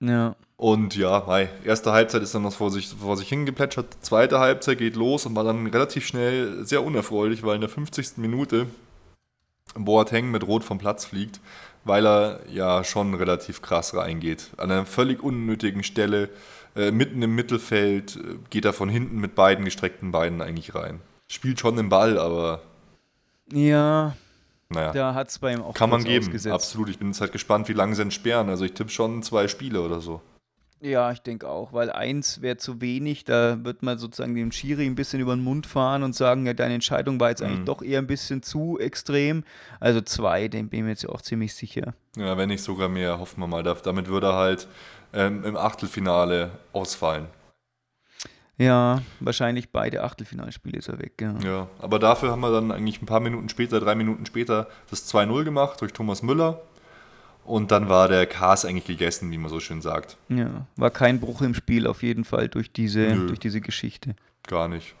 Ja. 0.00 0.36
Und 0.56 0.96
ja, 0.96 1.22
mei, 1.26 1.48
erste 1.64 1.92
Halbzeit 1.92 2.22
ist 2.22 2.34
dann 2.34 2.42
noch 2.42 2.52
vor 2.52 2.70
sich, 2.70 2.88
vor 2.88 3.16
sich 3.16 3.28
hingeplätschert. 3.28 3.96
Zweite 4.00 4.40
Halbzeit 4.40 4.78
geht 4.78 4.96
los 4.96 5.24
und 5.24 5.36
war 5.36 5.44
dann 5.44 5.66
relativ 5.68 6.06
schnell 6.06 6.64
sehr 6.64 6.82
unerfreulich, 6.84 7.44
weil 7.44 7.56
in 7.56 7.60
der 7.60 7.70
50. 7.70 8.16
Minute 8.16 8.66
Boateng 9.74 10.30
mit 10.30 10.46
Rot 10.46 10.64
vom 10.64 10.78
Platz 10.78 11.04
fliegt, 11.04 11.40
weil 11.84 12.06
er 12.06 12.40
ja 12.50 12.82
schon 12.82 13.14
relativ 13.14 13.62
krass 13.62 13.94
reingeht. 13.94 14.50
An 14.56 14.70
einer 14.70 14.86
völlig 14.86 15.22
unnötigen 15.22 15.84
Stelle, 15.84 16.28
äh, 16.74 16.90
mitten 16.90 17.22
im 17.22 17.34
Mittelfeld, 17.36 18.16
äh, 18.16 18.20
geht 18.50 18.64
er 18.64 18.72
von 18.72 18.88
hinten 18.88 19.20
mit 19.20 19.34
beiden 19.34 19.64
gestreckten 19.64 20.10
Beinen 20.10 20.42
eigentlich 20.42 20.74
rein. 20.74 21.00
Spielt 21.30 21.60
schon 21.60 21.76
den 21.76 21.88
Ball, 21.88 22.18
aber. 22.18 22.62
Ja, 23.52 24.16
naja. 24.70 24.92
Da 24.92 25.14
hat 25.14 25.28
es 25.28 25.38
bei 25.38 25.52
ihm 25.52 25.62
auch 25.62 25.74
Kann 25.74 25.90
man 25.90 26.04
geben, 26.04 26.26
ausgesetzt. 26.26 26.54
absolut. 26.54 26.88
Ich 26.88 26.98
bin 26.98 27.08
jetzt 27.08 27.20
halt 27.20 27.32
gespannt, 27.32 27.68
wie 27.68 27.72
lange 27.72 27.94
sie 27.94 28.02
entsperren. 28.02 28.48
Also 28.48 28.64
ich 28.64 28.72
tippe 28.72 28.90
schon 28.90 29.22
zwei 29.22 29.48
Spiele 29.48 29.80
oder 29.80 30.00
so. 30.00 30.20
Ja, 30.80 31.10
ich 31.10 31.20
denke 31.20 31.48
auch, 31.48 31.72
weil 31.72 31.90
eins 31.90 32.40
wäre 32.40 32.56
zu 32.56 32.80
wenig. 32.80 33.24
Da 33.24 33.64
wird 33.64 33.82
man 33.82 33.98
sozusagen 33.98 34.34
dem 34.36 34.52
Schiri 34.52 34.86
ein 34.86 34.94
bisschen 34.94 35.20
über 35.20 35.34
den 35.34 35.42
Mund 35.42 35.66
fahren 35.66 36.04
und 36.04 36.14
sagen, 36.14 36.46
ja, 36.46 36.52
deine 36.52 36.74
Entscheidung 36.74 37.18
war 37.18 37.30
jetzt 37.30 37.42
eigentlich 37.42 37.60
mhm. 37.60 37.64
doch 37.64 37.82
eher 37.82 37.98
ein 37.98 38.06
bisschen 38.06 38.42
zu 38.42 38.78
extrem. 38.78 39.42
Also 39.80 40.00
zwei, 40.02 40.46
den 40.46 40.68
bin 40.68 40.80
ich 40.80 40.84
mir 40.84 40.90
jetzt 40.90 41.08
auch 41.08 41.20
ziemlich 41.20 41.54
sicher. 41.54 41.94
Ja, 42.16 42.36
wenn 42.36 42.48
nicht 42.48 42.62
sogar 42.62 42.88
mehr, 42.88 43.18
hoffen 43.18 43.40
wir 43.40 43.48
mal. 43.48 43.64
Damit 43.64 44.06
würde 44.06 44.28
er 44.28 44.34
halt 44.34 44.68
ähm, 45.12 45.44
im 45.44 45.56
Achtelfinale 45.56 46.50
ausfallen. 46.72 47.26
Ja, 48.58 49.02
wahrscheinlich 49.20 49.70
beide 49.70 50.02
Achtelfinalspiele 50.02 50.78
ist 50.78 50.88
er 50.88 50.98
weg. 50.98 51.12
Ja. 51.20 51.34
ja, 51.44 51.68
aber 51.78 52.00
dafür 52.00 52.32
haben 52.32 52.40
wir 52.40 52.50
dann 52.50 52.72
eigentlich 52.72 53.00
ein 53.00 53.06
paar 53.06 53.20
Minuten 53.20 53.48
später, 53.48 53.78
drei 53.78 53.94
Minuten 53.94 54.26
später, 54.26 54.66
das 54.90 55.12
2-0 55.12 55.44
gemacht 55.44 55.80
durch 55.80 55.92
Thomas 55.92 56.22
Müller. 56.22 56.60
Und 57.44 57.70
dann 57.70 57.88
war 57.88 58.08
der 58.08 58.26
Kas 58.26 58.66
eigentlich 58.66 58.84
gegessen, 58.84 59.30
wie 59.30 59.38
man 59.38 59.48
so 59.48 59.58
schön 59.58 59.80
sagt. 59.80 60.18
Ja, 60.28 60.66
war 60.76 60.90
kein 60.90 61.18
Bruch 61.18 61.40
im 61.40 61.54
Spiel 61.54 61.86
auf 61.86 62.02
jeden 62.02 62.24
Fall 62.24 62.48
durch 62.48 62.72
diese, 62.72 63.14
durch 63.14 63.38
diese 63.38 63.62
Geschichte. 63.62 64.16
Gar 64.46 64.68
nicht. 64.68 64.94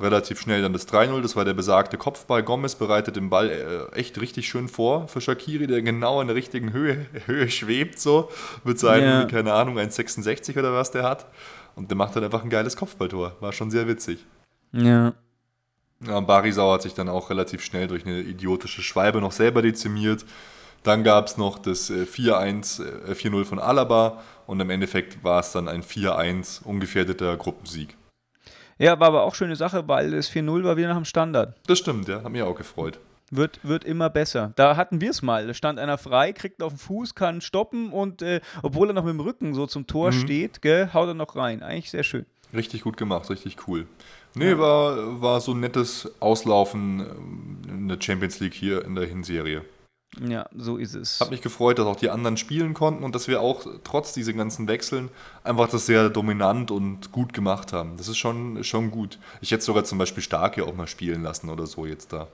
Relativ 0.00 0.40
schnell 0.40 0.60
dann 0.60 0.72
das 0.72 0.88
3-0, 0.88 1.22
das 1.22 1.36
war 1.36 1.44
der 1.44 1.54
besagte 1.54 1.96
Kopfball. 1.96 2.42
Gomez 2.42 2.74
bereitet 2.74 3.14
den 3.14 3.30
Ball 3.30 3.48
äh, 3.48 3.96
echt 3.96 4.20
richtig 4.20 4.48
schön 4.48 4.66
vor 4.66 5.06
für 5.06 5.20
Shakiri, 5.20 5.68
der 5.68 5.82
genau 5.82 6.20
in 6.20 6.26
der 6.26 6.34
richtigen 6.34 6.72
Höhe, 6.72 7.06
Höhe 7.26 7.48
schwebt, 7.48 8.00
so 8.00 8.28
mit 8.64 8.78
seinem, 8.78 9.04
ja. 9.04 9.24
keine 9.26 9.52
Ahnung, 9.52 9.78
1,66 9.78 10.58
oder 10.58 10.72
was 10.72 10.90
der 10.90 11.04
hat. 11.04 11.26
Und 11.74 11.90
der 11.90 11.96
macht 11.96 12.14
dann 12.16 12.24
einfach 12.24 12.44
ein 12.44 12.50
geiles 12.50 12.76
Kopfballtor. 12.76 13.36
War 13.40 13.52
schon 13.52 13.70
sehr 13.70 13.88
witzig. 13.88 14.24
Ja. 14.72 15.14
ja 16.06 16.20
Barisau 16.20 16.72
hat 16.72 16.82
sich 16.82 16.94
dann 16.94 17.08
auch 17.08 17.30
relativ 17.30 17.62
schnell 17.62 17.88
durch 17.88 18.06
eine 18.06 18.20
idiotische 18.20 18.82
Schwalbe 18.82 19.20
noch 19.20 19.32
selber 19.32 19.62
dezimiert. 19.62 20.24
Dann 20.82 21.02
gab 21.02 21.26
es 21.26 21.38
noch 21.38 21.58
das 21.58 21.90
4-1, 21.90 22.82
äh, 23.08 23.14
4-0 23.14 23.40
äh, 23.40 23.44
von 23.44 23.58
Alaba 23.58 24.22
und 24.46 24.60
im 24.60 24.70
Endeffekt 24.70 25.24
war 25.24 25.40
es 25.40 25.52
dann 25.52 25.66
ein 25.66 25.82
4-1 25.82 26.62
ungefährdeter 26.62 27.36
Gruppensieg. 27.36 27.96
Ja, 28.76 28.98
war 29.00 29.08
aber 29.08 29.22
auch 29.22 29.34
schöne 29.34 29.56
Sache, 29.56 29.88
weil 29.88 30.10
das 30.10 30.30
4-0 30.30 30.64
war 30.64 30.76
wieder 30.76 30.88
nach 30.88 30.96
dem 30.96 31.04
Standard. 31.04 31.56
Das 31.66 31.78
stimmt, 31.78 32.08
ja, 32.08 32.22
hat 32.22 32.30
mich 32.30 32.42
auch 32.42 32.56
gefreut. 32.56 32.98
Wird, 33.36 33.60
wird 33.64 33.84
immer 33.84 34.10
besser. 34.10 34.52
Da 34.54 34.76
hatten 34.76 35.00
wir 35.00 35.10
es 35.10 35.22
mal. 35.22 35.46
Da 35.46 35.54
stand 35.54 35.80
einer 35.80 35.98
frei, 35.98 36.32
kriegt 36.32 36.62
auf 36.62 36.74
den 36.74 36.78
Fuß, 36.78 37.14
kann 37.16 37.40
stoppen 37.40 37.90
und 37.92 38.22
äh, 38.22 38.40
obwohl 38.62 38.90
er 38.90 38.92
noch 38.92 39.04
mit 39.04 39.14
dem 39.14 39.20
Rücken 39.20 39.54
so 39.54 39.66
zum 39.66 39.88
Tor 39.88 40.12
mhm. 40.12 40.20
steht, 40.20 40.62
gell, 40.62 40.90
haut 40.92 41.08
er 41.08 41.14
noch 41.14 41.34
rein. 41.34 41.62
Eigentlich 41.62 41.90
sehr 41.90 42.04
schön. 42.04 42.26
Richtig 42.52 42.82
gut 42.82 42.96
gemacht, 42.96 43.28
richtig 43.30 43.56
cool. 43.66 43.86
Nee, 44.34 44.50
ja. 44.50 44.58
war, 44.58 45.20
war 45.20 45.40
so 45.40 45.52
ein 45.52 45.60
nettes 45.60 46.08
Auslaufen 46.20 47.60
in 47.68 47.88
der 47.88 47.98
Champions 48.00 48.38
League 48.38 48.54
hier 48.54 48.84
in 48.84 48.94
der 48.94 49.06
Hinserie. 49.06 49.62
Ja, 50.24 50.46
so 50.56 50.76
ist 50.76 50.94
es. 50.94 51.18
Hat 51.18 51.32
mich 51.32 51.42
gefreut, 51.42 51.80
dass 51.80 51.86
auch 51.86 51.96
die 51.96 52.10
anderen 52.10 52.36
spielen 52.36 52.72
konnten 52.72 53.02
und 53.02 53.16
dass 53.16 53.26
wir 53.26 53.40
auch 53.40 53.66
trotz 53.82 54.12
dieser 54.12 54.32
ganzen 54.32 54.68
Wechseln 54.68 55.10
einfach 55.42 55.68
das 55.68 55.86
sehr 55.86 56.08
dominant 56.08 56.70
und 56.70 57.10
gut 57.10 57.32
gemacht 57.32 57.72
haben. 57.72 57.96
Das 57.96 58.06
ist 58.06 58.18
schon, 58.18 58.62
schon 58.62 58.92
gut. 58.92 59.18
Ich 59.40 59.50
hätte 59.50 59.64
sogar 59.64 59.82
zum 59.82 59.98
Beispiel 59.98 60.22
Starke 60.22 60.64
auch 60.64 60.74
mal 60.74 60.86
spielen 60.86 61.24
lassen 61.24 61.50
oder 61.50 61.66
so 61.66 61.84
jetzt 61.84 62.12
da. 62.12 62.28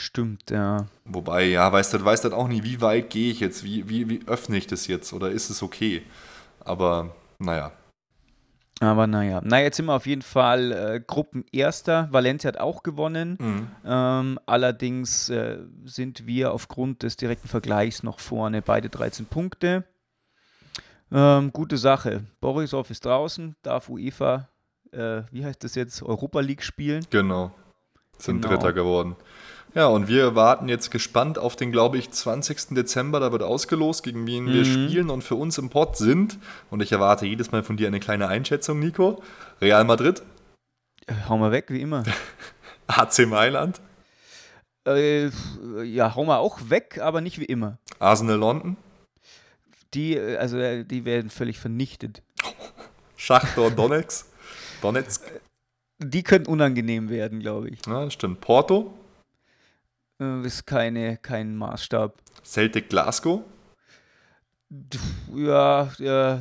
Stimmt, 0.00 0.50
ja. 0.50 0.86
Wobei, 1.04 1.44
ja, 1.44 1.70
weißt 1.70 1.92
du, 1.92 2.02
weißt 2.02 2.24
du 2.24 2.32
auch 2.32 2.48
nie, 2.48 2.64
wie 2.64 2.80
weit 2.80 3.10
gehe 3.10 3.30
ich 3.30 3.40
jetzt, 3.40 3.64
wie, 3.64 3.86
wie, 3.86 4.08
wie 4.08 4.20
öffne 4.26 4.56
ich 4.56 4.66
das 4.66 4.86
jetzt 4.86 5.12
oder 5.12 5.30
ist 5.30 5.50
es 5.50 5.62
okay? 5.62 6.02
Aber 6.60 7.14
naja. 7.38 7.72
Aber 8.80 9.06
naja, 9.06 9.42
na 9.44 9.60
jetzt 9.60 9.76
sind 9.76 9.84
wir 9.84 9.94
auf 9.94 10.06
jeden 10.06 10.22
Fall 10.22 10.72
äh, 10.72 11.00
Gruppenerster. 11.06 12.08
Valencia 12.10 12.48
hat 12.48 12.58
auch 12.58 12.82
gewonnen. 12.82 13.36
Mhm. 13.38 13.68
Ähm, 13.84 14.38
allerdings 14.46 15.28
äh, 15.28 15.58
sind 15.84 16.26
wir 16.26 16.52
aufgrund 16.54 17.02
des 17.02 17.18
direkten 17.18 17.48
Vergleichs 17.48 18.02
noch 18.02 18.20
vorne, 18.20 18.62
beide 18.62 18.88
13 18.88 19.26
Punkte. 19.26 19.84
Ähm, 21.12 21.52
gute 21.52 21.76
Sache. 21.76 22.24
Borisov 22.40 22.88
ist 22.88 23.04
draußen, 23.04 23.54
darf 23.62 23.90
UEFA, 23.90 24.48
äh, 24.92 25.24
wie 25.30 25.44
heißt 25.44 25.62
das 25.62 25.74
jetzt, 25.74 26.02
Europa 26.02 26.40
League 26.40 26.62
spielen. 26.62 27.04
Genau. 27.10 27.52
Sind 28.16 28.40
Genau. 28.40 28.54
Dritter 28.54 28.72
geworden. 28.72 29.14
Ja, 29.74 29.86
und 29.86 30.08
wir 30.08 30.34
warten 30.34 30.68
jetzt 30.68 30.90
gespannt 30.90 31.38
auf 31.38 31.54
den, 31.54 31.70
glaube 31.70 31.96
ich, 31.98 32.10
20. 32.10 32.74
Dezember. 32.74 33.20
Da 33.20 33.30
wird 33.30 33.42
ausgelost, 33.42 34.02
gegen 34.02 34.26
wen 34.26 34.46
wir 34.46 34.62
Mhm. 34.62 34.64
spielen 34.64 35.10
und 35.10 35.22
für 35.22 35.36
uns 35.36 35.58
im 35.58 35.70
Pott 35.70 35.96
sind. 35.96 36.38
Und 36.70 36.82
ich 36.82 36.90
erwarte 36.92 37.24
jedes 37.26 37.52
Mal 37.52 37.62
von 37.62 37.76
dir 37.76 37.86
eine 37.86 38.00
kleine 38.00 38.26
Einschätzung, 38.28 38.80
Nico. 38.80 39.22
Real 39.60 39.84
Madrid, 39.84 40.22
Äh, 41.06 41.14
hau 41.28 41.38
mal 41.38 41.52
weg, 41.52 41.66
wie 41.68 41.80
immer. 41.80 42.02
AC 42.88 43.26
Mailand, 43.26 43.80
äh, 44.88 45.30
ja, 45.84 46.14
hau 46.16 46.24
mal 46.24 46.38
auch 46.38 46.58
weg, 46.68 46.98
aber 47.00 47.20
nicht 47.20 47.38
wie 47.38 47.44
immer. 47.44 47.78
Arsenal 48.00 48.36
London, 48.36 48.76
Die, 49.94 50.16
äh, 50.16 50.36
also, 50.36 50.58
äh, 50.58 50.84
die 50.84 51.04
werden 51.04 51.30
völlig 51.30 51.58
vernichtet. 51.60 52.22
Schachtor 53.16 53.70
Donetsk. 53.70 54.26
Donetsk, 54.82 55.22
Die 55.98 56.22
können 56.24 56.46
unangenehm 56.46 57.08
werden, 57.10 57.38
glaube 57.40 57.68
ich. 57.70 57.78
ja, 57.86 58.04
das 58.04 58.14
stimmt. 58.14 58.40
Porto, 58.40 58.92
ist 60.44 60.66
keine, 60.66 61.16
kein 61.16 61.56
Maßstab. 61.56 62.14
Celtic 62.44 62.88
Glasgow, 62.90 63.42
Ja, 65.34 65.90
ja, 65.98 66.40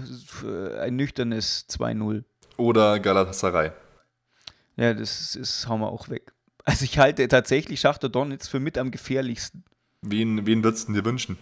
ein 0.81 0.95
nüchternes 0.95 1.65
2-0. 1.69 2.23
oder 2.57 2.99
Galatasaray. 2.99 3.71
Ja, 4.75 4.93
das 4.93 5.35
ist, 5.35 5.67
hauen 5.67 5.81
wir 5.81 5.89
auch 5.89 6.09
weg. 6.09 6.31
Also 6.65 6.83
ich 6.85 6.99
halte 6.99 7.27
tatsächlich 7.27 7.79
Schachter 7.79 8.09
Donetsk 8.09 8.51
für 8.51 8.59
mit 8.59 8.77
am 8.77 8.91
gefährlichsten. 8.91 9.63
Wen, 10.01 10.45
wen 10.45 10.63
würdest 10.63 10.87
du 10.89 10.93
dir 10.93 11.03
wünschen? 11.05 11.37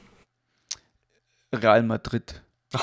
Real 1.53 1.83
Madrid. 1.83 2.41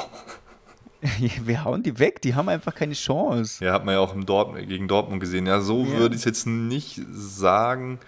Wir 1.45 1.65
hauen 1.65 1.83
die 1.83 1.99
weg, 1.99 2.23
die 2.23 2.35
haben 2.35 2.49
einfach 2.49 2.75
keine 2.75 2.95
Chance. 2.95 3.63
Ja, 3.63 3.75
hat 3.75 3.85
man 3.85 3.95
ja 3.95 4.01
auch 4.01 4.15
im 4.15 4.25
Dort 4.25 4.57
gegen 4.67 4.89
Dortmund 4.89 5.21
gesehen. 5.21 5.45
Ja, 5.47 5.61
so 5.61 5.85
Ja. 5.85 5.99
würde 5.99 6.15
ich 6.15 6.21
es 6.23 6.25
jetzt 6.25 6.47
nicht 6.47 6.99
sagen. 7.11 7.99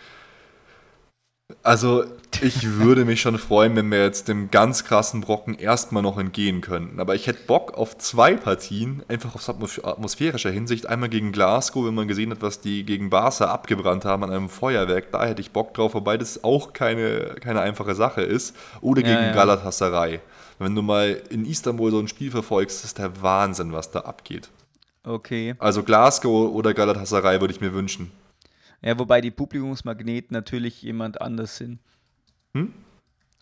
Also, 1.62 2.04
ich 2.42 2.64
würde 2.78 3.04
mich 3.04 3.20
schon 3.20 3.38
freuen, 3.38 3.76
wenn 3.76 3.88
wir 3.90 4.02
jetzt 4.02 4.26
dem 4.26 4.50
ganz 4.50 4.84
krassen 4.84 5.20
Brocken 5.20 5.54
erstmal 5.54 6.02
noch 6.02 6.18
entgehen 6.18 6.60
könnten. 6.60 6.98
Aber 6.98 7.14
ich 7.14 7.28
hätte 7.28 7.44
Bock 7.46 7.74
auf 7.78 7.96
zwei 7.98 8.34
Partien, 8.34 9.04
einfach 9.06 9.34
aus 9.36 9.48
atmos- 9.48 9.82
atmosphärischer 9.84 10.50
Hinsicht. 10.50 10.86
Einmal 10.86 11.08
gegen 11.08 11.30
Glasgow, 11.30 11.86
wenn 11.86 11.94
man 11.94 12.08
gesehen 12.08 12.32
hat, 12.32 12.42
was 12.42 12.60
die 12.60 12.84
gegen 12.84 13.10
Barca 13.10 13.46
abgebrannt 13.46 14.04
haben 14.04 14.24
an 14.24 14.30
einem 14.32 14.48
Feuerwerk. 14.48 15.12
Da 15.12 15.24
hätte 15.24 15.40
ich 15.40 15.52
Bock 15.52 15.72
drauf, 15.74 15.94
wobei 15.94 16.16
das 16.18 16.42
auch 16.42 16.72
keine, 16.72 17.36
keine 17.40 17.60
einfache 17.60 17.94
Sache 17.94 18.22
ist. 18.22 18.56
Oder 18.80 19.02
Ja, 19.02 19.08
gegen 19.08 19.28
ja. 19.28 19.32
Galatasaray. 19.32 20.20
Wenn 20.58 20.74
du 20.74 20.82
mal 20.82 21.22
in 21.30 21.44
Istanbul 21.44 21.90
so 21.92 22.00
ein 22.00 22.08
Spiel 22.08 22.30
verfolgst, 22.32 22.84
ist 22.84 22.98
der 22.98 23.22
Wahnsinn, 23.22 23.72
was 23.72 23.92
da 23.92 24.00
abgeht. 24.00 24.48
Okay. 25.04 25.54
Also 25.58 25.84
Glasgow 25.84 26.52
oder 26.52 26.74
Galatasaray 26.74 27.40
würde 27.40 27.54
ich 27.54 27.60
mir 27.60 27.72
wünschen. 27.72 28.10
Ja, 28.82 28.98
wobei 28.98 29.20
die 29.20 29.30
Publikumsmagneten 29.30 30.34
natürlich 30.34 30.82
jemand 30.82 31.20
anders 31.20 31.56
sind. 31.56 31.78
Hm? 32.54 32.72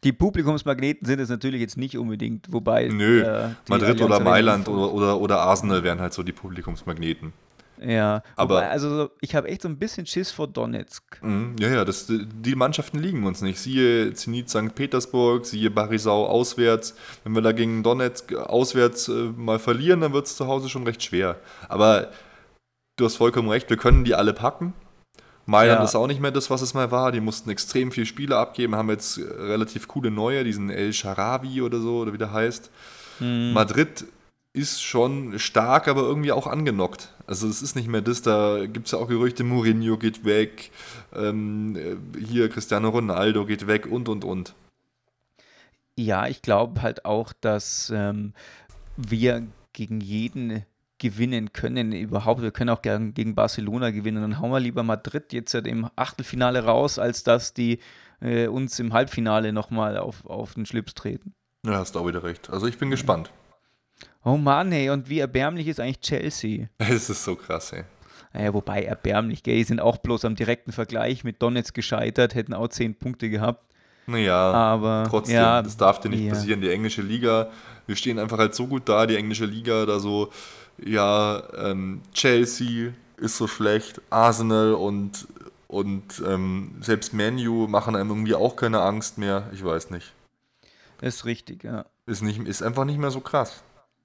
Die 0.04 0.12
Publikumsmagneten 0.12 1.06
sind 1.06 1.18
es 1.20 1.30
natürlich 1.30 1.60
jetzt 1.60 1.76
nicht 1.78 1.96
unbedingt, 1.96 2.52
wobei. 2.52 2.88
Nö, 2.88 3.22
äh, 3.22 3.48
Madrid 3.68 4.00
oder 4.02 4.20
Mailand 4.20 4.68
oder, 4.68 4.92
oder, 4.92 5.20
oder 5.20 5.40
Arsenal 5.40 5.82
wären 5.82 6.00
halt 6.00 6.12
so 6.12 6.22
die 6.22 6.32
Publikumsmagneten. 6.32 7.32
Ja, 7.80 8.22
Aber- 8.36 8.56
wobei, 8.56 8.70
also 8.70 9.10
ich 9.20 9.34
habe 9.34 9.48
echt 9.48 9.62
so 9.62 9.68
ein 9.68 9.78
bisschen 9.78 10.06
Schiss 10.06 10.30
vor 10.30 10.46
Donetsk. 10.46 11.02
Mhm, 11.22 11.56
ja, 11.58 11.68
ja, 11.68 11.84
das, 11.84 12.06
die 12.08 12.54
Mannschaften 12.54 12.98
liegen 12.98 13.24
uns 13.26 13.42
nicht. 13.42 13.58
Siehe 13.58 14.12
Zenit 14.14 14.48
St. 14.48 14.74
Petersburg, 14.74 15.44
siehe 15.44 15.70
Barisau 15.70 16.26
auswärts. 16.26 16.94
Wenn 17.24 17.32
wir 17.34 17.42
da 17.42 17.52
gegen 17.52 17.82
Donetsk 17.82 18.32
auswärts 18.34 19.08
äh, 19.08 19.30
mal 19.36 19.58
verlieren, 19.58 20.00
dann 20.02 20.12
wird 20.12 20.26
es 20.26 20.36
zu 20.36 20.46
Hause 20.46 20.68
schon 20.68 20.84
recht 20.84 21.02
schwer. 21.02 21.36
Aber 21.68 22.10
du 22.96 23.06
hast 23.06 23.16
vollkommen 23.16 23.48
recht, 23.48 23.68
wir 23.70 23.76
können 23.76 24.04
die 24.04 24.14
alle 24.14 24.34
packen. 24.34 24.72
Mailand 25.46 25.80
Ja. 25.80 25.84
ist 25.84 25.94
auch 25.94 26.06
nicht 26.06 26.20
mehr 26.20 26.30
das, 26.30 26.50
was 26.50 26.62
es 26.62 26.74
mal 26.74 26.90
war. 26.90 27.12
Die 27.12 27.20
mussten 27.20 27.50
extrem 27.50 27.92
viel 27.92 28.06
Spiele 28.06 28.36
abgeben, 28.38 28.74
haben 28.76 28.90
jetzt 28.90 29.18
äh, 29.18 29.22
relativ 29.22 29.88
coole 29.88 30.10
neue, 30.10 30.44
diesen 30.44 30.70
El 30.70 30.92
Sharawi 30.92 31.60
oder 31.62 31.80
so, 31.80 31.98
oder 31.98 32.12
wie 32.12 32.18
der 32.18 32.32
heißt. 32.32 32.70
Madrid 33.20 34.06
ist 34.52 34.82
schon 34.82 35.38
stark, 35.38 35.86
aber 35.88 36.02
irgendwie 36.02 36.32
auch 36.32 36.46
angenockt. 36.48 37.12
Also 37.26 37.48
es 37.48 37.62
ist 37.62 37.76
nicht 37.76 37.88
mehr 37.88 38.02
das, 38.02 38.22
da 38.22 38.66
gibt 38.66 38.86
es 38.86 38.92
ja 38.92 38.98
auch 38.98 39.08
Gerüchte, 39.08 39.44
Mourinho 39.44 39.96
geht 39.98 40.24
weg, 40.24 40.70
ähm, 41.14 41.76
äh, 41.76 41.96
hier 42.24 42.48
Cristiano 42.48 42.88
Ronaldo 42.88 43.46
geht 43.46 43.66
weg 43.66 43.86
und 43.86 44.08
und 44.08 44.24
und. 44.24 44.54
Ja, 45.96 46.26
ich 46.26 46.42
glaube 46.42 46.82
halt 46.82 47.04
auch, 47.04 47.32
dass 47.40 47.92
ähm, 47.94 48.32
wir 48.96 49.46
gegen 49.72 50.00
jeden 50.00 50.64
gewinnen 50.98 51.52
können 51.52 51.92
überhaupt. 51.92 52.42
Wir 52.42 52.50
können 52.50 52.70
auch 52.70 52.82
gern 52.82 53.14
gegen 53.14 53.34
Barcelona 53.34 53.90
gewinnen. 53.90 54.22
Dann 54.22 54.40
hauen 54.40 54.50
wir 54.50 54.60
lieber 54.60 54.82
Madrid 54.82 55.32
jetzt 55.32 55.54
halt 55.54 55.66
im 55.66 55.88
Achtelfinale 55.96 56.64
raus, 56.64 56.98
als 56.98 57.24
dass 57.24 57.54
die 57.54 57.80
äh, 58.20 58.46
uns 58.46 58.78
im 58.78 58.92
Halbfinale 58.92 59.52
nochmal 59.52 59.96
auf, 59.96 60.24
auf 60.24 60.54
den 60.54 60.66
Schlips 60.66 60.94
treten. 60.94 61.34
Ja, 61.64 61.74
hast 61.74 61.96
auch 61.96 62.06
wieder 62.06 62.22
recht. 62.22 62.50
Also 62.50 62.66
ich 62.66 62.78
bin 62.78 62.90
gespannt. 62.90 63.30
Oh 64.24 64.36
Mann, 64.36 64.72
ey, 64.72 64.90
und 64.90 65.08
wie 65.08 65.18
erbärmlich 65.18 65.68
ist 65.68 65.80
eigentlich 65.80 66.00
Chelsea? 66.00 66.68
Es 66.78 67.10
ist 67.10 67.24
so 67.24 67.36
krass, 67.36 67.72
ey. 67.72 67.84
Naja, 68.32 68.52
wobei 68.52 68.82
erbärmlich, 68.82 69.42
gell, 69.42 69.56
die 69.56 69.64
sind 69.64 69.80
auch 69.80 69.98
bloß 69.98 70.24
am 70.24 70.34
direkten 70.34 70.72
Vergleich 70.72 71.22
mit 71.22 71.40
Donetsk 71.40 71.74
gescheitert, 71.74 72.34
hätten 72.34 72.52
auch 72.52 72.68
zehn 72.68 72.96
Punkte 72.96 73.30
gehabt. 73.30 73.72
Naja, 74.06 74.36
Aber 74.36 75.06
trotzdem, 75.08 75.36
ja, 75.36 75.62
das 75.62 75.76
darf 75.76 76.00
dir 76.00 76.10
nicht 76.10 76.24
ja. 76.24 76.30
passieren. 76.30 76.60
Die 76.60 76.70
englische 76.70 77.00
Liga, 77.00 77.50
wir 77.86 77.96
stehen 77.96 78.18
einfach 78.18 78.38
halt 78.38 78.54
so 78.54 78.66
gut 78.66 78.88
da, 78.88 79.06
die 79.06 79.16
englische 79.16 79.46
Liga, 79.46 79.86
da 79.86 79.98
so, 80.00 80.30
ja, 80.78 81.42
ähm, 81.54 82.02
Chelsea 82.12 82.92
ist 83.16 83.36
so 83.36 83.46
schlecht, 83.46 84.00
Arsenal 84.10 84.74
und, 84.74 85.26
und 85.68 86.22
ähm, 86.26 86.76
selbst 86.80 87.12
Manu 87.14 87.66
machen 87.68 87.96
einem 87.96 88.10
irgendwie 88.10 88.34
auch 88.34 88.56
keine 88.56 88.80
Angst 88.82 89.18
mehr. 89.18 89.48
Ich 89.52 89.64
weiß 89.64 89.90
nicht. 89.90 90.14
ist 91.00 91.24
richtig, 91.24 91.64
ja. 91.64 91.86
Ist, 92.06 92.22
nicht, 92.22 92.40
ist 92.46 92.62
einfach 92.62 92.84
nicht 92.84 92.98
mehr 92.98 93.10
so 93.10 93.20
krass. 93.20 93.62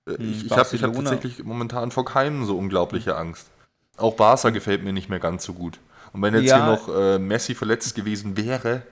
Äh, 0.07 0.17
Hm, 0.17 0.31
Ich, 0.31 0.45
ich 0.45 0.57
habe 0.57 0.77
hab 0.77 0.93
tatsächlich 0.93 1.43
momentan 1.43 1.91
vor 1.91 2.05
keinem 2.05 2.45
so 2.45 2.57
unglaubliche 2.57 3.15
Angst. 3.17 3.51
Auch 3.97 4.15
Barca 4.15 4.49
gefällt 4.49 4.83
mir 4.83 4.93
nicht 4.93 5.09
mehr 5.09 5.19
ganz 5.19 5.43
so 5.43 5.53
gut. 5.53 5.79
Und 6.13 6.21
wenn 6.21 6.33
jetzt 6.33 6.45
Ja. 6.47 6.55
hier 6.55 6.63
noch 6.63 6.89
äh, 6.89 7.19
Messi 7.19 7.55
verletzt 7.55 7.95
gewesen 7.95 8.37
wäre, 8.37 8.83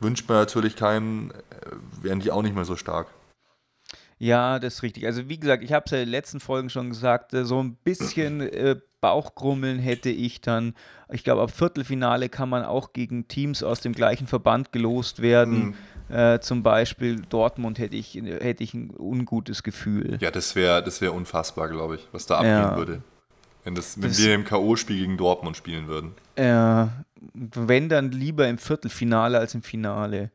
wünscht 0.00 0.28
man 0.28 0.38
natürlich 0.38 0.76
keinem, 0.76 1.30
äh, 1.32 1.34
wären 2.02 2.20
die 2.20 2.30
auch 2.30 2.42
nicht 2.42 2.54
mehr 2.54 2.64
so 2.64 2.76
stark. 2.76 3.08
Ja, 4.18 4.58
das 4.58 4.74
ist 4.76 4.82
richtig. 4.82 5.04
Also 5.06 5.28
wie 5.28 5.38
gesagt, 5.38 5.62
ich 5.62 5.72
habe 5.72 5.84
es 5.84 5.90
ja 5.90 5.98
in 5.98 6.04
den 6.06 6.10
letzten 6.10 6.40
Folgen 6.40 6.70
schon 6.70 6.88
gesagt, 6.88 7.34
äh, 7.34 7.44
so 7.44 7.62
ein 7.62 7.74
bisschen 7.76 8.40
äh, 8.40 8.76
Bauchgrummeln 9.02 9.78
hätte 9.78 10.08
ich 10.08 10.40
dann. 10.40 10.74
Ich 11.10 11.22
glaube, 11.22 11.42
ab 11.42 11.50
Viertelfinale 11.50 12.28
kann 12.28 12.48
man 12.48 12.64
auch 12.64 12.92
gegen 12.92 13.28
Teams 13.28 13.62
aus 13.62 13.80
dem 13.80 13.92
gleichen 13.92 14.26
Verband 14.26 14.72
gelost 14.72 15.20
werden. 15.22 15.74
Äh, 16.08 16.40
zum 16.40 16.62
Beispiel 16.62 17.20
Dortmund 17.28 17.78
hätte 17.78 17.94
ich, 17.96 18.14
hätte 18.14 18.64
ich 18.64 18.72
ein 18.74 18.90
ungutes 18.96 19.62
Gefühl. 19.62 20.16
Ja, 20.20 20.30
das 20.30 20.56
wäre 20.56 20.82
das 20.82 21.00
wär 21.00 21.12
unfassbar, 21.12 21.68
glaube 21.68 21.96
ich, 21.96 22.08
was 22.12 22.26
da 22.26 22.36
abgehen 22.36 22.50
Ja. 22.52 22.76
würde. 22.76 23.02
Wenn, 23.64 23.74
das, 23.74 24.00
wenn 24.00 24.08
Das- 24.08 24.18
wir 24.18 24.34
im 24.34 24.44
K.O.-Spiel 24.44 24.96
gegen 24.98 25.16
Dortmund 25.16 25.56
spielen 25.56 25.88
würden. 25.88 26.14
Äh, 26.36 26.86
wenn 27.34 27.88
dann 27.88 28.12
lieber 28.12 28.48
im 28.48 28.58
Viertelfinale 28.58 29.38
als 29.38 29.54
im 29.54 29.62
Finale. 29.62 30.30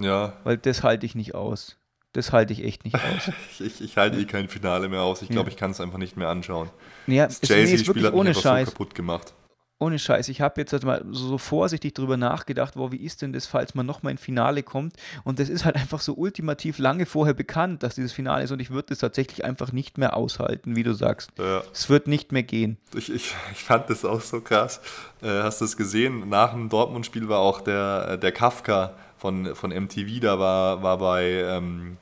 Ja, 0.00 0.34
Weil 0.44 0.58
das 0.58 0.82
halte 0.82 1.06
ich 1.06 1.14
nicht 1.14 1.34
aus. 1.34 1.76
Das 2.12 2.32
halte 2.32 2.52
ich 2.52 2.62
echt 2.62 2.84
nicht 2.84 2.96
aus. 2.96 3.32
ich, 3.60 3.80
ich, 3.80 3.96
halte 3.96 4.18
eh 4.18 4.24
kein 4.24 4.48
Finale 4.48 4.88
mehr 4.88 5.02
aus. 5.02 5.22
Ich 5.22 5.28
glaube, 5.28 5.48
ich 5.48 5.56
kann 5.56 5.70
es 5.70 5.80
einfach 5.80 5.98
nicht 5.98 6.16
mehr 6.16 6.28
anschauen. 6.28 6.68
Ja, 7.06 7.26
Das 7.26 7.40
es, 7.42 7.42
nee, 7.42 7.44
ist 7.44 7.48
Chelsea-Spiel 7.48 7.86
wirklich 7.86 8.06
hat 8.06 8.14
ohne 8.14 8.34
Scheiß. 8.34 8.66
so 8.66 8.72
kaputt 8.72 8.94
gemacht. 8.94 9.32
Ohne 9.78 9.98
Scheiß, 9.98 10.28
ich 10.28 10.40
habe 10.40 10.60
jetzt 10.60 10.72
halt 10.72 10.84
mal 10.84 11.04
so 11.10 11.38
vorsichtig 11.38 11.94
drüber 11.94 12.16
nachgedacht, 12.16 12.76
wow, 12.76 12.92
wie 12.92 12.98
ist 12.98 13.20
denn 13.20 13.32
das, 13.32 13.46
falls 13.46 13.74
man 13.74 13.84
nochmal 13.84 14.12
ein 14.12 14.18
Finale 14.18 14.62
kommt? 14.62 14.94
Und 15.24 15.40
das 15.40 15.48
ist 15.48 15.64
halt 15.64 15.74
einfach 15.74 16.00
so 16.00 16.14
ultimativ 16.14 16.78
lange 16.78 17.04
vorher 17.04 17.34
bekannt, 17.34 17.82
dass 17.82 17.96
dieses 17.96 18.12
Finale 18.12 18.44
ist 18.44 18.52
und 18.52 18.60
ich 18.60 18.70
würde 18.70 18.92
es 18.92 19.00
tatsächlich 19.00 19.44
einfach 19.44 19.72
nicht 19.72 19.98
mehr 19.98 20.16
aushalten, 20.16 20.76
wie 20.76 20.84
du 20.84 20.92
sagst. 20.92 21.32
Ja. 21.36 21.64
Es 21.72 21.90
wird 21.90 22.06
nicht 22.06 22.30
mehr 22.30 22.44
gehen. 22.44 22.76
Ich, 22.94 23.12
ich, 23.12 23.34
ich 23.52 23.64
fand 23.64 23.90
das 23.90 24.04
auch 24.04 24.20
so 24.20 24.40
krass. 24.40 24.80
Äh, 25.20 25.42
hast 25.42 25.60
du 25.60 25.64
es 25.64 25.76
gesehen? 25.76 26.28
Nach 26.28 26.52
dem 26.52 26.68
Dortmund-Spiel 26.68 27.28
war 27.28 27.40
auch 27.40 27.60
der, 27.60 28.18
der 28.18 28.30
Kafka 28.30 28.94
von, 29.22 29.54
von 29.54 29.70
MTV, 29.70 30.20
da 30.20 30.38
war, 30.40 30.82
war 30.82 30.98
bei, 30.98 31.22
ähm, 31.22 31.96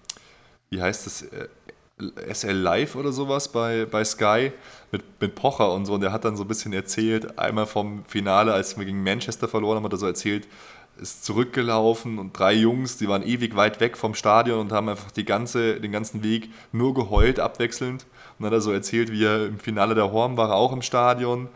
wie 0.70 0.80
heißt 0.80 1.04
das, 1.04 1.22
äh, 1.22 1.48
SL 2.32 2.56
Live 2.56 2.96
oder 2.96 3.12
sowas 3.12 3.48
bei, 3.48 3.84
bei 3.84 4.02
Sky 4.04 4.52
mit, 4.90 5.02
mit 5.20 5.34
Pocher 5.34 5.70
und 5.70 5.84
so. 5.84 5.94
Und 5.94 6.00
der 6.00 6.12
hat 6.12 6.24
dann 6.24 6.38
so 6.38 6.44
ein 6.44 6.48
bisschen 6.48 6.72
erzählt, 6.72 7.38
einmal 7.38 7.66
vom 7.66 8.06
Finale, 8.06 8.54
als 8.54 8.78
wir 8.78 8.86
gegen 8.86 9.02
Manchester 9.02 9.48
verloren 9.48 9.76
haben, 9.76 9.84
hat 9.84 9.92
er 9.92 9.98
so 9.98 10.06
erzählt, 10.06 10.48
ist 10.98 11.22
zurückgelaufen 11.22 12.18
und 12.18 12.38
drei 12.38 12.54
Jungs, 12.54 12.96
die 12.96 13.06
waren 13.06 13.22
ewig 13.22 13.54
weit 13.54 13.80
weg 13.80 13.98
vom 13.98 14.14
Stadion 14.14 14.58
und 14.58 14.72
haben 14.72 14.88
einfach 14.88 15.10
die 15.10 15.26
ganze, 15.26 15.78
den 15.78 15.92
ganzen 15.92 16.22
Weg 16.22 16.48
nur 16.72 16.94
geheult, 16.94 17.38
abwechselnd. 17.38 18.06
Und 18.38 18.44
dann 18.44 18.46
hat 18.46 18.52
er 18.54 18.60
so 18.62 18.72
erzählt, 18.72 19.12
wie 19.12 19.24
er 19.24 19.44
im 19.46 19.58
Finale 19.58 19.94
der 19.94 20.10
Horn 20.10 20.38
war, 20.38 20.54
auch 20.54 20.72
im 20.72 20.80
Stadion, 20.80 21.48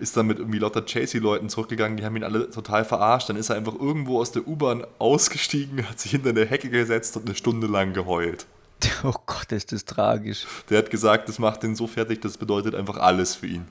ist 0.00 0.16
dann 0.16 0.26
mit 0.26 0.38
irgendwie 0.38 0.58
lauter 0.58 0.82
Chasey-Leuten 0.84 1.48
zurückgegangen, 1.48 1.96
die 1.96 2.04
haben 2.04 2.16
ihn 2.16 2.24
alle 2.24 2.50
total 2.50 2.84
verarscht. 2.84 3.28
Dann 3.28 3.36
ist 3.36 3.50
er 3.50 3.56
einfach 3.56 3.74
irgendwo 3.74 4.18
aus 4.20 4.32
der 4.32 4.46
U-Bahn 4.48 4.84
ausgestiegen, 4.98 5.88
hat 5.88 6.00
sich 6.00 6.10
hinter 6.12 6.30
eine 6.30 6.44
Hecke 6.46 6.70
gesetzt 6.70 7.16
und 7.16 7.26
eine 7.26 7.34
Stunde 7.34 7.66
lang 7.66 7.92
geheult. 7.92 8.46
Oh 9.04 9.14
Gott, 9.26 9.52
ist 9.52 9.72
das 9.72 9.84
tragisch. 9.84 10.46
Der 10.70 10.78
hat 10.78 10.90
gesagt, 10.90 11.28
das 11.28 11.38
macht 11.38 11.62
ihn 11.64 11.74
so 11.76 11.86
fertig, 11.86 12.20
das 12.22 12.36
bedeutet 12.38 12.74
einfach 12.74 12.96
alles 12.96 13.34
für 13.34 13.46
ihn. 13.46 13.66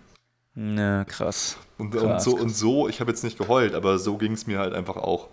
Na, 0.53 1.03
krass. 1.03 1.57
Und, 1.77 1.91
krass, 1.91 2.03
und 2.03 2.21
so, 2.21 2.31
krass. 2.33 2.41
und 2.43 2.55
so, 2.55 2.89
ich 2.89 2.99
habe 2.99 3.09
jetzt 3.11 3.23
nicht 3.23 3.37
geheult, 3.37 3.73
aber 3.73 3.97
so 3.97 4.17
ging 4.17 4.33
es 4.33 4.45
mir 4.45 4.59
halt 4.59 4.73
einfach 4.73 4.97
auch. 4.97 5.27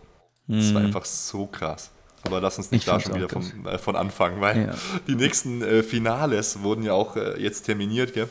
Das 0.49 0.72
war 0.74 0.80
einfach 0.80 1.05
so 1.05 1.47
krass. 1.47 1.90
Aber 2.22 2.40
lass 2.40 2.57
uns 2.59 2.70
nicht 2.70 2.86
Hm. 2.88 2.97
Ich 2.99 3.05
da 3.05 3.11
schon 3.11 3.18
wieder 3.20 3.28
vom, 3.28 3.66
äh, 3.66 3.78
von 3.78 3.97
anfangen, 3.97 4.40
weil 4.40 4.66
Ja. 4.68 4.74
die 5.07 5.14
nächsten 5.14 5.62
äh, 5.62 5.82
Finales 5.82 6.62
wurden 6.62 6.82
ja 6.82 6.92
auch 6.92 7.16
äh, 7.16 7.40
jetzt 7.40 7.62
terminiert. 7.62 8.14
Gell? 8.14 8.28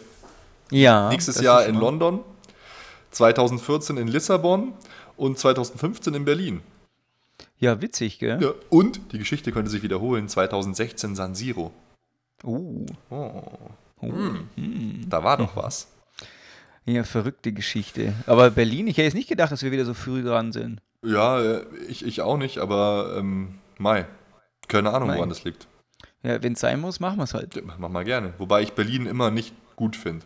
Ja. 0.71 1.09
Nächstes 1.09 1.41
Jahr 1.41 1.65
in 1.65 1.75
London, 1.75 2.21
2014 3.15 3.97
in 3.97 4.07
Lissabon 4.07 4.73
und 5.17 5.39
2015 5.39 6.13
in 6.13 6.25
Berlin. 6.25 6.61
Ja, 7.57 7.81
witzig, 7.81 8.19
gell? 8.19 8.41
Ja. 8.41 8.51
Und 8.69 9.13
die 9.13 9.17
Geschichte 9.17 9.51
könnte 9.51 9.71
sich 9.71 9.83
wiederholen, 9.83 10.27
2016 10.27 11.15
San 11.15 11.35
Siro. 11.35 11.71
Uh, 12.43 12.85
Oh, 13.09 13.41
uh. 14.01 14.33
Hm. 14.55 15.05
da 15.07 15.23
war 15.23 15.37
doch 15.37 15.55
was. 15.55 15.87
Ja, 16.85 17.03
verrückte 17.03 17.51
Geschichte. 17.51 18.13
Aber 18.27 18.51
Berlin, 18.51 18.87
ich 18.87 18.97
hätte 18.97 19.05
jetzt 19.05 19.15
nicht 19.15 19.29
gedacht, 19.29 19.51
dass 19.51 19.63
wir 19.63 19.71
wieder 19.71 19.85
so 19.85 19.93
früh 19.93 20.21
dran 20.21 20.51
sind. 20.51 20.81
Ja, 21.01 21.41
äh, 21.41 21.65
ich, 21.87 22.05
ich 22.05 22.21
auch 22.21 22.37
nicht, 22.37 22.59
aber 22.59 23.15
ähm, 23.17 23.59
Mai. 23.77 24.05
Keine 24.67 24.91
Ahnung, 24.91 25.07
Mai. 25.07 25.15
woran 25.15 25.29
das 25.29 25.43
liegt. 25.43 25.67
Ja, 26.21 26.43
wenn 26.43 26.53
es 26.53 26.59
sein 26.59 26.79
muss, 26.79 26.99
machen 26.99 27.17
wir 27.17 27.23
es 27.23 27.33
halt. 27.33 27.55
Ja, 27.55 27.61
Mach 27.77 27.89
mal 27.89 28.03
gerne. 28.03 28.33
Wobei 28.37 28.61
ich 28.61 28.73
Berlin 28.73 29.05
immer 29.05 29.31
nicht 29.31 29.53
gut 29.75 29.95
finde. 29.95 30.25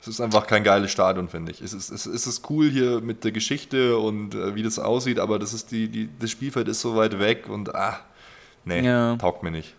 Es 0.00 0.08
ist 0.08 0.20
einfach 0.20 0.46
kein 0.46 0.64
geiles 0.64 0.90
Stadion, 0.90 1.28
finde 1.28 1.52
ich. 1.52 1.60
Es 1.60 1.72
ist, 1.74 1.90
es, 1.90 2.06
es 2.06 2.26
ist 2.26 2.48
cool 2.50 2.70
hier 2.70 3.00
mit 3.02 3.22
der 3.22 3.32
Geschichte 3.32 3.98
und 3.98 4.34
äh, 4.34 4.54
wie 4.54 4.62
das 4.62 4.78
aussieht, 4.78 5.18
aber 5.18 5.38
das, 5.38 5.52
ist 5.52 5.70
die, 5.70 5.88
die, 5.88 6.08
das 6.18 6.30
Spielfeld 6.30 6.68
ist 6.68 6.80
so 6.80 6.96
weit 6.96 7.18
weg 7.18 7.48
und 7.48 7.74
ah, 7.74 8.00
nee, 8.64 8.80
Ja. 8.84 9.16
taugt 9.16 9.42
mir 9.42 9.50
nicht. 9.50 9.74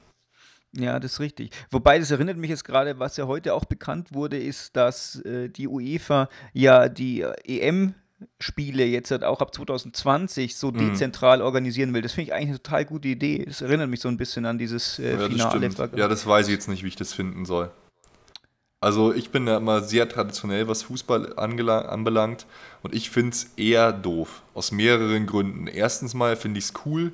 Ja, 0.73 0.99
das 0.99 1.13
ist 1.13 1.19
richtig. 1.19 1.51
Wobei, 1.71 1.99
das 1.99 2.11
erinnert 2.11 2.37
mich 2.37 2.49
jetzt 2.49 2.63
gerade, 2.63 2.97
was 2.99 3.17
ja 3.17 3.25
heute 3.27 3.53
auch 3.55 3.65
bekannt 3.65 4.13
wurde, 4.13 4.37
ist, 4.37 4.75
dass 4.77 5.19
äh, 5.25 5.49
die 5.49 5.67
UEFA 5.67 6.29
ja 6.53 6.87
die 6.87 7.21
äh, 7.21 7.33
EM-Spiele 7.45 8.85
jetzt 8.85 9.11
halt 9.11 9.23
auch 9.23 9.41
ab 9.41 9.53
2020 9.53 10.55
so 10.55 10.71
dezentral 10.71 11.41
organisieren 11.41 11.93
will. 11.93 12.01
Das 12.03 12.13
finde 12.13 12.27
ich 12.29 12.33
eigentlich 12.33 12.49
eine 12.49 12.61
total 12.61 12.85
gute 12.85 13.07
Idee. 13.09 13.43
Das 13.45 13.61
erinnert 13.61 13.89
mich 13.89 13.99
so 13.99 14.07
ein 14.07 14.17
bisschen 14.17 14.45
an 14.45 14.57
dieses 14.57 14.99
äh, 14.99 15.11
Ja, 15.11 15.17
das 15.17 15.27
Finale. 15.27 15.71
stimmt. 15.71 15.97
Ja, 15.97 16.07
das 16.07 16.25
weiß 16.25 16.47
ich 16.47 16.53
jetzt 16.53 16.69
nicht, 16.69 16.83
wie 16.83 16.87
ich 16.89 16.95
das 16.95 17.11
finden 17.13 17.45
soll. 17.45 17.71
Also 18.83 19.13
ich 19.13 19.29
bin 19.29 19.45
ja 19.45 19.57
immer 19.57 19.81
sehr 19.81 20.09
traditionell, 20.09 20.67
was 20.67 20.81
Fußball 20.81 21.37
anbelangt 21.37 22.47
und 22.81 22.95
ich 22.95 23.11
finde 23.11 23.29
es 23.29 23.51
eher 23.55 23.93
doof. 23.93 24.41
Aus 24.55 24.71
mehreren 24.71 25.27
Gründen. 25.27 25.67
Erstens 25.67 26.15
mal 26.15 26.35
finde 26.35 26.57
ich 26.57 26.65
es 26.65 26.73
cool, 26.83 27.11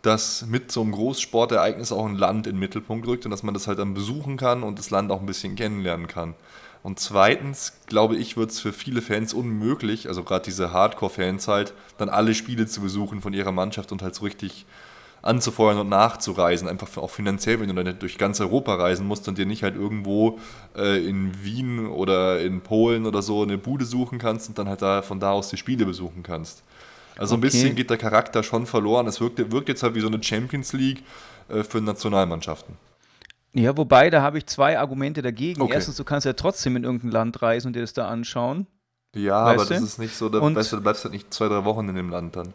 dass 0.00 0.46
mit 0.46 0.72
so 0.72 0.80
einem 0.80 0.92
Großsportereignis 0.92 1.92
auch 1.92 2.06
ein 2.06 2.16
Land 2.16 2.46
in 2.46 2.54
den 2.54 2.60
Mittelpunkt 2.60 3.06
rückt 3.06 3.26
und 3.26 3.32
dass 3.32 3.42
man 3.42 3.52
das 3.52 3.66
halt 3.66 3.78
dann 3.78 3.92
besuchen 3.92 4.38
kann 4.38 4.62
und 4.62 4.78
das 4.78 4.88
Land 4.88 5.12
auch 5.12 5.20
ein 5.20 5.26
bisschen 5.26 5.56
kennenlernen 5.56 6.06
kann. 6.06 6.34
Und 6.82 6.98
zweitens, 6.98 7.74
glaube 7.84 8.16
ich, 8.16 8.38
wird 8.38 8.50
es 8.50 8.60
für 8.60 8.72
viele 8.72 9.02
Fans 9.02 9.34
unmöglich, 9.34 10.08
also 10.08 10.22
gerade 10.22 10.46
diese 10.46 10.72
Hardcore-Fans 10.72 11.46
halt, 11.48 11.74
dann 11.98 12.08
alle 12.08 12.34
Spiele 12.34 12.66
zu 12.66 12.80
besuchen 12.80 13.20
von 13.20 13.34
ihrer 13.34 13.52
Mannschaft 13.52 13.92
und 13.92 14.00
halt 14.00 14.14
so 14.14 14.24
richtig 14.24 14.64
anzufeuern 15.22 15.78
und 15.78 15.88
nachzureisen, 15.88 16.68
einfach 16.68 16.96
auch 16.96 17.10
finanziell, 17.10 17.60
wenn 17.60 17.74
du 17.74 17.82
dann 17.82 17.98
durch 17.98 18.18
ganz 18.18 18.40
Europa 18.40 18.74
reisen 18.74 19.06
musst 19.06 19.28
und 19.28 19.38
dir 19.38 19.46
nicht 19.46 19.62
halt 19.62 19.76
irgendwo 19.76 20.38
äh, 20.76 21.04
in 21.06 21.44
Wien 21.44 21.86
oder 21.86 22.40
in 22.40 22.60
Polen 22.62 23.06
oder 23.06 23.22
so 23.22 23.42
eine 23.42 23.58
Bude 23.58 23.84
suchen 23.84 24.18
kannst 24.18 24.48
und 24.48 24.58
dann 24.58 24.68
halt 24.68 24.82
da 24.82 25.02
von 25.02 25.20
da 25.20 25.32
aus 25.32 25.48
die 25.50 25.56
Spiele 25.56 25.84
besuchen 25.84 26.22
kannst. 26.22 26.62
Also 27.18 27.34
ein 27.34 27.38
Okay. 27.38 27.48
bisschen 27.48 27.76
geht 27.76 27.90
der 27.90 27.98
Charakter 27.98 28.42
schon 28.42 28.66
verloren. 28.66 29.06
Es 29.06 29.20
wirkt, 29.20 29.52
wirkt 29.52 29.68
jetzt 29.68 29.82
halt 29.82 29.94
wie 29.94 30.00
so 30.00 30.06
eine 30.08 30.22
Champions 30.22 30.72
League 30.72 31.02
äh, 31.48 31.62
für 31.64 31.80
Nationalmannschaften. 31.80 32.76
Ja, 33.52 33.76
wobei, 33.76 34.10
da 34.10 34.22
habe 34.22 34.38
ich 34.38 34.46
zwei 34.46 34.78
Argumente 34.78 35.22
dagegen. 35.22 35.60
Okay. 35.60 35.72
Erstens, 35.74 35.96
du 35.96 36.04
kannst 36.04 36.24
ja 36.24 36.32
trotzdem 36.34 36.76
in 36.76 36.84
irgendein 36.84 37.10
Land 37.10 37.42
reisen 37.42 37.68
und 37.68 37.76
dir 37.76 37.80
das 37.80 37.92
da 37.92 38.08
anschauen. 38.08 38.66
Ja, 39.14 39.44
Weißt 39.46 39.54
aber 39.54 39.68
das 39.68 39.78
du? 39.80 39.84
ist 39.84 39.98
nicht 39.98 40.16
so, 40.16 40.28
da 40.28 40.38
Und- 40.38 40.54
weißt 40.54 40.72
du, 40.72 40.76
du 40.76 40.82
bleibst 40.82 41.04
halt 41.04 41.12
nicht 41.12 41.34
zwei, 41.34 41.48
drei 41.48 41.64
Wochen 41.64 41.88
in 41.88 41.96
dem 41.96 42.10
Land 42.10 42.36
dann. 42.36 42.52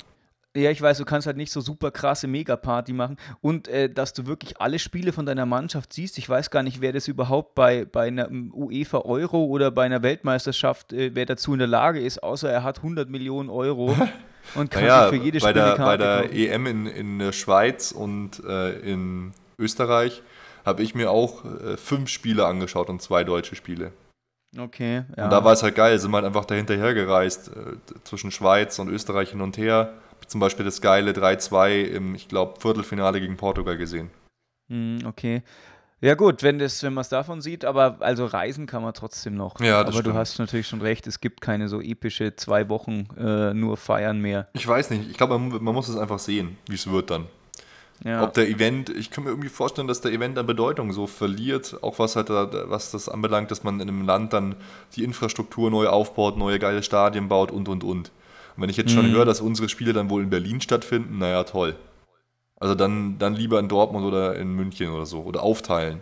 Ja, 0.56 0.72
ich 0.72 0.82
weiß, 0.82 0.98
du 0.98 1.06
kannst 1.06 1.28
halt 1.28 1.36
nicht 1.36 1.52
so 1.52 1.60
super 1.60 1.92
krasse 1.92 2.28
Megaparty 2.28 2.94
machen 2.94 3.18
und 3.42 3.68
äh, 3.68 3.90
dass 3.90 4.14
du 4.14 4.26
wirklich 4.26 4.62
alle 4.62 4.80
Spiele 4.80 5.12
von 5.12 5.26
deiner 5.26 5.46
Mannschaft 5.46 5.92
siehst. 5.92 6.18
Ich 6.18 6.30
weiß 6.30 6.50
gar 6.50 6.64
nicht, 6.64 6.80
wer 6.80 6.94
das 6.94 7.10
überhaupt 7.10 7.56
bei, 7.56 7.84
bei 7.84 8.08
einer 8.08 8.30
ähm, 8.30 8.54
UEFA 8.54 9.00
Euro 9.00 9.44
oder 9.44 9.70
bei 9.72 9.84
einer 9.86 10.02
Weltmeisterschaft, 10.02 10.94
äh, 10.94 11.12
wer 11.14 11.26
dazu 11.26 11.52
in 11.54 11.60
der 11.60 11.68
Lage 11.68 12.00
ist, 12.00 12.24
außer 12.24 12.50
er 12.50 12.64
hat 12.64 12.78
100 12.78 13.10
Millionen 13.10 13.50
Euro 13.50 13.98
und 14.56 14.72
kann 14.72 14.84
Naja, 14.84 15.10
für 15.10 15.18
jedes 15.18 15.44
bei 15.44 15.50
Spiel 15.50 15.62
der, 15.62 15.76
bei 15.78 15.98
der 15.98 16.22
kaufen. 16.22 16.36
EM 16.36 16.66
in, 16.68 16.88
in 16.88 17.20
der 17.20 17.34
Schweiz 17.34 17.92
und 17.92 18.42
äh, 18.48 18.80
in 18.80 19.34
Österreich 19.60 20.24
habe 20.66 20.84
ich 20.84 20.96
mir 20.96 21.12
auch 21.12 21.44
äh, 21.44 21.76
fünf 21.76 22.10
Spiele 22.10 22.46
angeschaut 22.46 22.90
und 22.90 23.02
zwei 23.02 23.24
deutsche 23.26 23.56
Spiele. 23.56 23.92
Okay, 24.58 25.04
ja. 25.18 25.26
Und 25.26 25.32
da 25.32 25.44
war 25.44 25.52
es 25.54 25.64
halt 25.64 25.76
geil, 25.76 26.00
sind 26.00 26.12
wir 26.12 26.18
halt 26.18 26.26
einfach 26.26 26.46
dahinterher 26.46 26.94
gereist, 26.94 27.50
äh, 27.50 27.76
zwischen 28.06 28.32
Schweiz 28.32 28.80
und 28.80 28.88
Österreich 28.90 29.32
hin 29.32 29.42
und 29.42 29.58
her. 29.58 29.94
Zum 30.28 30.40
Beispiel 30.40 30.66
das 30.66 30.82
geile 30.82 31.12
3-2 31.12 31.84
im, 31.84 32.16
ich 32.16 32.28
glaube, 32.28 32.60
Viertelfinale 32.60 33.20
gegen 33.20 33.38
Portugal 33.38 33.78
gesehen. 33.78 34.10
Hm, 34.70 35.00
okay. 35.06 35.44
Ja 36.02 36.14
gut, 36.14 36.44
wenn 36.44 36.60
das, 36.60 36.84
wenn 36.84 36.94
man 36.94 37.02
es 37.02 37.10
davon 37.10 37.42
sieht, 37.42 37.66
aber 37.66 37.98
also 38.00 38.26
reisen 38.26 38.68
kann 38.68 38.84
man 38.84 38.94
trotzdem 38.94 39.36
noch. 39.36 39.60
Ja, 39.60 39.84
das 39.84 39.96
aber 39.96 40.04
du 40.04 40.10
stimmt. 40.10 40.16
hast 40.16 40.40
natürlich 40.40 40.68
schon 40.68 40.82
recht, 40.82 41.08
es 41.08 41.22
gibt 41.22 41.42
keine 41.42 41.68
so 41.70 41.82
epische 41.82 42.36
zwei 42.36 42.70
Wochen 42.70 43.08
äh, 43.18 43.54
nur 43.54 43.78
feiern 43.78 44.20
mehr. 44.20 44.48
Ich 44.54 44.68
weiß 44.68 44.90
nicht, 44.92 45.10
ich 45.10 45.18
glaube, 45.18 45.40
man, 45.40 45.64
man 45.64 45.74
muss 45.74 45.88
es 45.88 45.96
einfach 45.96 46.20
sehen, 46.20 46.58
wie 46.68 46.76
es 46.76 46.90
wird 46.90 47.10
dann. 47.10 47.28
Ja. 48.04 48.24
Ob 48.24 48.34
der 48.34 48.50
Event, 48.50 48.90
ich 48.90 49.10
kann 49.10 49.24
mir 49.24 49.30
irgendwie 49.30 49.50
vorstellen, 49.50 49.88
dass 49.88 50.02
der 50.02 50.12
Event 50.12 50.38
an 50.38 50.46
Bedeutung 50.46 50.92
so 50.92 51.08
verliert, 51.08 51.78
auch 51.82 51.98
was 51.98 52.16
halt 52.16 52.30
da, 52.30 52.50
was 52.70 52.92
das 52.92 53.08
anbelangt, 53.08 53.52
dass 53.52 53.64
man 53.64 53.80
in 53.80 53.88
einem 53.88 54.06
Land 54.06 54.34
dann 54.34 54.56
die 54.96 55.04
Infrastruktur 55.04 55.72
neu 55.72 55.88
aufbaut, 55.88 56.38
neue 56.38 56.60
geile 56.60 56.84
Stadien 56.84 57.30
baut 57.30 57.52
und 57.52 57.70
und 57.70 57.84
und. 57.84 58.12
Und 58.56 58.64
wenn 58.64 58.70
ich 58.70 58.78
jetzt 58.78 58.92
schon 58.92 59.10
Mhm. 59.10 59.14
höre, 59.16 59.26
dass 59.26 59.42
unsere 59.42 59.70
Spiele 59.70 59.94
dann 59.94 60.10
wohl 60.10 60.24
in 60.24 60.30
Berlin 60.30 60.62
stattfinden, 60.62 61.18
naja, 61.18 61.44
toll. 61.44 61.76
Also 62.58 62.74
dann, 62.76 63.18
dann 63.20 63.36
lieber 63.36 63.60
in 63.60 63.68
Dortmund 63.68 64.06
oder 64.06 64.36
in 64.38 64.54
München 64.54 64.90
oder 64.92 65.06
so. 65.06 65.22
Oder 65.24 65.44
aufteilen. 65.44 66.02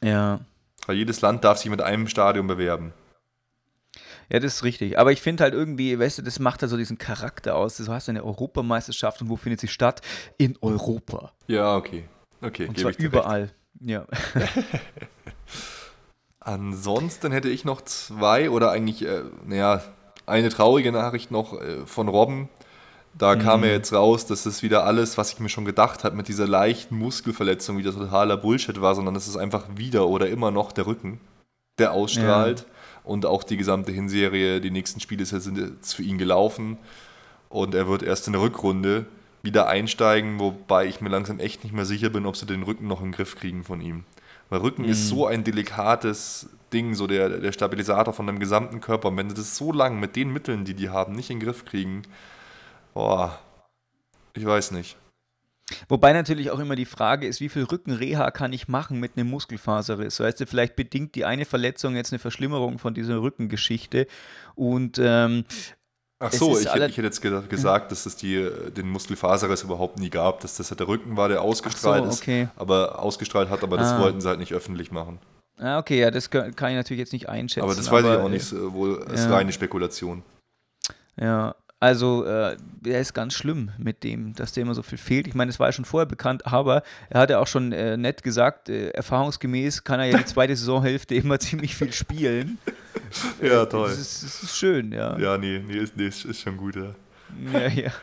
ja. 0.00 0.40
Weil 0.86 0.96
jedes 0.96 1.20
Land 1.20 1.44
darf 1.44 1.58
sich 1.58 1.70
mit 1.70 1.82
einem 1.82 2.08
Stadion 2.08 2.46
bewerben. 2.46 2.92
Ja, 4.32 4.40
das 4.40 4.54
ist 4.56 4.64
richtig. 4.64 4.98
Aber 4.98 5.12
ich 5.12 5.20
finde 5.20 5.44
halt 5.44 5.52
irgendwie, 5.54 5.98
weißt 5.98 6.18
du, 6.18 6.22
das 6.22 6.38
macht 6.38 6.62
halt 6.62 6.70
so 6.70 6.76
diesen 6.76 6.96
Charakter 6.98 7.54
aus. 7.54 7.76
Du 7.76 7.86
hast 7.92 8.08
eine 8.08 8.24
Europameisterschaft 8.24 9.20
und 9.20 9.28
wo 9.28 9.36
findet 9.36 9.60
sie 9.60 9.68
statt? 9.68 10.00
In 10.38 10.56
Europa. 10.62 11.32
Ja, 11.48 11.76
okay. 11.76 12.08
Okay, 12.40 12.66
Und 12.66 12.74
gebe 12.76 12.80
zwar 12.80 12.90
ich 12.92 12.96
dir 12.96 13.02
recht. 13.04 13.12
überall. 13.12 13.50
Ja. 13.80 14.06
Ansonsten 16.40 17.32
hätte 17.32 17.50
ich 17.50 17.64
noch 17.64 17.82
zwei 17.82 18.48
oder 18.50 18.70
eigentlich, 18.70 19.04
äh, 19.06 19.22
naja, 19.44 19.82
eine 20.30 20.48
traurige 20.48 20.92
Nachricht 20.92 21.30
noch 21.30 21.60
äh, 21.60 21.86
von 21.86 22.08
Robben. 22.08 22.48
Da 23.18 23.34
kam 23.34 23.64
ja 23.64 23.70
jetzt 23.70 23.92
raus, 23.92 24.24
dass 24.26 24.46
es 24.46 24.62
wieder 24.62 24.84
alles, 24.84 25.18
was 25.18 25.32
ich 25.32 25.40
mir 25.40 25.48
schon 25.48 25.64
gedacht 25.64 26.04
habe, 26.04 26.16
mit 26.16 26.28
dieser 26.28 26.46
leichten 26.46 26.96
Muskelverletzung 26.96 27.76
wieder 27.76 27.92
totaler 27.92 28.36
Bullshit 28.36 28.80
war, 28.80 28.94
sondern 28.94 29.16
es 29.16 29.26
ist 29.26 29.36
einfach 29.36 29.64
wieder 29.74 30.06
oder 30.06 30.28
immer 30.28 30.52
noch 30.52 30.70
der 30.70 30.86
Rücken, 30.86 31.20
der 31.78 31.92
ausstrahlt. 31.92 32.66
Und 33.02 33.26
auch 33.26 33.42
die 33.42 33.56
gesamte 33.56 33.90
Hinserie, 33.90 34.60
die 34.60 34.70
nächsten 34.70 35.00
Spiele 35.00 35.24
sind 35.24 35.58
jetzt 35.58 35.94
für 35.94 36.02
ihn 36.02 36.18
gelaufen. 36.18 36.78
Und 37.48 37.74
er 37.74 37.88
wird 37.88 38.04
erst 38.04 38.28
in 38.28 38.34
der 38.34 38.42
Rückrunde 38.42 39.06
wieder 39.42 39.66
einsteigen, 39.66 40.38
wobei 40.38 40.86
ich 40.86 41.00
mir 41.00 41.08
langsam 41.08 41.40
echt 41.40 41.64
nicht 41.64 41.72
mehr 41.72 41.86
sicher 41.86 42.10
bin, 42.10 42.26
ob 42.26 42.36
sie 42.36 42.46
den 42.46 42.62
Rücken 42.62 42.86
noch 42.86 43.00
in 43.00 43.08
den 43.08 43.12
Griff 43.12 43.36
kriegen 43.36 43.64
von 43.64 43.80
ihm. 43.80 44.04
Weil 44.50 44.60
Rücken 44.60 44.84
ist 44.84 45.08
so 45.08 45.26
ein 45.26 45.44
delikates 45.44 46.48
Ding, 46.72 46.94
so 46.94 47.06
der, 47.06 47.28
der 47.40 47.52
Stabilisator 47.52 48.14
von 48.14 48.26
deinem 48.26 48.38
gesamten 48.40 48.80
Körper. 48.80 49.08
Und 49.08 49.16
wenn 49.16 49.28
sie 49.28 49.36
das 49.36 49.56
so 49.56 49.72
lang 49.72 49.98
mit 50.00 50.16
den 50.16 50.32
Mitteln, 50.32 50.64
die 50.64 50.74
die 50.74 50.88
haben, 50.90 51.14
nicht 51.14 51.30
in 51.30 51.38
den 51.40 51.46
Griff 51.46 51.64
kriegen, 51.64 52.02
boah, 52.94 53.38
ich 54.34 54.44
weiß 54.46 54.70
nicht. 54.72 54.96
Wobei 55.88 56.12
natürlich 56.12 56.50
auch 56.50 56.58
immer 56.58 56.74
die 56.74 56.84
Frage 56.84 57.28
ist, 57.28 57.40
wie 57.40 57.48
viel 57.48 57.62
Rückenreha 57.62 58.32
kann 58.32 58.52
ich 58.52 58.66
machen 58.66 58.98
mit 58.98 59.12
einem 59.16 59.30
Muskelfaserriss? 59.30 60.18
Weißt 60.18 60.40
du, 60.40 60.46
vielleicht 60.46 60.74
bedingt 60.74 61.14
die 61.14 61.24
eine 61.24 61.44
Verletzung 61.44 61.94
jetzt 61.94 62.12
eine 62.12 62.18
Verschlimmerung 62.18 62.78
von 62.80 62.92
dieser 62.92 63.22
Rückengeschichte. 63.22 64.08
Und 64.56 64.98
ähm, 65.00 65.44
Ach 66.18 66.32
so, 66.32 66.58
ich, 66.58 66.68
alle- 66.70 66.88
ich 66.88 66.96
hätte 66.96 67.06
jetzt 67.06 67.22
ge- 67.22 67.46
gesagt, 67.48 67.92
dass 67.92 68.04
es 68.04 68.16
die, 68.16 68.48
den 68.76 68.88
Muskelfaserriss 68.90 69.62
überhaupt 69.62 69.98
nie 70.00 70.10
gab, 70.10 70.40
dass 70.40 70.56
das 70.56 70.68
der 70.68 70.88
Rücken 70.88 71.16
war, 71.16 71.28
der 71.28 71.40
ausgestrahlt 71.40 72.12
so, 72.12 72.20
okay. 72.20 72.42
ist, 72.42 72.50
aber 72.56 72.98
ausgestrahlt 72.98 73.48
hat, 73.48 73.62
aber 73.62 73.76
das 73.78 73.92
Ah. 73.92 74.00
wollten 74.00 74.20
sie 74.20 74.28
halt 74.28 74.38
nicht 74.40 74.52
öffentlich 74.52 74.90
machen. 74.90 75.18
Ah, 75.60 75.78
okay, 75.78 76.00
ja, 76.00 76.10
das 76.10 76.30
kann 76.30 76.56
kann 76.56 76.70
ich 76.70 76.76
natürlich 76.76 77.00
jetzt 77.00 77.12
nicht 77.12 77.28
einschätzen. 77.28 77.64
Aber 77.64 77.74
das 77.74 77.90
weiß 77.90 78.04
ich 78.04 78.10
aber, 78.10 78.22
auch 78.22 78.28
äh, 78.28 78.32
nicht, 78.32 78.52
äh, 78.52 78.72
wohl 78.72 79.06
ist 79.12 79.24
ja. 79.24 79.34
reine 79.34 79.52
Spekulation. 79.52 80.22
Ja, 81.20 81.54
also 81.78 82.24
äh, 82.24 82.56
er 82.84 83.00
ist 83.00 83.14
ganz 83.14 83.34
schlimm 83.34 83.70
mit 83.78 84.02
dem, 84.02 84.34
dass 84.34 84.52
der 84.52 84.62
immer 84.62 84.74
so 84.74 84.82
viel 84.82 84.98
fehlt. 84.98 85.26
Ich 85.26 85.34
meine, 85.34 85.50
es 85.50 85.58
war 85.58 85.68
ja 85.68 85.72
schon 85.72 85.84
vorher 85.84 86.06
bekannt, 86.06 86.46
aber 86.46 86.82
er 87.08 87.20
hat 87.20 87.30
ja 87.30 87.38
auch 87.38 87.46
schon 87.46 87.72
äh, 87.72 87.96
nett 87.96 88.22
gesagt, 88.22 88.68
äh, 88.68 88.90
erfahrungsgemäß 88.90 89.84
kann 89.84 90.00
er 90.00 90.06
ja 90.06 90.18
die 90.18 90.24
zweite 90.26 90.56
Saisonhälfte 90.56 91.14
immer 91.16 91.38
ziemlich 91.38 91.74
viel 91.74 91.92
spielen. 91.92 92.58
Ja, 93.42 93.64
Das 93.64 93.98
ist, 93.98 94.22
das 94.22 94.42
ist 94.42 94.56
schön, 94.56 94.92
ja. 94.92 95.18
Ja, 95.18 95.36
nee, 95.36 95.62
nee, 95.66 95.78
ist, 95.78 95.96
nee, 95.96 96.06
ist 96.06 96.40
schon 96.40 96.56
gut, 96.56 96.76
ja. 96.76 96.94
Ja, 97.52 97.68
ja. 97.68 97.92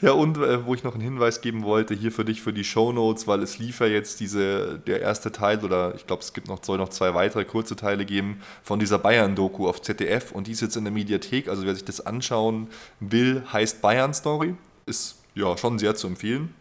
Ja, 0.00 0.12
und 0.12 0.38
äh, 0.38 0.64
wo 0.64 0.74
ich 0.74 0.82
noch 0.82 0.94
einen 0.94 1.02
Hinweis 1.02 1.42
geben 1.42 1.62
wollte, 1.62 1.92
hier 1.92 2.10
für 2.10 2.24
dich 2.24 2.40
für 2.40 2.54
die 2.54 2.64
Shownotes, 2.64 3.26
weil 3.26 3.42
es 3.42 3.58
lief 3.58 3.80
ja 3.80 3.86
jetzt 3.86 4.18
diese, 4.18 4.78
der 4.78 5.02
erste 5.02 5.30
Teil 5.30 5.62
oder 5.62 5.94
ich 5.94 6.06
glaube, 6.06 6.22
es 6.22 6.32
gibt 6.32 6.48
noch, 6.48 6.64
soll 6.64 6.78
noch 6.78 6.88
zwei 6.88 7.12
weitere 7.12 7.44
kurze 7.44 7.76
Teile 7.76 8.06
geben 8.06 8.40
von 8.62 8.78
dieser 8.78 8.98
Bayern-Doku 8.98 9.68
auf 9.68 9.82
ZDF 9.82 10.32
und 10.32 10.46
die 10.46 10.52
ist 10.52 10.62
jetzt 10.62 10.76
in 10.76 10.84
der 10.84 10.92
Mediathek. 10.92 11.48
Also 11.48 11.66
wer 11.66 11.74
sich 11.74 11.84
das 11.84 12.00
anschauen 12.00 12.68
will, 12.98 13.42
heißt 13.52 13.82
Bayern 13.82 14.14
Story. 14.14 14.54
Ist 14.86 15.18
ja 15.34 15.54
schon 15.58 15.78
sehr 15.78 15.94
zu 15.94 16.06
empfehlen. 16.06 16.54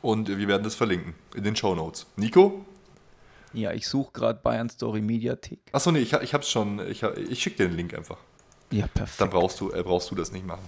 Und 0.00 0.28
wir 0.28 0.48
werden 0.48 0.64
das 0.64 0.74
verlinken 0.74 1.14
in 1.36 1.44
den 1.44 1.54
Shownotes. 1.54 2.06
Nico? 2.16 2.64
ja, 3.52 3.72
ich 3.72 3.88
suche 3.88 4.12
gerade 4.12 4.40
Bayern 4.42 4.68
Story 4.68 5.00
Mediathek. 5.00 5.60
Achso, 5.72 5.90
nee, 5.90 6.00
ich, 6.00 6.12
ich 6.12 6.34
hab's 6.34 6.50
schon. 6.50 6.80
Ich, 6.88 7.02
ich 7.02 7.42
schicke 7.42 7.58
dir 7.58 7.68
den 7.68 7.76
Link 7.76 7.94
einfach. 7.94 8.18
Ja, 8.70 8.82
Dann 8.82 8.90
perfekt. 9.06 9.30
brauchst 9.30 9.60
du, 9.60 9.72
äh, 9.72 9.82
brauchst 9.82 10.10
du 10.10 10.14
das 10.14 10.30
nicht 10.32 10.46
machen. 10.46 10.62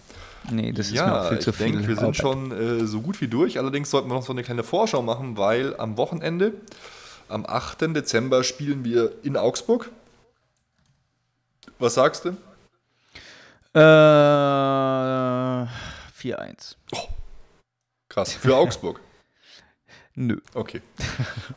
Nee, 0.50 0.72
das 0.72 0.86
ist 0.86 0.92
mir 0.94 1.02
auch 1.04 1.24
Ja, 1.24 1.28
viel 1.28 1.38
zu 1.40 1.50
ich 1.50 1.56
viel. 1.56 1.66
denke, 1.72 1.86
wir 1.86 1.94
sind 1.96 2.04
Arbeit. 2.04 2.16
schon 2.16 2.50
äh, 2.52 2.86
so 2.86 3.00
gut 3.02 3.20
wie 3.20 3.28
durch. 3.28 3.58
Allerdings 3.58 3.90
sollten 3.90 4.08
wir 4.08 4.14
noch 4.14 4.24
so 4.24 4.32
eine 4.32 4.42
kleine 4.42 4.64
Vorschau 4.64 5.02
machen, 5.02 5.36
weil 5.36 5.76
am 5.76 5.96
Wochenende, 5.98 6.54
am 7.28 7.44
8. 7.46 7.94
Dezember, 7.94 8.42
spielen 8.42 8.84
wir 8.84 9.12
in 9.22 9.36
Augsburg. 9.36 9.90
Was 11.78 11.94
sagst 11.94 12.24
du? 12.24 12.30
Äh, 13.78 13.80
4-1. 16.18 16.76
Krass, 18.08 18.32
für 18.32 18.56
Augsburg. 18.56 19.00
Nö. 20.14 20.38
Okay. 20.54 20.82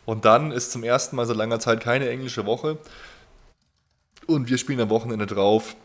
Und 0.05 0.25
dann 0.25 0.51
ist 0.51 0.71
zum 0.71 0.83
ersten 0.83 1.15
Mal 1.15 1.25
seit 1.25 1.37
langer 1.37 1.59
Zeit 1.59 1.81
keine 1.81 2.09
englische 2.09 2.45
Woche. 2.45 2.77
Und 4.27 4.49
wir 4.49 4.57
spielen 4.57 4.79
am 4.79 4.89
Wochenende 4.89 5.25
drauf, 5.25 5.75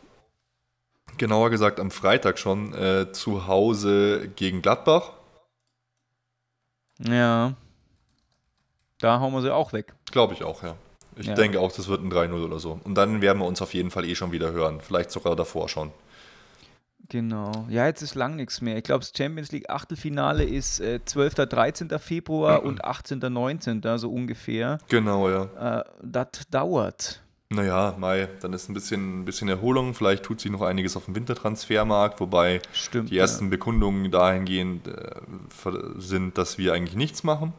genauer 1.19 1.51
gesagt 1.51 1.81
am 1.81 1.91
Freitag 1.91 2.39
schon, 2.39 2.73
äh, 2.75 3.13
zu 3.13 3.47
Hause 3.47 4.29
gegen 4.37 4.63
Gladbach. 4.63 5.13
Ja. 6.99 7.55
Da 8.99 9.21
hauen 9.21 9.33
wir 9.33 9.43
sie 9.43 9.55
auch 9.55 9.73
weg. 9.73 9.95
Glaube 10.11 10.35
ich 10.35 10.43
auch, 10.43 10.63
ja. 10.63 10.75
Ich 11.17 11.27
Ja. 11.27 11.35
denke 11.35 11.61
auch, 11.61 11.73
das 11.73 11.89
wird 11.89 12.03
ein 12.03 12.11
3-0 12.11 12.45
oder 12.45 12.59
so. 12.59 12.81
Und 12.85 12.95
dann 12.95 13.21
werden 13.21 13.39
wir 13.39 13.47
uns 13.47 13.61
auf 13.63 13.75
jeden 13.75 13.91
Fall 13.91 14.05
eh 14.05 14.15
schon 14.15 14.33
wieder 14.33 14.53
hören. 14.53 14.81
Vielleicht 14.81 15.11
sogar 15.11 15.37
davor 15.37 15.69
schon. 15.69 15.93
Genau. 17.09 17.67
Ja, 17.71 17.87
jetzt 17.87 18.03
ist 18.03 18.15
lang 18.15 18.37
nichts 18.37 18.61
mehr. 18.61 18.77
Ich 18.77 18.85
glaube, 18.85 19.01
das 19.01 19.13
Champions 19.17 19.51
League 19.51 19.71
Achtelfinale 19.71 20.45
ist 20.45 20.79
äh, 20.81 21.01
12. 21.05 21.35
13. 21.37 21.89
Februar 21.99 22.63
und 22.63 22.85
18. 22.85 23.19
19. 23.21 23.83
so 23.97 24.13
ungefähr. 24.13 24.79
Genau, 24.89 25.29
ja. 25.31 25.81
Äh, 25.81 25.85
das 26.03 26.29
dauert. 26.51 27.23
Naja, 27.51 27.95
Mai, 27.99 28.29
dann 28.41 28.53
ist 28.53 28.69
ein 28.69 28.75
bisschen, 28.75 29.21
ein 29.21 29.25
bisschen 29.25 29.49
Erholung. 29.49 29.95
Vielleicht 29.95 30.23
tut 30.23 30.41
sich 30.41 30.51
noch 30.51 30.61
einiges 30.61 30.97
auf 30.97 31.07
dem 31.07 31.15
Wintertransfermarkt, 31.15 32.21
wobei 32.21 32.61
Stimmt. 32.73 33.11
die 33.11 33.17
ersten 33.17 33.49
Bekundungen 33.49 34.11
dahingehend 34.11 34.87
äh, 34.89 35.21
sind, 35.97 36.37
dass 36.37 36.59
wir 36.59 36.75
eigentlich 36.75 36.97
nichts 36.97 37.25
machen. 37.25 37.55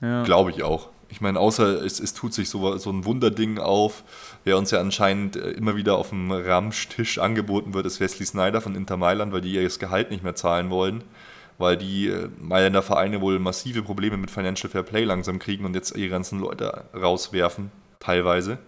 Ja. 0.00 0.22
Glaube 0.22 0.50
ich 0.50 0.62
auch. 0.62 0.90
Ich 1.08 1.20
meine, 1.20 1.40
außer 1.40 1.84
es, 1.84 1.98
es 1.98 2.14
tut 2.14 2.32
sich 2.32 2.48
so, 2.48 2.76
so 2.78 2.90
ein 2.90 3.04
Wunderding 3.04 3.58
auf, 3.58 4.04
wer 4.44 4.56
uns 4.56 4.70
ja 4.70 4.78
anscheinend 4.80 5.34
äh, 5.34 5.50
immer 5.50 5.74
wieder 5.74 5.96
auf 5.96 6.10
dem 6.10 6.30
Ramstisch 6.30 7.18
angeboten 7.18 7.74
wird, 7.74 7.86
ist 7.86 7.98
Wesley 7.98 8.24
Snyder 8.24 8.60
von 8.60 8.76
Inter 8.76 8.96
Mailand, 8.96 9.32
weil 9.32 9.40
die 9.40 9.52
ihr 9.52 9.64
das 9.64 9.80
Gehalt 9.80 10.12
nicht 10.12 10.22
mehr 10.22 10.36
zahlen 10.36 10.70
wollen, 10.70 11.02
weil 11.58 11.76
die 11.76 12.06
äh, 12.06 12.28
Mailänder 12.38 12.82
Vereine 12.82 13.20
wohl 13.20 13.40
massive 13.40 13.82
Probleme 13.82 14.18
mit 14.18 14.30
Financial 14.30 14.70
Fair 14.70 14.84
Play 14.84 15.02
langsam 15.02 15.40
kriegen 15.40 15.64
und 15.64 15.74
jetzt 15.74 15.96
ihre 15.96 16.10
ganzen 16.10 16.38
Leute 16.38 16.84
rauswerfen, 16.94 17.72
teilweise. 17.98 18.58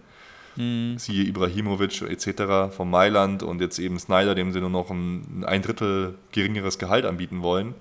Siehe 0.55 1.23
Ibrahimovic 1.25 2.01
etc. 2.03 2.75
von 2.75 2.89
Mailand 2.89 3.41
und 3.43 3.59
jetzt 3.61 3.79
eben 3.79 3.97
Snyder, 3.99 4.35
dem 4.35 4.51
sie 4.51 4.59
nur 4.61 4.69
noch 4.69 4.89
ein, 4.91 5.43
ein 5.47 5.61
Drittel 5.61 6.15
geringeres 6.31 6.77
Gehalt 6.77 7.05
anbieten 7.05 7.41
wollen. 7.41 7.73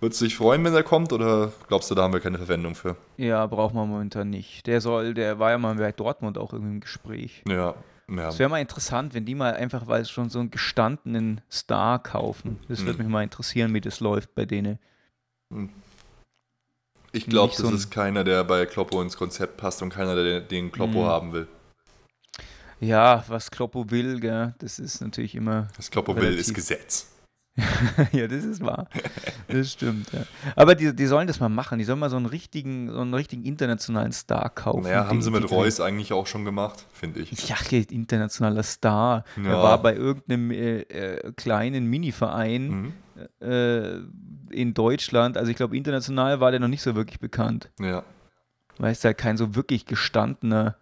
Würdest 0.00 0.20
du 0.20 0.24
dich 0.24 0.36
freuen, 0.36 0.64
wenn 0.64 0.72
er 0.74 0.82
kommt 0.82 1.12
oder 1.12 1.52
glaubst 1.68 1.90
du, 1.90 1.94
da 1.94 2.02
haben 2.04 2.12
wir 2.14 2.20
keine 2.20 2.38
Verwendung 2.38 2.74
für? 2.74 2.96
Ja, 3.18 3.46
braucht 3.46 3.74
man 3.74 3.88
momentan 3.88 4.30
nicht. 4.30 4.66
Der 4.66 4.80
soll, 4.80 5.12
der 5.12 5.38
war 5.38 5.50
ja 5.50 5.58
mal 5.58 5.74
bei 5.74 5.92
Dortmund 5.92 6.38
auch 6.38 6.52
irgendwie 6.54 6.72
im 6.74 6.80
Gespräch. 6.80 7.42
Ja, 7.46 7.74
ja. 8.08 8.28
Es 8.28 8.38
wäre 8.38 8.48
mal 8.48 8.60
interessant, 8.60 9.12
wenn 9.12 9.24
die 9.26 9.34
mal 9.34 9.54
einfach, 9.54 9.86
weil 9.88 10.00
es 10.02 10.10
schon 10.10 10.30
so 10.30 10.38
einen 10.38 10.50
gestandenen 10.50 11.42
Star 11.50 12.02
kaufen. 12.02 12.58
Das 12.68 12.78
Hm. 12.80 12.86
würde 12.86 12.98
mich 13.02 13.08
mal 13.12 13.22
interessieren, 13.22 13.74
wie 13.74 13.80
das 13.82 14.00
läuft 14.00 14.34
bei 14.34 14.46
denen. 14.46 14.78
Ich 17.12 17.26
glaube, 17.26 17.52
das 17.56 17.66
so 17.66 17.74
ist 17.74 17.90
keiner, 17.90 18.24
der 18.24 18.44
bei 18.44 18.66
Kloppo 18.66 19.02
ins 19.02 19.16
Konzept 19.16 19.56
passt 19.56 19.82
und 19.82 19.90
keiner, 19.90 20.14
der 20.14 20.40
den 20.40 20.70
Kloppo 20.72 21.02
Mhm. 21.02 21.06
haben 21.06 21.32
will. 21.32 21.48
Ja, 22.80 23.24
was 23.28 23.50
Kloppo 23.50 23.90
will, 23.90 24.20
gell, 24.20 24.54
das 24.58 24.78
ist 24.78 25.00
natürlich 25.00 25.34
immer. 25.34 25.68
Was 25.76 25.90
Kloppo 25.90 26.16
will, 26.16 26.24
ist 26.24 26.48
Relativ. 26.48 26.54
Gesetz. 26.54 27.06
ja, 28.12 28.26
das 28.26 28.44
ist 28.44 28.62
wahr. 28.64 28.88
Das 29.48 29.72
stimmt, 29.72 30.10
ja. 30.12 30.22
Aber 30.56 30.74
die, 30.74 30.94
die 30.94 31.06
sollen 31.06 31.26
das 31.26 31.40
mal 31.40 31.48
machen. 31.50 31.78
Die 31.78 31.84
sollen 31.84 31.98
mal 31.98 32.08
so 32.08 32.16
einen 32.16 32.26
richtigen, 32.26 32.88
so 32.90 33.00
einen 33.00 33.12
richtigen 33.12 33.44
internationalen 33.44 34.12
Star 34.12 34.48
kaufen. 34.50 34.84
Naja, 34.84 35.06
haben 35.08 35.20
sie 35.20 35.30
mit 35.30 35.42
die- 35.42 35.54
Reus 35.54 35.80
eigentlich 35.80 36.12
auch 36.14 36.26
schon 36.26 36.44
gemacht, 36.46 36.86
finde 36.92 37.20
ich. 37.20 37.48
Ja, 37.48 37.56
internationaler 37.90 38.62
Star. 38.62 39.24
Er 39.36 39.42
Ja. 39.42 39.62
war 39.62 39.82
bei 39.82 39.94
irgendeinem 39.94 40.50
äh, 40.52 40.80
äh, 40.82 41.32
kleinen 41.32 41.84
Mini-Verein 41.86 42.70
Mhm. 42.70 42.92
äh, 43.46 43.96
in 44.54 44.72
Deutschland. 44.72 45.36
Also 45.36 45.50
ich 45.50 45.56
glaube, 45.56 45.76
international 45.76 46.40
war 46.40 46.52
der 46.52 46.60
noch 46.60 46.68
nicht 46.68 46.82
so 46.82 46.94
wirklich 46.94 47.20
bekannt. 47.20 47.70
Ja, 47.78 48.04
Weil 48.78 48.92
es 48.92 49.02
ja 49.02 49.12
kein 49.12 49.36
so 49.36 49.54
wirklich 49.54 49.84
gestandener 49.84 50.76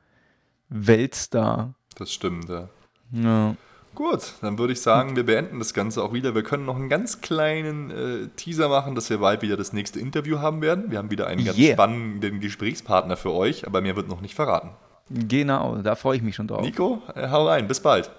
Weltstar. 0.69 1.75
Das 1.99 2.13
stimmt, 2.13 2.49
ja. 2.49 2.69
Ja. 3.13 3.55
Gut, 3.95 4.35
dann 4.43 4.59
würde 4.59 4.73
ich 4.75 4.81
sagen, 4.81 5.17
wir 5.17 5.25
beenden 5.27 5.59
das 5.59 5.75
Ganze 5.75 6.03
auch 6.03 6.13
wieder. 6.13 6.35
Wir 6.35 6.43
können 6.45 6.65
noch 6.67 6.77
einen 6.77 6.89
ganz 6.89 7.21
kleinen 7.21 7.91
äh, 7.91 8.29
Teaser 8.37 8.69
machen, 8.69 8.95
dass 8.95 9.11
wir 9.11 9.19
bald 9.19 9.43
wieder 9.43 9.57
das 9.57 9.73
nächste 9.73 9.99
Interview 9.99 10.39
haben 10.39 10.61
werden. 10.63 10.91
Wir 10.91 10.99
haben 10.99 11.11
wieder 11.11 11.27
einen 11.27 11.45
ganz 11.45 11.59
Yeah. 11.59 11.73
spannenden 11.73 12.39
Gesprächspartner 12.41 13.17
für 13.17 13.33
euch, 13.33 13.67
aber 13.67 13.81
mehr 13.81 13.97
wird 13.97 14.07
noch 14.09 14.21
nicht 14.21 14.37
verraten. 14.37 14.71
Genau, 15.11 15.77
da 15.77 15.95
freue 15.97 16.17
ich 16.19 16.23
mich 16.23 16.37
schon 16.37 16.47
drauf. 16.47 16.61
Nico, 16.61 17.03
äh, 17.15 17.29
hau 17.31 17.49
rein, 17.49 17.67
bis 17.67 17.81
bald. 17.81 18.11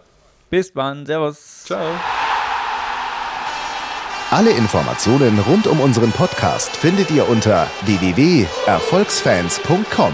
Bis 0.49 0.73
dann, 0.73 1.05
Servus. 1.05 1.63
Ciao. 1.65 1.85
Alle 4.31 4.49
Informationen 4.51 5.39
rund 5.39 5.65
um 5.67 5.79
unseren 5.79 6.11
Podcast 6.11 6.75
findet 6.75 7.09
ihr 7.11 7.29
unter 7.29 7.67
www.erfolgsfans.com. 7.85 10.13